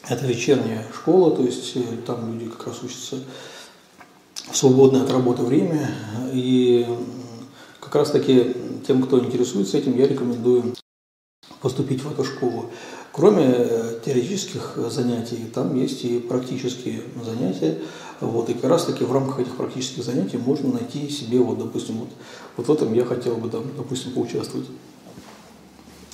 Это 0.08 0.26
вечерняя 0.26 0.86
школа, 0.94 1.32
то 1.32 1.44
есть 1.44 1.78
э, 1.78 1.82
там 2.06 2.34
люди 2.34 2.50
как 2.50 2.68
раз 2.68 2.84
учатся 2.84 3.20
в 4.52 4.58
свободное 4.58 5.04
от 5.04 5.12
работы 5.12 5.44
время. 5.44 5.90
И 6.34 6.86
как 7.80 7.96
раз 7.96 8.12
таки 8.12 8.54
тем, 8.86 9.02
кто 9.04 9.24
интересуется 9.24 9.78
этим, 9.78 9.98
я 9.98 10.06
рекомендую 10.06 10.76
поступить 11.62 12.04
в 12.04 12.12
эту 12.12 12.26
школу. 12.26 12.66
Кроме 13.14 13.46
э, 13.48 14.00
теоретических 14.04 14.78
занятий, 14.90 15.50
там 15.54 15.74
есть 15.80 16.04
и 16.04 16.20
практические 16.20 17.04
занятия. 17.24 17.80
Вот, 18.20 18.50
и 18.50 18.54
как 18.56 18.72
раз 18.72 18.84
таки 18.86 19.06
в 19.06 19.12
рамках 19.14 19.40
этих 19.40 19.56
практических 19.56 20.04
занятий 20.04 20.38
можно 20.38 20.70
найти 20.74 21.10
себе, 21.10 21.40
вот, 21.40 21.60
допустим, 21.60 22.00
вот, 22.00 22.10
вот 22.58 22.68
в 22.68 22.72
этом 22.72 22.94
я 22.94 23.06
хотел 23.06 23.38
бы, 23.38 23.50
там, 23.50 23.64
допустим, 23.78 24.12
поучаствовать. 24.12 24.68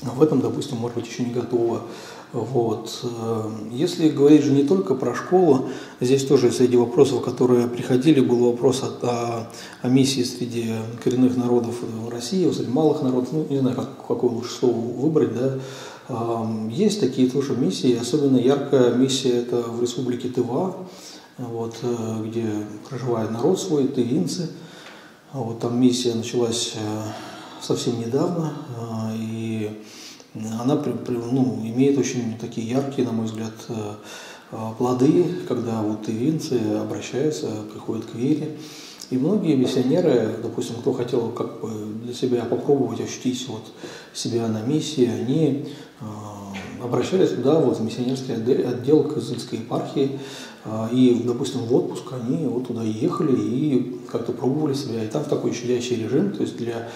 В 0.02 0.22
этом, 0.22 0.42
допустим, 0.42 0.78
может 0.78 0.98
быть, 0.98 1.08
еще 1.08 1.24
не 1.24 1.34
готова. 1.34 1.84
Вот. 2.32 3.00
Э, 3.04 3.50
если 3.72 4.10
говорить 4.10 4.44
же 4.44 4.52
не 4.52 4.64
только 4.64 4.94
про 4.94 5.16
школу, 5.16 5.70
здесь 6.00 6.26
тоже 6.26 6.52
среди 6.52 6.78
вопросов, 6.78 7.24
которые 7.24 7.68
приходили, 7.68 8.20
был 8.20 8.52
вопрос 8.52 8.84
о, 8.84 9.08
о, 9.08 9.50
о 9.82 9.90
миссии 9.90 10.22
среди 10.22 10.74
коренных 11.04 11.36
народов 11.36 11.76
России, 12.12 12.50
среди 12.52 12.70
малых 12.70 13.02
народов, 13.02 13.30
ну, 13.32 13.48
не 13.50 13.60
знаю, 13.60 13.76
как, 13.76 14.06
какое 14.08 14.30
лучше 14.30 14.52
слово 14.52 14.78
выбрать, 14.78 15.32
да, 15.34 15.60
есть 16.70 17.00
такие 17.00 17.30
тоже 17.30 17.56
миссии, 17.56 17.96
особенно 18.00 18.38
яркая 18.38 18.96
миссия 18.96 19.42
это 19.42 19.62
в 19.62 19.82
республике 19.82 20.30
Тыва, 20.30 20.76
вот, 21.38 21.78
э, 21.82 22.24
где 22.28 22.46
проживает 22.88 23.32
народ 23.32 23.60
свой, 23.60 23.88
тывинцы. 23.88 24.50
Вот 25.34 25.60
там 25.60 25.80
миссия 25.80 26.14
началась 26.14 26.74
э, 26.76 27.02
совсем 27.62 28.00
недавно, 28.00 28.54
и 29.16 29.84
она 30.34 30.82
ну, 31.08 31.60
имеет 31.64 31.98
очень 31.98 32.38
такие 32.38 32.70
яркие, 32.70 33.08
на 33.08 33.14
мой 33.14 33.26
взгляд, 33.26 33.54
э, 33.70 33.94
плоды, 34.78 35.26
когда 35.48 35.82
вот 35.82 36.06
тывинцы 36.06 36.60
обращаются, 36.80 37.48
приходят 37.72 38.06
к 38.06 38.16
вере. 38.16 38.58
И 39.10 39.18
многие 39.18 39.56
миссионеры, 39.56 40.36
допустим, 40.42 40.76
кто 40.76 40.94
хотел 40.94 41.30
как 41.30 41.62
бы 41.62 41.72
для 42.04 42.14
себя 42.14 42.46
попробовать 42.46 43.02
ощутить 43.02 43.48
вот 43.48 43.64
себя 44.14 44.48
на 44.48 44.62
миссии, 44.62 45.06
они 45.06 45.66
э, 46.00 46.06
обращались 46.84 47.30
туда, 47.30 47.60
вот, 47.60 47.80
в 47.80 47.84
миссионерский 47.84 48.36
отдел 48.36 49.04
Кызыльской 49.06 49.60
епархии, 49.60 50.20
э, 50.64 50.88
и, 50.92 51.24
допустим, 51.26 51.62
в 51.62 51.74
отпуск 51.74 52.04
они 52.14 52.46
вот 52.46 52.68
туда 52.68 52.84
ехали 52.84 53.36
и 53.36 54.00
как-то 54.12 54.32
пробовали 54.32 54.76
себя. 54.76 55.04
И 55.04 55.08
там 55.08 55.24
такой 55.24 55.54
щадящий 55.54 55.96
режим, 55.96 56.32
то 56.32 56.44
есть 56.44 56.58
для 56.58 56.90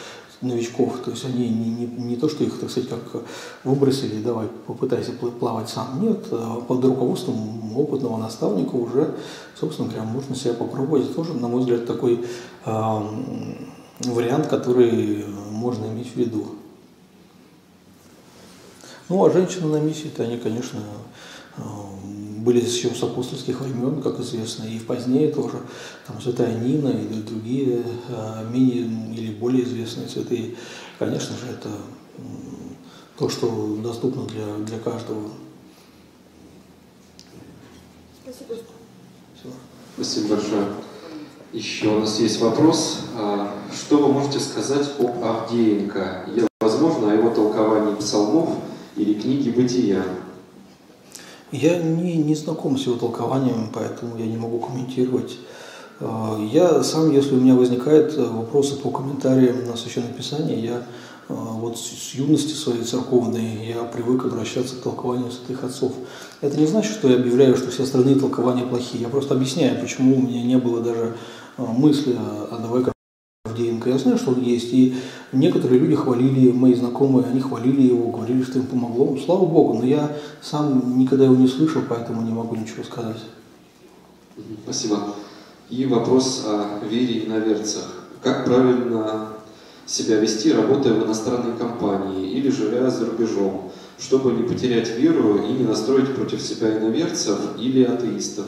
новичков, 0.43 0.99
то 1.03 1.11
есть 1.11 1.25
они 1.25 1.49
не, 1.49 1.69
не, 1.69 1.85
не 1.85 2.15
то, 2.15 2.29
что 2.29 2.43
их, 2.43 2.59
так 2.59 2.69
сказать, 2.69 2.89
как 2.89 3.23
выбросили, 3.63 4.21
давай 4.21 4.47
попытайся 4.67 5.11
плавать 5.11 5.69
сам, 5.69 6.01
нет, 6.01 6.25
а 6.31 6.61
под 6.61 6.83
руководством 6.83 7.77
опытного 7.77 8.17
наставника 8.17 8.75
уже, 8.75 9.15
собственно 9.59 9.89
говоря, 9.89 10.03
можно 10.03 10.35
себя 10.35 10.53
попробовать. 10.53 11.05
Это 11.05 11.13
тоже, 11.13 11.33
на 11.33 11.47
мой 11.47 11.61
взгляд, 11.61 11.85
такой 11.85 12.25
э, 12.65 12.99
вариант, 14.05 14.47
который 14.47 15.25
можно 15.51 15.85
иметь 15.85 16.13
в 16.13 16.15
виду. 16.15 16.47
Ну, 19.09 19.23
а 19.25 19.31
женщины 19.31 19.67
на 19.67 19.81
миссии-то 19.81 20.23
они, 20.23 20.37
конечно, 20.37 20.79
были 22.43 22.59
еще 22.63 22.89
с 22.89 23.01
апостольских 23.01 23.61
времен, 23.61 24.01
как 24.01 24.19
известно, 24.19 24.65
и 24.65 24.77
позднее 24.79 25.31
тоже, 25.31 25.61
там 26.05 26.21
Святая 26.21 26.59
Нина 26.59 26.89
и 26.89 27.21
другие 27.21 27.83
а, 28.09 28.43
менее 28.49 29.15
или 29.15 29.33
более 29.33 29.63
известные 29.63 30.09
святые. 30.09 30.55
Конечно 30.99 31.37
же, 31.37 31.47
это 31.47 31.69
то, 33.17 33.29
что 33.29 33.77
доступно 33.81 34.25
для, 34.25 34.57
для 34.57 34.79
каждого. 34.79 35.29
Спасибо. 38.23 38.55
Спасибо 39.95 40.35
большое. 40.35 40.65
Еще 41.53 41.87
у 41.87 41.99
нас 41.99 42.19
есть 42.19 42.41
вопрос. 42.41 43.01
А, 43.15 43.55
что 43.73 43.97
вы 43.99 44.11
можете 44.11 44.39
сказать 44.39 44.89
об 44.99 45.23
Авдеенко? 45.23 46.25
Возможно, 46.59 47.11
о 47.11 47.15
его 47.15 47.29
толковании 47.29 47.95
псалмов 47.95 48.57
или 48.97 49.13
книги 49.13 49.49
«Бытия»? 49.49 50.03
Я 51.53 51.77
не, 51.77 52.15
не 52.15 52.33
знаком 52.33 52.79
с 52.79 52.87
его 52.87 52.95
толкованием, 52.95 53.69
поэтому 53.71 54.17
я 54.17 54.25
не 54.25 54.37
могу 54.37 54.57
комментировать. 54.57 55.37
А, 55.99 56.39
я 56.51 56.83
сам, 56.83 57.11
если 57.11 57.35
у 57.35 57.39
меня 57.39 57.53
возникают 57.53 58.17
вопросы 58.17 58.75
по 58.75 58.89
комментариям 58.89 59.67
на 59.67 59.77
Священное 59.77 60.11
Писание, 60.13 60.59
я 60.59 60.83
а, 61.29 61.33
вот 61.33 61.77
с 61.77 62.15
юности 62.15 62.53
своей 62.53 62.81
церковной 62.83 63.67
я 63.67 63.83
привык 63.83 64.25
обращаться 64.25 64.77
к 64.77 64.81
толкованию 64.81 65.31
святых 65.31 65.63
отцов. 65.63 65.93
Это 66.41 66.57
не 66.57 66.65
значит, 66.65 66.93
что 66.93 67.07
я 67.07 67.17
объявляю, 67.17 67.55
что 67.55 67.69
все 67.69 67.83
остальные 67.83 68.15
толкования 68.15 68.65
плохие. 68.65 69.03
Я 69.03 69.09
просто 69.09 69.35
объясняю, 69.35 69.79
почему 69.79 70.17
у 70.17 70.21
меня 70.23 70.41
не 70.41 70.57
было 70.57 70.81
даже 70.81 71.15
а, 71.57 71.65
мысли, 71.65 72.17
а 72.17 72.57
давай 72.63 72.83
Авдеенко. 73.45 73.89
Я 73.89 73.97
знаю, 73.97 74.17
что 74.17 74.31
он 74.31 74.41
есть, 74.41 74.71
и 74.71 74.95
некоторые 75.33 75.77
люди 75.77 75.95
хвалили, 75.95 76.53
мои 76.53 76.73
знакомые, 76.73 77.27
они 77.27 77.41
хвалили 77.41 77.81
его, 77.81 78.09
говорили, 78.09 78.41
что 78.41 78.59
им 78.59 78.67
помогло. 78.67 79.07
Ну, 79.11 79.17
слава 79.17 79.45
Богу, 79.45 79.79
но 79.79 79.85
я 79.85 80.15
сам 80.41 80.97
никогда 80.97 81.25
его 81.25 81.35
не 81.35 81.49
слышал, 81.49 81.81
поэтому 81.89 82.21
не 82.21 82.31
могу 82.31 82.55
ничего 82.55 82.85
сказать. 82.85 83.21
Спасибо. 84.63 85.15
И 85.69 85.85
вопрос 85.85 86.45
о 86.47 86.85
вере 86.85 87.15
и 87.15 87.25
иноверцах. 87.25 88.05
Как 88.21 88.45
правильно 88.45 89.27
себя 89.85 90.21
вести, 90.21 90.53
работая 90.53 90.93
в 90.93 91.05
иностранной 91.05 91.57
компании 91.57 92.31
или 92.31 92.49
живя 92.49 92.89
за 92.89 93.07
рубежом, 93.07 93.73
чтобы 93.99 94.31
не 94.31 94.43
потерять 94.43 94.97
веру 94.97 95.43
и 95.43 95.51
не 95.51 95.65
настроить 95.65 96.15
против 96.15 96.41
себя 96.41 96.77
иноверцев 96.77 97.39
или 97.59 97.83
атеистов? 97.83 98.45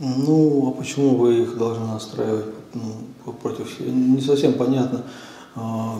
Ну, 0.00 0.66
а 0.68 0.72
почему 0.76 1.14
вы 1.14 1.42
их 1.42 1.56
должны 1.56 1.86
настраивать 1.86 2.51
ну, 2.74 3.32
против? 3.32 3.80
Не 3.80 4.20
совсем 4.20 4.54
понятно. 4.54 5.02
А, 5.54 5.98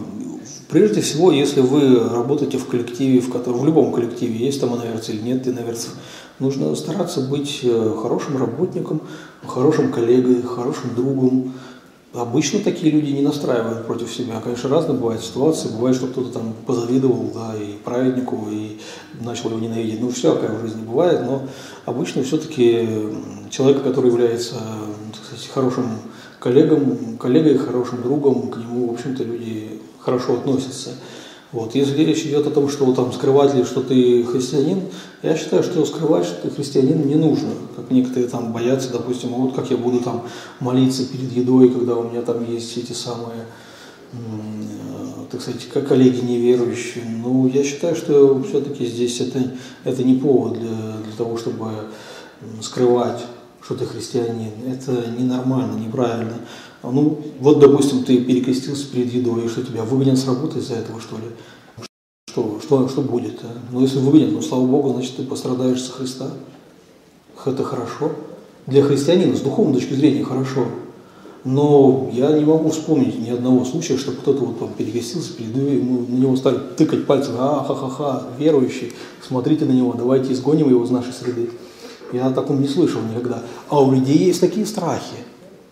прежде 0.68 1.00
всего, 1.00 1.30
если 1.30 1.60
вы 1.60 1.98
работаете 2.08 2.58
в 2.58 2.66
коллективе, 2.66 3.20
в 3.20 3.30
котором 3.30 3.60
в 3.60 3.66
любом 3.66 3.92
коллективе 3.92 4.34
есть 4.34 4.60
там 4.60 4.74
иноверцы 4.74 5.12
или 5.12 5.22
нет 5.22 5.46
иноверцев, 5.46 5.94
нужно 6.38 6.74
стараться 6.74 7.20
быть 7.20 7.60
э, 7.62 7.94
хорошим 8.00 8.38
работником, 8.38 9.02
хорошим 9.46 9.92
коллегой, 9.92 10.42
хорошим 10.42 10.94
другом, 10.94 11.52
Обычно 12.14 12.60
такие 12.60 12.92
люди 12.92 13.10
не 13.10 13.22
настраивают 13.22 13.86
против 13.86 14.12
себя. 14.12 14.38
Конечно, 14.44 14.68
разные 14.68 14.98
бывают 14.98 15.24
ситуации. 15.24 15.68
Бывает, 15.68 15.96
что 15.96 16.08
кто-то 16.08 16.28
там 16.28 16.52
позавидовал, 16.66 17.30
да, 17.34 17.54
и 17.56 17.78
праведнику, 17.82 18.48
и 18.50 18.78
начал 19.20 19.48
его 19.48 19.58
ненавидеть. 19.58 19.98
Ну, 19.98 20.10
всякое 20.10 20.50
в 20.50 20.60
жизни 20.60 20.82
бывает, 20.82 21.22
но 21.24 21.48
обычно 21.86 22.22
все-таки 22.22 22.86
человек, 23.48 23.82
который 23.82 24.10
является, 24.10 24.56
так 24.56 25.24
сказать, 25.24 25.48
хорошим 25.54 25.86
коллегом, 26.42 27.16
коллегой, 27.18 27.56
хорошим 27.56 28.02
другом, 28.02 28.50
к 28.50 28.56
нему, 28.56 28.88
в 28.88 28.94
общем-то, 28.94 29.22
люди 29.22 29.80
хорошо 30.00 30.34
относятся. 30.34 30.90
Вот. 31.52 31.74
Если 31.74 32.02
речь 32.02 32.24
идет 32.24 32.46
о 32.46 32.50
том, 32.50 32.68
что 32.68 32.92
там 32.94 33.12
скрывать 33.12 33.54
ли, 33.54 33.62
что 33.62 33.82
ты 33.82 34.24
христианин, 34.24 34.80
я 35.22 35.36
считаю, 35.36 35.62
что 35.62 35.84
скрывать, 35.84 36.24
что 36.24 36.42
ты 36.42 36.50
христианин, 36.50 37.06
не 37.06 37.14
нужно. 37.14 37.50
Как 37.76 37.90
некоторые 37.90 38.28
там 38.28 38.52
боятся, 38.52 38.90
допустим, 38.90 39.28
вот 39.34 39.54
как 39.54 39.70
я 39.70 39.76
буду 39.76 40.00
там 40.00 40.22
молиться 40.58 41.06
перед 41.06 41.30
едой, 41.30 41.68
когда 41.68 41.94
у 41.94 42.10
меня 42.10 42.22
там 42.22 42.50
есть 42.50 42.76
эти 42.76 42.92
самые, 42.92 43.46
э, 44.12 44.16
так 45.30 45.42
сказать, 45.42 45.68
как 45.72 45.86
коллеги 45.86 46.24
неверующие. 46.24 47.04
Ну, 47.22 47.46
я 47.46 47.62
считаю, 47.62 47.94
что 47.94 48.42
все-таки 48.42 48.84
здесь 48.86 49.20
это, 49.20 49.52
это 49.84 50.02
не 50.02 50.14
повод 50.14 50.58
для, 50.58 50.96
для 51.04 51.16
того, 51.16 51.36
чтобы 51.36 51.68
скрывать, 52.62 53.20
что 53.72 53.84
ты 53.84 53.86
христианин. 53.86 54.50
Это 54.68 54.92
ненормально, 55.18 55.78
неправильно. 55.78 56.34
Ну, 56.82 57.20
вот, 57.40 57.58
допустим, 57.58 58.04
ты 58.04 58.18
перекрестился 58.18 58.86
перед 58.88 59.12
едой, 59.12 59.44
и 59.44 59.48
что 59.48 59.62
тебя 59.62 59.84
выгонят 59.84 60.18
с 60.18 60.26
работы 60.26 60.58
из-за 60.58 60.74
этого, 60.74 61.00
что 61.00 61.16
ли? 61.16 61.24
Что, 62.28 62.60
что, 62.62 62.88
что 62.88 63.02
будет? 63.02 63.40
А? 63.42 63.52
Ну, 63.70 63.80
если 63.80 63.98
выгонят, 63.98 64.32
ну, 64.32 64.42
слава 64.42 64.66
Богу, 64.66 64.92
значит, 64.92 65.16
ты 65.16 65.22
пострадаешь 65.22 65.84
за 65.84 65.92
Христа. 65.92 66.30
Это 67.44 67.64
хорошо. 67.64 68.12
Для 68.66 68.82
христианина 68.82 69.36
с 69.36 69.40
духовной 69.40 69.74
точки 69.74 69.94
зрения 69.94 70.24
хорошо. 70.24 70.66
Но 71.44 72.08
я 72.12 72.30
не 72.38 72.44
могу 72.44 72.70
вспомнить 72.70 73.18
ни 73.18 73.30
одного 73.30 73.64
случая, 73.64 73.96
чтобы 73.96 74.18
кто-то 74.18 74.44
вот 74.44 74.58
там 74.60 74.68
перекрестился 74.76 75.32
перед 75.32 75.56
ему, 75.56 76.06
на 76.08 76.14
него 76.14 76.36
стали 76.36 76.58
тыкать 76.76 77.04
пальцем, 77.04 77.34
а, 77.38 77.64
ха-ха-ха, 77.64 78.28
верующий, 78.38 78.92
смотрите 79.26 79.64
на 79.64 79.72
него, 79.72 79.92
давайте 79.94 80.32
изгоним 80.32 80.70
его 80.70 80.84
из 80.84 80.90
нашей 80.90 81.12
среды. 81.12 81.50
Я 82.12 82.26
о 82.26 82.30
таком 82.30 82.60
не 82.60 82.68
слышал 82.68 83.00
никогда. 83.02 83.42
А 83.68 83.80
у 83.80 83.92
людей 83.92 84.18
есть 84.18 84.40
такие 84.40 84.66
страхи. 84.66 85.16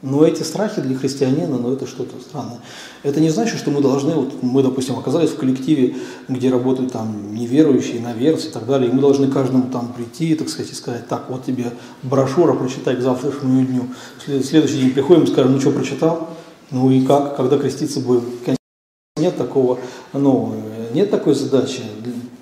Но 0.02 0.24
эти 0.24 0.42
страхи 0.42 0.80
для 0.80 0.96
христианина, 0.96 1.58
ну 1.58 1.74
это 1.74 1.86
что-то 1.86 2.18
странное. 2.20 2.60
Это 3.02 3.20
не 3.20 3.28
значит, 3.28 3.58
что 3.58 3.70
мы 3.70 3.82
должны, 3.82 4.14
вот 4.14 4.42
мы, 4.42 4.62
допустим, 4.62 4.98
оказались 4.98 5.28
в 5.28 5.36
коллективе, 5.36 5.94
где 6.26 6.50
работают 6.50 6.92
там 6.92 7.34
неверующие, 7.34 8.00
наверцы 8.00 8.48
и 8.48 8.50
так 8.50 8.64
далее, 8.64 8.90
и 8.90 8.94
мы 8.94 9.02
должны 9.02 9.30
каждому 9.30 9.70
там 9.70 9.92
прийти, 9.92 10.34
так 10.34 10.48
сказать, 10.48 10.72
и 10.72 10.74
сказать, 10.74 11.06
так, 11.06 11.26
вот 11.28 11.44
тебе 11.44 11.72
брошюра, 12.02 12.54
прочитай 12.54 12.96
к 12.96 13.02
завтрашнему 13.02 13.62
дню. 13.66 13.82
В 14.26 14.42
следующий 14.42 14.80
день 14.80 14.92
приходим 14.92 15.24
и 15.24 15.26
скажем, 15.26 15.52
ну 15.52 15.60
что, 15.60 15.70
прочитал? 15.70 16.30
Ну 16.70 16.90
и 16.90 17.04
как, 17.04 17.36
когда 17.36 17.58
креститься 17.58 18.00
будем? 18.00 18.24
Нет 19.18 19.36
такого, 19.36 19.78
ну, 20.14 20.54
нет 20.94 21.10
такой 21.10 21.34
задачи. 21.34 21.82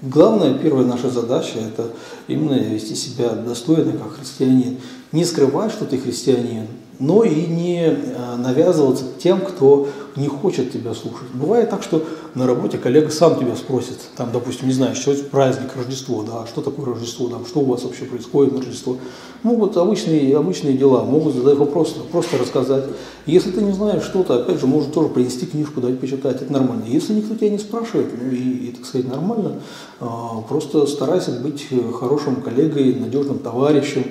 Главная, 0.00 0.54
первая 0.54 0.86
наша 0.86 1.10
задача– 1.10 1.58
это 1.58 1.90
именно 2.28 2.54
вести 2.54 2.94
себя 2.94 3.30
достойно, 3.30 3.92
как 3.92 4.14
христианин. 4.14 4.76
Не 5.10 5.24
скрывать, 5.24 5.72
что 5.72 5.86
ты 5.86 5.98
христианин, 5.98 6.68
но 6.98 7.22
и 7.22 7.46
не 7.46 7.84
э, 7.84 8.36
навязываться 8.36 9.04
тем, 9.18 9.40
кто 9.40 9.88
не 10.16 10.26
хочет 10.26 10.72
тебя 10.72 10.94
слушать. 10.94 11.28
Бывает 11.32 11.70
так, 11.70 11.82
что 11.82 12.04
на 12.34 12.46
работе 12.46 12.76
коллега 12.76 13.10
сам 13.10 13.38
тебя 13.38 13.54
спросит, 13.54 13.98
там, 14.16 14.30
допустим, 14.32 14.66
не 14.66 14.74
знаю, 14.74 14.96
что 14.96 15.14
праздник, 15.30 15.76
Рождество, 15.76 16.24
да, 16.24 16.46
что 16.46 16.60
такое 16.60 16.86
Рождество, 16.86 17.28
там, 17.28 17.46
что 17.46 17.60
у 17.60 17.64
вас 17.66 17.84
вообще 17.84 18.04
происходит 18.04 18.52
на 18.52 18.58
Рождество. 18.58 18.96
Могут 19.44 19.76
обычные, 19.76 20.36
обычные 20.36 20.76
дела, 20.76 21.04
могут 21.04 21.34
задать 21.34 21.56
вопрос, 21.56 21.94
просто 22.10 22.36
рассказать. 22.38 22.84
Если 23.26 23.52
ты 23.52 23.60
не 23.60 23.72
знаешь 23.72 24.02
что-то, 24.02 24.42
опять 24.42 24.58
же, 24.58 24.66
можно 24.66 24.92
тоже 24.92 25.08
принести 25.08 25.46
книжку, 25.46 25.80
дать 25.80 26.00
почитать, 26.00 26.42
это 26.42 26.52
нормально. 26.52 26.84
Если 26.88 27.12
никто 27.14 27.36
тебя 27.36 27.50
не 27.50 27.58
спрашивает, 27.58 28.08
ну 28.20 28.30
и, 28.32 28.68
и 28.68 28.72
так 28.72 28.84
сказать, 28.84 29.06
нормально, 29.06 29.60
а, 30.00 30.40
просто 30.48 30.86
старайся 30.86 31.30
быть 31.30 31.68
хорошим 31.94 32.36
коллегой, 32.36 32.96
надежным 32.96 33.38
товарищем, 33.38 34.04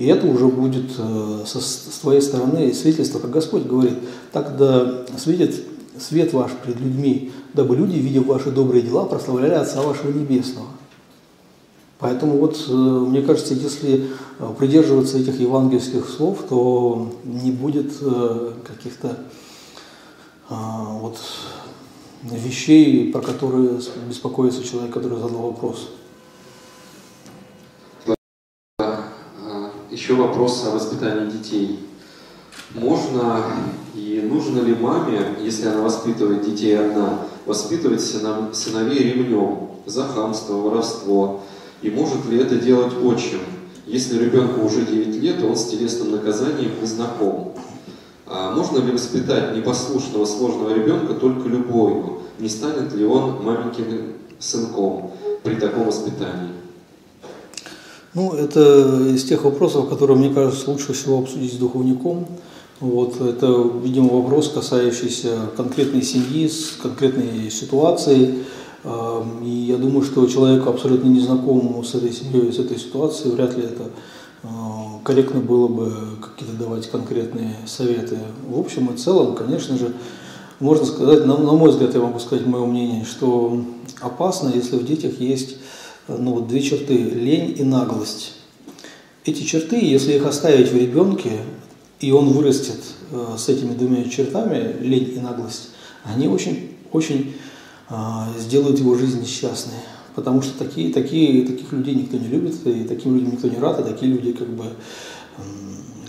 и 0.00 0.06
это 0.06 0.26
уже 0.26 0.46
будет 0.46 0.92
э, 0.96 1.44
со, 1.44 1.60
с 1.60 1.98
твоей 2.00 2.22
стороны 2.22 2.72
свидетельство, 2.72 3.18
как 3.18 3.30
Господь 3.30 3.66
говорит, 3.66 3.98
так 4.32 4.56
да 4.56 5.04
светит 5.18 5.62
свет 5.98 6.32
ваш 6.32 6.52
пред 6.52 6.80
людьми, 6.80 7.32
дабы 7.52 7.76
люди, 7.76 7.98
видя 7.98 8.22
ваши 8.22 8.50
добрые 8.50 8.80
дела, 8.80 9.04
прославляли 9.04 9.52
Отца 9.52 9.82
вашего 9.82 10.10
Небесного. 10.10 10.68
Поэтому 11.98 12.38
вот, 12.38 12.64
э, 12.66 12.72
мне 12.72 13.20
кажется, 13.20 13.52
если 13.52 14.06
э, 14.38 14.54
придерживаться 14.58 15.18
этих 15.18 15.38
евангельских 15.38 16.08
слов, 16.08 16.46
то 16.48 17.12
не 17.24 17.50
будет 17.50 17.92
каких-то 18.66 19.18
вот 20.48 21.18
вещей, 22.22 23.12
про 23.12 23.20
которые 23.20 23.80
беспокоится 24.08 24.64
человек, 24.64 24.94
который 24.94 25.20
задал 25.20 25.42
вопрос. 25.42 25.90
Еще 30.00 30.14
вопрос 30.14 30.64
о 30.66 30.70
воспитании 30.70 31.30
детей. 31.30 31.78
Можно 32.74 33.44
и 33.94 34.26
нужно 34.26 34.60
ли 34.60 34.74
маме, 34.74 35.36
если 35.42 35.66
она 35.66 35.82
воспитывает 35.82 36.42
детей 36.42 36.78
одна, 36.78 37.26
воспитывать 37.44 38.00
сыновей 38.00 39.12
ремнем 39.12 39.68
за 39.84 40.04
хамство, 40.04 40.54
воровство? 40.54 41.42
И 41.82 41.90
может 41.90 42.24
ли 42.30 42.38
это 42.38 42.56
делать 42.56 42.94
отчим? 43.04 43.40
Если 43.86 44.18
ребенку 44.18 44.64
уже 44.64 44.86
9 44.86 45.16
лет, 45.16 45.44
он 45.44 45.54
с 45.54 45.66
телесным 45.66 46.12
наказанием 46.12 46.80
не 46.80 46.86
знаком. 46.86 47.52
А 48.26 48.54
можно 48.54 48.78
ли 48.78 48.92
воспитать 48.92 49.54
непослушного, 49.54 50.24
сложного 50.24 50.72
ребенка 50.72 51.12
только 51.12 51.46
любовью? 51.46 52.22
Не 52.38 52.48
станет 52.48 52.94
ли 52.94 53.04
он 53.04 53.44
маменькиным 53.44 54.14
сынком 54.38 55.10
при 55.42 55.56
таком 55.56 55.84
воспитании? 55.84 56.54
Ну, 58.12 58.32
это 58.32 59.12
из 59.14 59.22
тех 59.22 59.44
вопросов, 59.44 59.88
которые, 59.88 60.18
мне 60.18 60.30
кажется, 60.30 60.68
лучше 60.68 60.94
всего 60.94 61.20
обсудить 61.20 61.52
с 61.52 61.56
духовником. 61.56 62.26
Вот, 62.80 63.20
это, 63.20 63.70
видимо, 63.84 64.20
вопрос, 64.20 64.48
касающийся 64.48 65.50
конкретной 65.56 66.02
семьи, 66.02 66.48
с 66.48 66.72
конкретной 66.82 67.50
ситуацией. 67.52 68.40
И 69.44 69.48
я 69.48 69.76
думаю, 69.76 70.02
что 70.02 70.26
человеку 70.26 70.70
абсолютно 70.70 71.08
незнакомому 71.08 71.84
с 71.84 71.94
этой 71.94 72.12
семьей, 72.12 72.52
с 72.52 72.58
этой 72.58 72.78
ситуацией, 72.78 73.32
вряд 73.32 73.56
ли 73.56 73.64
это 73.64 73.90
а, 74.42 74.98
корректно 75.04 75.40
было 75.40 75.68
бы 75.68 75.92
какие-то 76.20 76.56
давать 76.56 76.90
конкретные 76.90 77.54
советы. 77.66 78.18
В 78.48 78.58
общем 78.58 78.86
и 78.86 78.96
целом, 78.96 79.36
конечно 79.36 79.78
же, 79.78 79.92
можно 80.58 80.84
сказать, 80.84 81.26
на, 81.26 81.36
на 81.36 81.52
мой 81.52 81.70
взгляд, 81.70 81.94
я 81.94 82.00
могу 82.00 82.18
сказать 82.18 82.46
мое 82.46 82.64
мнение, 82.64 83.04
что 83.04 83.62
опасно, 84.00 84.50
если 84.52 84.78
в 84.78 84.84
детях 84.84 85.20
есть 85.20 85.58
ну, 86.08 86.34
вот 86.34 86.48
две 86.48 86.60
черты– 86.60 86.94
лень 86.96 87.54
и 87.58 87.62
наглость. 87.62 88.34
Эти 89.24 89.42
черты, 89.42 89.76
если 89.76 90.14
их 90.14 90.26
оставить 90.26 90.72
в 90.72 90.76
ребенке, 90.76 91.40
и 92.00 92.10
он 92.10 92.30
вырастет 92.30 92.80
э, 93.10 93.34
с 93.36 93.48
этими 93.48 93.74
двумя 93.74 94.04
чертами, 94.04 94.76
лень 94.80 95.12
и 95.16 95.20
наглость, 95.20 95.70
они 96.04 96.26
очень, 96.28 96.70
очень 96.92 97.34
э, 97.90 97.94
сделают 98.38 98.78
его 98.78 98.94
жизнь 98.94 99.20
несчастной. 99.20 99.74
Потому 100.14 100.42
что 100.42 100.58
такие, 100.58 100.92
такие, 100.92 101.46
таких 101.46 101.72
людей 101.72 101.94
никто 101.94 102.16
не 102.16 102.28
любит, 102.28 102.54
и 102.66 102.84
таким 102.84 103.14
людям 103.14 103.32
никто 103.32 103.48
не 103.48 103.58
рад, 103.58 103.80
и 103.80 103.90
такие 103.90 104.12
люди, 104.12 104.32
как 104.32 104.48
бы, 104.48 104.64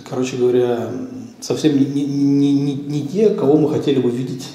короче 0.10 0.38
говоря, 0.38 0.92
совсем 1.40 1.78
не, 1.78 1.86
не, 1.86 2.54
не, 2.54 2.74
не, 2.74 3.08
те, 3.08 3.30
кого 3.30 3.58
мы 3.58 3.70
хотели 3.70 4.00
бы 4.00 4.10
видеть, 4.10 4.48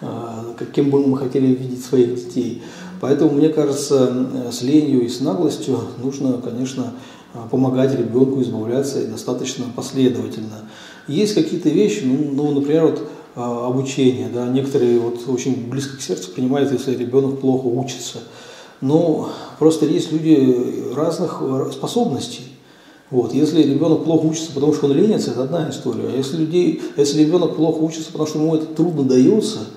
э, 0.00 0.54
каким 0.56 0.90
бы 0.90 1.06
мы 1.06 1.18
хотели 1.18 1.46
видеть 1.46 1.84
своих 1.84 2.14
детей. 2.14 2.62
Поэтому, 3.00 3.32
мне 3.32 3.48
кажется, 3.48 4.50
с 4.50 4.62
ленью 4.62 5.04
и 5.04 5.08
с 5.08 5.20
наглостью 5.20 5.80
нужно, 6.02 6.34
конечно, 6.42 6.92
помогать 7.50 7.94
ребенку 7.94 8.40
избавляться 8.40 9.06
достаточно 9.06 9.66
последовательно. 9.74 10.68
Есть 11.06 11.34
какие-то 11.34 11.68
вещи, 11.68 12.02
ну, 12.04 12.30
ну 12.32 12.50
например, 12.52 12.86
вот, 12.86 13.02
а, 13.34 13.66
обучение. 13.66 14.28
Да, 14.32 14.48
некоторые 14.48 14.98
вот 14.98 15.20
очень 15.28 15.68
близко 15.68 15.98
к 15.98 16.00
сердцу 16.00 16.30
принимают, 16.30 16.72
если 16.72 16.94
ребенок 16.94 17.40
плохо 17.40 17.66
учится. 17.66 18.18
Но 18.80 19.30
просто 19.58 19.86
есть 19.86 20.10
люди 20.12 20.92
разных 20.94 21.42
способностей. 21.72 22.44
Вот. 23.10 23.32
Если 23.32 23.62
ребенок 23.62 24.04
плохо 24.04 24.26
учится, 24.26 24.52
потому 24.52 24.74
что 24.74 24.86
он 24.86 24.94
ленится, 24.94 25.30
это 25.30 25.44
одна 25.44 25.70
история. 25.70 26.08
А 26.12 26.16
если, 26.16 26.38
людей, 26.38 26.82
если 26.96 27.22
ребенок 27.22 27.56
плохо 27.56 27.78
учится, 27.78 28.10
потому 28.10 28.26
что 28.26 28.38
ему 28.38 28.56
это 28.56 28.66
трудно 28.66 29.04
дается– 29.04 29.58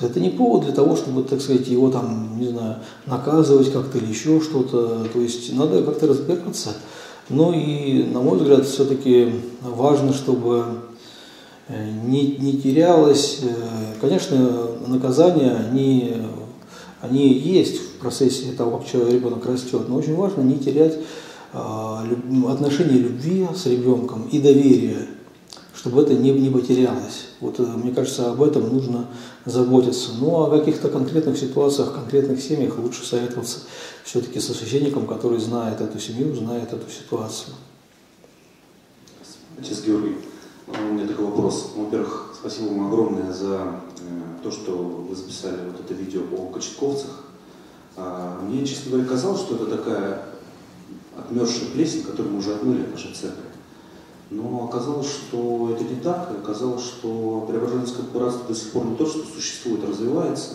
это 0.00 0.20
не 0.20 0.30
повод 0.30 0.64
для 0.64 0.72
того, 0.72 0.94
чтобы, 0.96 1.22
так 1.22 1.40
сказать, 1.40 1.68
его 1.68 1.90
там, 1.90 2.38
не 2.38 2.48
знаю, 2.48 2.76
наказывать 3.06 3.72
как-то 3.72 3.98
или 3.98 4.06
еще 4.06 4.40
что-то. 4.40 5.06
То 5.12 5.20
есть 5.20 5.52
надо 5.54 5.82
как-то 5.82 6.08
разбираться. 6.08 6.70
Ну 7.28 7.52
и, 7.52 8.04
на 8.04 8.20
мой 8.20 8.38
взгляд, 8.38 8.66
все-таки 8.66 9.32
важно, 9.62 10.12
чтобы 10.12 10.64
э, 11.68 11.90
не, 12.04 12.36
не 12.36 12.58
терялось. 12.58 13.40
Э, 13.42 13.94
конечно, 14.00 14.68
наказания, 14.86 15.56
они, 15.70 16.12
они 17.00 17.32
есть 17.32 17.80
в 17.80 17.92
процессе 17.94 18.52
того, 18.52 18.78
как 18.78 18.86
человек, 18.86 19.14
ребенок 19.14 19.46
растет, 19.46 19.88
но 19.88 19.96
очень 19.96 20.14
важно 20.14 20.42
не 20.42 20.58
терять 20.58 20.98
а, 21.52 22.06
отношения 22.48 22.98
любви 22.98 23.46
с 23.54 23.66
ребенком 23.66 24.28
и 24.30 24.38
доверия 24.38 25.06
чтобы 25.86 26.02
это 26.02 26.14
не, 26.14 26.32
не 26.32 26.50
потерялось. 26.50 27.28
Вот, 27.40 27.60
э, 27.60 27.62
мне 27.62 27.92
кажется, 27.92 28.30
об 28.30 28.42
этом 28.42 28.74
нужно 28.74 29.06
заботиться. 29.46 30.10
Ну, 30.18 30.40
а 30.40 30.46
о 30.48 30.58
каких-то 30.58 30.88
конкретных 30.88 31.38
ситуациях, 31.38 31.94
конкретных 31.94 32.42
семьях 32.42 32.76
лучше 32.78 33.06
советоваться 33.06 33.60
все-таки 34.04 34.40
со 34.40 34.52
священником, 34.52 35.06
который 35.06 35.38
знает 35.38 35.80
эту 35.80 35.98
семью, 35.98 36.34
знает 36.34 36.72
эту 36.72 36.90
ситуацию. 36.90 37.54
Отец 39.58 39.82
Георгий, 39.82 40.16
у 40.66 40.92
меня 40.92 41.06
такой 41.06 41.26
вопрос. 41.26 41.72
Во-первых, 41.76 42.34
спасибо 42.38 42.68
вам 42.68 42.88
огромное 42.88 43.32
за 43.32 43.80
э, 44.00 44.42
то, 44.42 44.50
что 44.50 44.72
вы 44.72 45.14
записали 45.14 45.58
вот 45.64 45.80
это 45.80 45.94
видео 45.94 46.22
о 46.32 46.50
кочетковцах. 46.52 47.24
А, 47.96 48.40
мне, 48.42 48.66
честно 48.66 48.90
говоря, 48.90 49.08
казалось, 49.08 49.40
что 49.40 49.54
это 49.54 49.66
такая 49.78 50.26
отмерзшая 51.16 51.70
плесень, 51.70 52.02
которую 52.02 52.34
мы 52.34 52.40
уже 52.40 52.54
отмыли 52.54 52.82
в 52.82 52.90
нашей 52.90 53.14
церкви. 53.14 53.45
Но 54.30 54.64
оказалось, 54.64 55.08
что 55.08 55.70
это 55.72 55.84
не 55.84 56.00
так. 56.00 56.32
Оказалось, 56.42 56.82
что 56.82 57.46
Преображенское 57.48 58.04
братство 58.12 58.48
до 58.48 58.54
сих 58.54 58.72
пор 58.72 58.84
не 58.86 58.96
то, 58.96 59.06
что 59.06 59.24
существует, 59.24 59.84
а 59.84 59.88
развивается. 59.88 60.54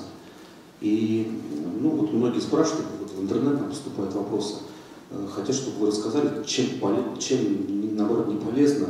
И 0.81 1.39
ну, 1.79 1.89
вот 1.91 2.11
многие 2.11 2.39
спрашивают, 2.39 2.87
вот 2.99 3.11
в 3.11 3.21
интернет 3.21 3.59
нам 3.59 3.69
поступают 3.69 4.13
вопросы, 4.13 4.55
хотят, 5.33 5.55
чтобы 5.55 5.79
вы 5.79 5.87
рассказали, 5.87 6.43
чем, 6.45 6.65
чем 7.19 7.95
наоборот, 7.95 8.27
не 8.27 8.37
полезно 8.37 8.87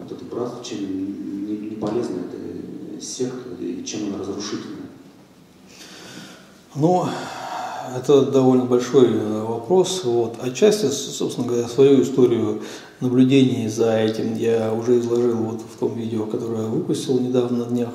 вот 0.00 0.12
это 0.12 0.24
братство, 0.24 0.64
чем 0.64 0.78
не, 0.78 1.56
не 1.70 1.76
полезна 1.76 2.20
эта 2.20 3.04
секта 3.04 3.54
и 3.60 3.84
чем 3.84 4.08
она 4.08 4.18
разрушительна. 4.18 4.76
Ну, 6.74 7.06
это 7.96 8.22
довольно 8.22 8.64
большой 8.64 9.12
э, 9.12 9.42
вопрос. 9.42 10.02
Вот. 10.04 10.36
Отчасти, 10.40 10.86
собственно 10.86 11.46
говоря, 11.46 11.68
свою 11.68 12.02
историю 12.02 12.62
наблюдений 13.04 13.68
за 13.68 13.98
этим 13.98 14.34
я 14.34 14.72
уже 14.72 14.98
изложил 14.98 15.36
вот 15.36 15.60
в 15.60 15.78
том 15.78 15.94
видео, 15.94 16.26
которое 16.26 16.62
я 16.62 16.68
выпустил 16.68 17.20
недавно 17.20 17.64
на 17.64 17.64
днях. 17.66 17.90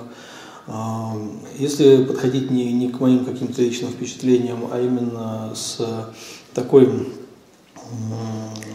А, 0.68 1.18
если 1.58 2.04
подходить 2.04 2.52
не, 2.52 2.72
не 2.72 2.90
к 2.90 3.00
моим 3.00 3.26
каким-то 3.26 3.62
личным 3.62 3.92
впечатлениям, 3.92 4.68
а 4.72 4.80
именно 4.80 5.52
с 5.56 5.80
такой 6.54 7.08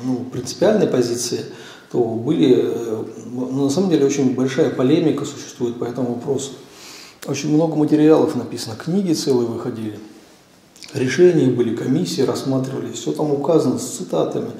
ну, 0.05 0.24
принципиальной 0.32 0.89
позиции, 0.89 1.47
то 1.93 2.03
были, 2.03 2.68
ну, 3.32 3.64
на 3.64 3.70
самом 3.70 3.91
деле 3.91 4.05
очень 4.05 4.35
большая 4.35 4.70
полемика 4.70 5.24
существует 5.24 5.78
по 5.78 5.85
этому 5.85 6.14
вопросу. 6.14 6.51
Очень 7.26 7.55
много 7.55 7.76
материалов 7.76 8.35
написано, 8.35 8.76
книги 8.76 9.14
целые 9.14 9.47
выходили– 9.47 9.99
решения 10.95 11.49
были, 11.49 11.75
комиссии 11.75 12.23
рассматривались, 12.23 12.99
все 12.99 13.13
там 13.13 13.33
указано 13.33 13.79
с 13.79 13.97
цитатами, 13.97 14.51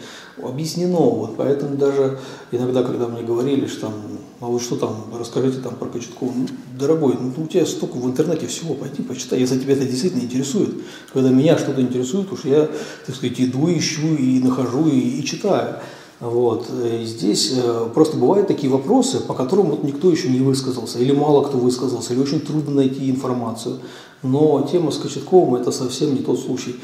объяснено. 0.43 0.99
Вот 0.99 1.37
поэтому 1.37 1.77
даже 1.77 2.19
иногда, 2.51 2.83
когда 2.83 3.07
мне 3.09 3.23
говорили, 3.23 3.67
что 3.67 3.83
там, 3.83 3.95
а 4.41 4.47
вот 4.47 4.63
что 4.63 4.77
там, 4.77 5.05
расскажите 5.19 5.59
там 5.61 5.77
про 5.77 5.87
Кочеткова, 5.87 6.33
ну, 6.35 6.47
дорогой, 6.79 7.17
ну 7.21 7.45
у 7.45 7.47
тебя 7.47 7.65
столько 7.67 7.97
в 7.97 8.07
интернете 8.07 8.47
всего, 8.47 8.75
пойди 8.75 9.03
почитай, 9.03 9.41
если 9.41 9.59
тебя 9.59 9.75
это 9.75 9.85
действительно 9.85 10.23
интересует. 10.23 10.75
Когда 11.13 11.31
меня 11.31 11.57
что-то 11.59 11.81
интересует, 11.81 12.33
уж 12.33 12.45
я, 12.45 12.69
так 13.07 13.15
сказать, 13.15 13.41
иду, 13.41 13.71
ищу 13.71 14.15
и 14.15 14.41
нахожу 14.41 14.89
и, 14.89 15.21
и 15.21 15.25
читаю. 15.25 15.77
Вот. 16.21 16.71
И 16.83 17.05
здесь 17.05 17.53
э, 17.57 17.89
просто 17.93 18.17
бывают 18.17 18.47
такие 18.47 18.73
вопросы, 18.73 19.21
по 19.21 19.35
которым 19.35 19.67
вот 19.67 19.85
никто 19.85 20.11
еще 20.11 20.29
не 20.29 20.41
высказался, 20.41 20.99
или 20.99 21.13
мало 21.13 21.45
кто 21.45 21.59
высказался, 21.59 22.15
или 22.15 22.21
очень 22.21 22.41
трудно 22.41 22.73
найти 22.73 23.11
информацию. 23.11 23.81
Но 24.25 24.67
тема 24.71 24.91
с 24.91 24.97
Кочетковым– 24.97 25.55
это 25.61 25.71
совсем 25.71 26.15
не 26.15 26.23
тот 26.23 26.41
случай. 26.41 26.77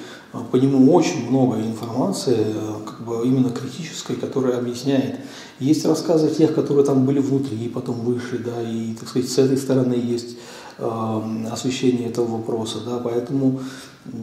По 0.52 0.56
нему 0.56 0.92
очень 0.92 1.28
много 1.28 1.56
информации, 1.56 2.36
э, 2.38 2.72
как 2.86 3.00
бы 3.04 3.26
именно 3.26 3.48
критической, 3.48 4.14
которая 4.14 4.58
объясняет. 4.58 5.20
Есть 5.58 5.86
рассказы 5.86 6.28
тех, 6.28 6.54
которые 6.54 6.84
там 6.84 7.06
были 7.06 7.18
внутри, 7.18 7.68
потом 7.68 7.96
вышли, 8.02 8.36
да, 8.36 8.62
и, 8.62 8.94
так 8.94 9.08
сказать, 9.08 9.30
с 9.30 9.38
этой 9.38 9.56
стороны 9.56 9.94
есть 9.94 10.36
э, 10.78 11.46
освещение 11.50 12.10
этого 12.10 12.36
вопроса, 12.36 12.78
да, 12.84 12.98
поэтому 13.02 13.60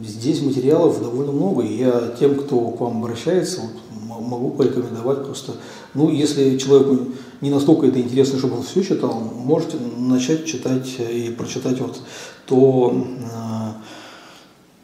здесь 0.02 0.40
материалов 0.40 1.02
довольно 1.02 1.32
много, 1.32 1.62
и 1.62 1.76
я 1.76 2.14
тем, 2.18 2.36
кто 2.36 2.70
к 2.70 2.80
вам 2.80 2.98
обращается, 2.98 3.62
вот, 3.62 3.72
могу 4.20 4.50
порекомендовать 4.50 5.24
просто, 5.24 5.52
ну, 5.92 6.08
если 6.08 6.56
человеку 6.56 7.08
не 7.40 7.50
настолько 7.50 7.86
это 7.86 8.00
интересно, 8.00 8.38
чтобы 8.38 8.58
он 8.58 8.62
все 8.62 8.82
читал, 8.82 9.12
можете 9.14 9.76
начать 9.98 10.46
читать 10.46 10.88
и 10.98 11.34
прочитать 11.36 11.80
вот 11.80 12.00
то 12.48 12.94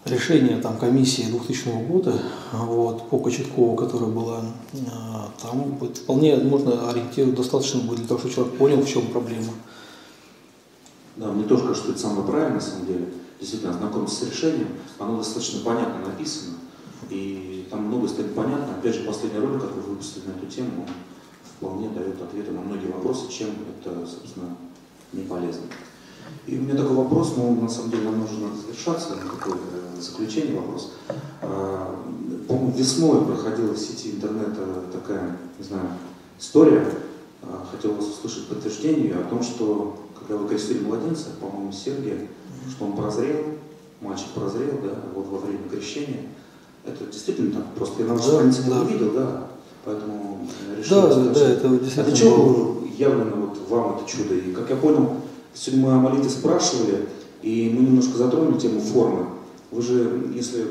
э, 0.06 0.10
решение 0.10 0.58
там, 0.60 0.76
комиссии 0.76 1.30
2000 1.30 1.86
года 1.88 2.20
вот, 2.52 3.08
по 3.08 3.18
Кочеткову, 3.18 3.74
которое 3.74 4.10
было, 4.10 4.44
э, 4.74 4.76
там 5.40 5.62
будет, 5.72 5.96
вполне 5.96 6.36
можно 6.36 6.90
ориентировать, 6.90 7.36
достаточно 7.36 7.80
будет 7.80 8.00
для 8.00 8.08
того, 8.08 8.20
чтобы 8.20 8.34
человек 8.34 8.54
понял, 8.56 8.82
в 8.82 8.88
чем 8.88 9.06
проблема. 9.06 9.52
Да, 11.16 11.32
мне 11.32 11.44
тоже 11.44 11.62
кажется, 11.62 11.82
что 11.84 11.92
это 11.92 12.00
самое 12.00 12.26
правильное, 12.26 12.56
на 12.56 12.60
самом 12.60 12.86
деле. 12.86 13.06
Действительно, 13.40 13.72
ознакомиться 13.72 14.24
с 14.24 14.28
решением, 14.28 14.68
оно 14.98 15.18
достаточно 15.18 15.60
понятно 15.64 16.06
написано, 16.06 16.54
и 17.10 17.66
там 17.70 17.84
много 17.84 18.08
станет 18.08 18.34
понятно. 18.34 18.74
Опять 18.78 18.94
же, 18.94 19.04
последний 19.04 19.38
ролик, 19.38 19.62
который 19.62 19.82
вы 19.82 19.90
выпустили 19.90 20.24
на 20.26 20.38
эту 20.38 20.46
тему, 20.46 20.86
вполне 21.56 21.88
дает 21.88 22.20
ответы 22.20 22.52
на 22.52 22.60
многие 22.60 22.86
вопросы, 22.86 23.30
чем 23.30 23.48
это, 23.80 24.06
собственно, 24.06 24.56
не 25.12 25.24
полезно. 25.24 25.62
И 26.46 26.58
у 26.58 26.62
меня 26.62 26.74
такой 26.74 26.96
вопрос, 26.96 27.34
но 27.36 27.50
на 27.54 27.68
самом 27.68 27.90
деле 27.90 28.04
нам 28.04 28.20
нужно 28.20 28.48
завершаться, 28.54 29.16
такое 29.16 29.54
э, 29.54 30.00
заключение 30.00 30.60
вопрос. 30.60 30.92
А, 31.40 31.96
по-моему, 32.46 32.72
весной 32.76 33.24
проходила 33.24 33.72
в 33.72 33.78
сети 33.78 34.10
интернета 34.10 34.84
такая, 34.92 35.38
не 35.58 35.64
знаю, 35.64 35.88
история. 36.38 36.86
А, 37.42 37.66
хотел 37.70 37.94
вас 37.94 38.06
услышать 38.06 38.48
подтверждение 38.48 39.14
о 39.14 39.24
том, 39.24 39.42
что 39.42 39.98
когда 40.18 40.36
вы 40.36 40.48
крестили 40.48 40.84
младенца, 40.84 41.28
по-моему, 41.40 41.72
Сергия, 41.72 42.28
что 42.70 42.86
он 42.86 42.92
прозрел, 42.92 43.44
мальчик 44.00 44.28
прозрел, 44.34 44.80
да, 44.82 44.96
вот 45.14 45.26
во 45.28 45.38
время 45.38 45.68
крещения. 45.70 46.22
Это 46.84 47.06
действительно 47.06 47.52
так, 47.52 47.74
просто 47.74 48.02
я 48.02 48.12
на 48.12 48.18
странице 48.18 48.62
да. 48.68 48.80
не 48.80 48.92
видел, 48.92 49.12
да, 49.12 49.46
поэтому 49.84 50.46
решил 50.76 51.02
Да, 51.02 51.14
да, 51.14 51.30
да, 51.30 51.48
это 51.48 51.68
действительно. 51.68 52.02
А 52.02 52.10
для 52.10 52.16
чего 52.16 52.82
явлено 52.98 53.36
вот 53.36 53.58
вам 53.68 53.96
это 53.96 54.06
чудо? 54.10 54.34
И 54.34 54.52
как 54.52 54.68
я 54.68 54.76
понял, 54.76 55.16
сегодня 55.54 55.86
мы 55.86 55.92
о 55.92 55.98
молитве 55.98 56.30
спрашивали, 56.30 57.06
и 57.42 57.72
мы 57.74 57.84
немножко 57.84 58.18
затронули 58.18 58.58
тему 58.58 58.80
формы. 58.80 59.26
Вы 59.70 59.82
же, 59.82 60.30
если 60.34 60.66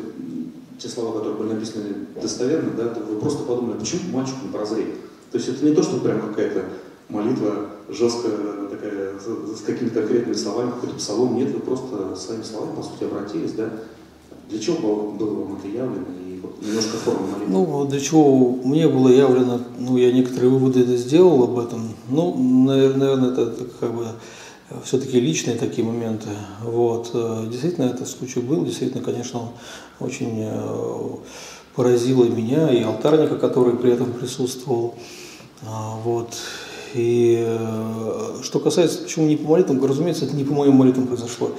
те 0.78 0.90
слова, 0.90 1.18
которые 1.18 1.36
были 1.36 1.54
написаны 1.54 1.86
достоверно, 2.22 2.72
да, 2.76 2.90
то 2.90 3.00
вы 3.02 3.20
просто 3.20 3.44
подумали, 3.44 3.80
почему 3.80 4.02
мальчик 4.12 4.36
не 4.44 4.52
прозрел? 4.52 4.88
То 5.32 5.38
есть 5.38 5.50
это 5.50 5.66
не 5.66 5.74
то, 5.74 5.82
что 5.84 6.00
прям 6.00 6.22
какая-то 6.22 6.66
молитва 7.10 7.70
жесткая 7.90 8.34
такая, 8.70 9.14
с 9.20 9.62
какими-то 9.62 10.02
конкретными 10.02 10.36
словами, 10.36 10.72
какой-то 10.72 10.96
псалом. 10.96 11.36
Нет, 11.36 11.54
вы 11.54 11.60
просто 11.60 12.16
своими 12.16 12.44
словами, 12.44 12.76
по 12.76 12.84
сути, 12.84 13.04
обратились, 13.04 13.54
да? 13.54 13.70
Для 14.50 14.60
чего 14.60 15.12
было 15.12 15.44
вам 15.44 15.58
это 15.58 15.68
явлено? 15.68 16.06
И 16.28 16.40
вот 16.42 16.62
немножко 16.62 16.98
форма 16.98 17.28
молитвы. 17.28 17.48
Ну, 17.50 17.86
для 17.86 18.00
чего 18.00 18.52
мне 18.64 18.88
было 18.88 19.10
явлено, 19.10 19.62
ну, 19.80 19.98
я 19.98 20.12
некоторые 20.12 20.50
выводы 20.50 20.82
это 20.82 20.98
сделал 20.98 21.44
об 21.44 21.60
этом. 21.60 21.90
Ну, 22.10 22.36
наверное, 22.66 23.32
это, 23.32 23.42
это 23.42 23.66
как 23.80 23.94
бы 23.94 24.08
все-таки 24.84 25.20
личные 25.20 25.57
такие 25.57 25.86
моменты. 25.86 26.30
Вот. 26.61 27.11
Э, 27.14 27.45
действительно, 27.49 27.86
этот 27.86 28.07
случай 28.07 28.39
был, 28.39 28.66
действительно, 28.66 29.03
конечно, 29.03 29.41
он 29.41 29.49
очень 29.99 30.39
э, 30.39 31.09
поразило 31.76 32.26
меня 32.26 32.70
и 32.70 32.82
алтарника, 32.82 33.38
который 33.38 33.76
при 33.76 33.91
этом 33.91 34.14
присутствовал. 34.14 34.95
А, 35.66 35.97
вот. 36.03 36.36
И 36.93 37.43
э, 37.45 38.39
что 38.43 38.59
касается, 38.59 38.99
почему 39.03 39.28
не 39.28 39.36
по 39.36 39.49
молитвам, 39.49 39.84
разумеется, 39.84 40.26
это 40.26 40.36
не 40.36 40.43
по 40.43 40.53
моим 40.53 40.74
молитвам 40.74 41.07
произошло. 41.07 41.51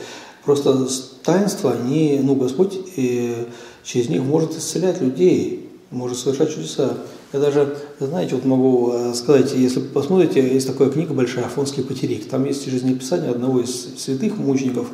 Просто 0.45 0.87
таинства, 1.23 1.73
они, 1.73 2.21
ну, 2.23 2.35
Господь 2.35 2.79
и 2.97 3.49
через 3.83 4.09
них 4.09 4.23
может 4.23 4.57
исцелять 4.57 5.01
людей, 5.01 5.71
может 5.91 6.19
совершать 6.19 6.55
чудеса. 6.55 6.99
Я 7.33 7.41
даже, 7.41 7.77
знаете, 8.01 8.35
вот 8.35 8.45
могу 8.45 8.93
э, 8.93 9.15
сказать, 9.15 9.55
если 9.55 9.81
посмотрите, 9.81 10.41
есть 10.41 10.67
такая 10.67 10.91
книга 10.91 11.15
большая 11.15 11.47
«Афонский 11.47 11.83
потерик», 11.83 12.29
там 12.29 12.45
есть 12.45 12.69
жизнеописание 12.69 13.31
одного 13.31 13.61
из 13.61 13.95
святых 13.97 14.37
мучеников. 14.37 14.89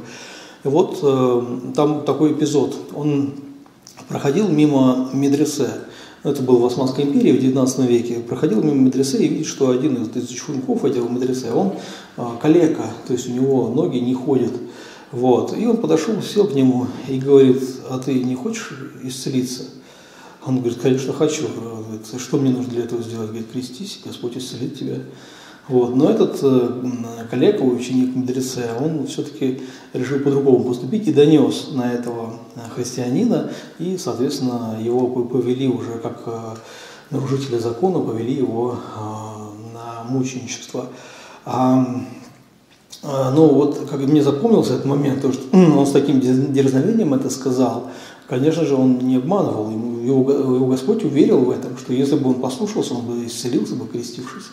И 0.65 0.69
вот 0.69 0.99
э, 1.03 1.43
там 1.75 2.05
такой 2.05 2.33
эпизод, 2.33 2.77
он 2.95 3.35
проходил 4.09 4.49
мимо 4.49 5.09
медресе, 5.15 5.71
это 6.23 6.43
было 6.43 6.59
в 6.59 6.67
Османской 6.67 7.05
империи 7.05 7.33
в 7.33 7.41
19 7.41 7.89
веке, 7.89 8.17
проходил 8.17 8.63
мимо 8.63 8.77
медресе 8.77 9.17
и 9.25 9.29
видит, 9.29 9.47
что 9.47 9.71
один 9.71 9.97
из 9.97 10.31
учеников 10.31 10.85
этого 10.85 11.09
медресе, 11.09 11.53
он 11.53 11.73
э, 12.19 12.23
калека, 12.43 12.85
то 13.07 13.15
есть 13.15 13.29
у 13.29 13.33
него 13.33 13.69
ноги 13.69 13.99
не 13.99 14.13
ходят. 14.13 14.53
Вот. 15.11 15.57
И 15.57 15.67
он 15.67 15.79
подошел, 15.79 16.21
сел 16.23 16.47
к 16.47 16.55
нему 16.55 16.87
и 17.09 17.19
говорит, 17.19 17.63
а 17.89 17.99
ты 17.99 18.23
не 18.23 18.35
хочешь 18.35 18.93
исцелиться? 19.03 19.65
Он 20.47 20.59
говорит, 20.61 20.79
конечно, 20.81 21.13
хочу. 21.13 21.49
Говорит, 21.49 22.07
что 22.19 22.39
мне 22.39 22.51
нужно 22.51 22.73
для 22.73 22.85
этого 22.85 23.03
сделать? 23.03 23.29
Говорит, 23.29 23.51
крестись, 23.53 24.01
Господь 24.05 24.37
исцелит 24.37 24.79
тебя. 24.79 24.97
Вот. 25.69 25.95
Но 25.95 26.11
этот 26.11 26.39
э, 26.43 27.27
коллега, 27.31 27.63
ученик 27.63 28.17
мудреца, 28.17 28.77
он 28.81 29.07
все-таки 29.07 29.63
решил 29.93 30.19
по-другому 30.19 30.65
поступить 30.65 31.07
и 31.07 31.13
донес 31.13 31.69
на 31.73 31.93
этого 31.93 32.41
христианина, 32.75 33.51
и, 33.79 33.97
соответственно, 33.97 34.79
его 34.81 35.07
повели 35.07 35.69
уже 35.69 35.99
как 35.99 36.23
э, 36.27 36.55
нарушителя 37.11 37.59
закона, 37.59 38.01
повели 38.01 38.35
его 38.35 38.79
э, 38.97 39.75
на 39.75 40.05
мученичество. 40.11 40.87
А, 41.45 41.87
а, 43.03 43.31
ну 43.31 43.47
вот, 43.47 43.89
как 43.91 44.01
мне 44.01 44.23
запомнился 44.23 44.75
этот 44.75 44.87
момент, 44.87 45.23
то, 45.23 45.33
что 45.33 45.43
он 45.57 45.87
с 45.87 45.93
таким 45.93 46.21
дерзновением 46.21 47.15
это 47.15 47.31
сказал, 47.31 47.91
конечно 48.31 48.65
же, 48.65 48.77
он 48.77 48.99
не 48.99 49.17
обманывал, 49.17 49.71
его, 49.71 50.33
его 50.33 50.67
Господь 50.67 51.05
уверил 51.05 51.41
в 51.41 51.51
этом, 51.51 51.77
что 51.77 51.93
если 51.93 52.17
бы 52.17 52.31
он 52.31 52.37
послушался, 52.37 52.95
он 52.95 53.05
бы 53.05 53.27
исцелился 53.27 53.75
бы, 53.75 53.87
крестившись. 53.87 54.47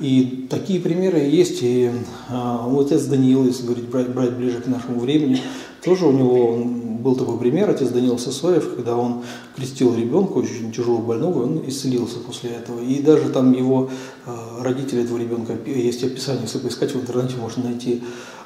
И 0.00 0.46
такие 0.50 0.80
примеры 0.80 1.18
есть. 1.18 1.62
И 1.62 1.90
а, 2.28 2.68
отец 2.78 3.04
Даниил, 3.04 3.44
если 3.44 3.64
говорить, 3.64 3.88
брать, 3.88 4.08
брать 4.08 4.36
ближе 4.36 4.60
к 4.60 4.66
нашему 4.66 4.98
времени, 5.00 5.40
тоже 5.84 6.06
у 6.06 6.12
него 6.12 6.64
был 7.00 7.14
такой 7.14 7.38
пример, 7.38 7.70
отец 7.70 7.90
Даниил 7.90 8.18
Сосоев, 8.18 8.74
когда 8.74 8.96
он 8.96 9.22
крестил 9.54 9.94
ребенка, 9.94 10.32
очень 10.32 10.72
тяжело 10.72 10.98
больного, 10.98 11.42
и 11.42 11.44
он 11.44 11.68
исцелился 11.68 12.18
после 12.18 12.50
этого. 12.50 12.80
И 12.80 13.00
даже 13.02 13.28
там 13.28 13.52
его 13.52 13.90
а, 14.26 14.62
родители 14.62 15.04
этого 15.04 15.18
ребенка, 15.18 15.56
есть 15.64 16.02
описание, 16.02 16.42
если 16.42 16.58
поискать 16.58 16.92
в 16.92 17.00
интернете, 17.00 17.36
можно 17.36 17.64
найти 17.64 18.02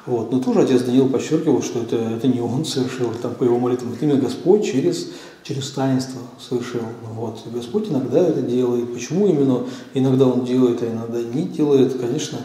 вот. 0.09 0.31
Но 0.31 0.39
тоже 0.39 0.61
отец 0.61 0.81
Даниил 0.81 1.07
подчеркивал, 1.07 1.61
что 1.61 1.83
это, 1.83 1.95
это 1.95 2.27
не 2.27 2.41
он 2.41 2.65
совершил, 2.65 3.11
там, 3.21 3.35
по 3.35 3.43
его 3.43 3.59
молитвам, 3.59 3.93
это 3.93 4.05
именно 4.05 4.19
Господь 4.19 4.65
через, 4.65 5.11
через 5.43 5.69
таинство 5.69 6.19
совершил. 6.39 6.81
Вот. 7.13 7.39
Господь 7.53 7.89
иногда 7.89 8.19
это 8.19 8.41
делает. 8.41 8.91
Почему 8.91 9.27
именно 9.27 9.67
иногда 9.93 10.25
Он 10.25 10.43
делает, 10.43 10.81
а 10.81 10.91
иногда 10.91 11.21
не 11.21 11.43
делает, 11.43 11.99
конечно, 11.99 12.39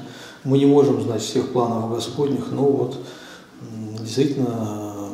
мы 0.44 0.58
не 0.58 0.66
можем 0.66 1.00
знать 1.00 1.22
всех 1.22 1.52
планов 1.52 1.90
Господних, 1.90 2.50
но 2.52 2.64
вот 2.64 2.98
действительно 3.98 5.08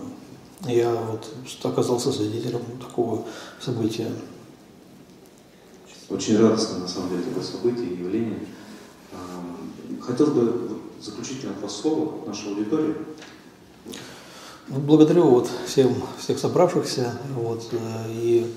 я 0.67 0.93
вот 0.93 1.29
оказался 1.63 2.11
свидетелем 2.11 2.63
такого 2.85 3.27
события. 3.61 4.09
Очень 6.09 6.37
радостно, 6.37 6.81
на 6.81 6.89
самом 6.89 7.11
деле, 7.11 7.23
такое 7.23 7.45
событие, 7.45 7.93
явление. 7.93 8.41
Хотел 10.01 10.27
бы 10.27 10.70
заключительное 11.01 11.55
два 11.55 11.69
слова 11.69 12.27
нашей 12.27 12.51
аудитории. 12.51 12.95
Ну, 14.69 14.79
благодарю 14.79 15.29
вот 15.29 15.51
всем, 15.67 15.95
всех 16.19 16.39
собравшихся 16.39 17.19
вот, 17.35 17.67
э, 17.73 17.79
и 18.09 18.55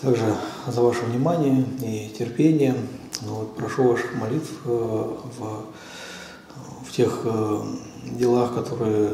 также 0.00 0.36
за 0.66 0.80
ваше 0.80 1.04
внимание 1.06 1.64
и 1.82 2.14
терпение. 2.16 2.76
Ну, 3.22 3.34
вот, 3.34 3.56
прошу 3.56 3.82
ваших 3.82 4.14
молитв 4.14 4.50
э, 4.64 4.68
в, 4.68 5.64
в 6.84 6.92
тех 6.92 7.22
э, 7.24 7.62
делах, 8.12 8.54
которые, 8.54 9.10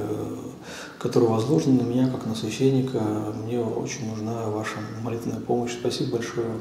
которые 0.99 1.31
возложены 1.31 1.83
на 1.83 1.87
меня, 1.87 2.09
как 2.09 2.27
на 2.27 2.35
священника. 2.35 3.01
Мне 3.45 3.61
очень 3.61 4.11
нужна 4.11 4.51
ваша 4.51 4.77
молитвенная 5.03 5.41
помощь. 5.41 5.73
Спасибо 5.73 6.19
большое. 6.19 6.55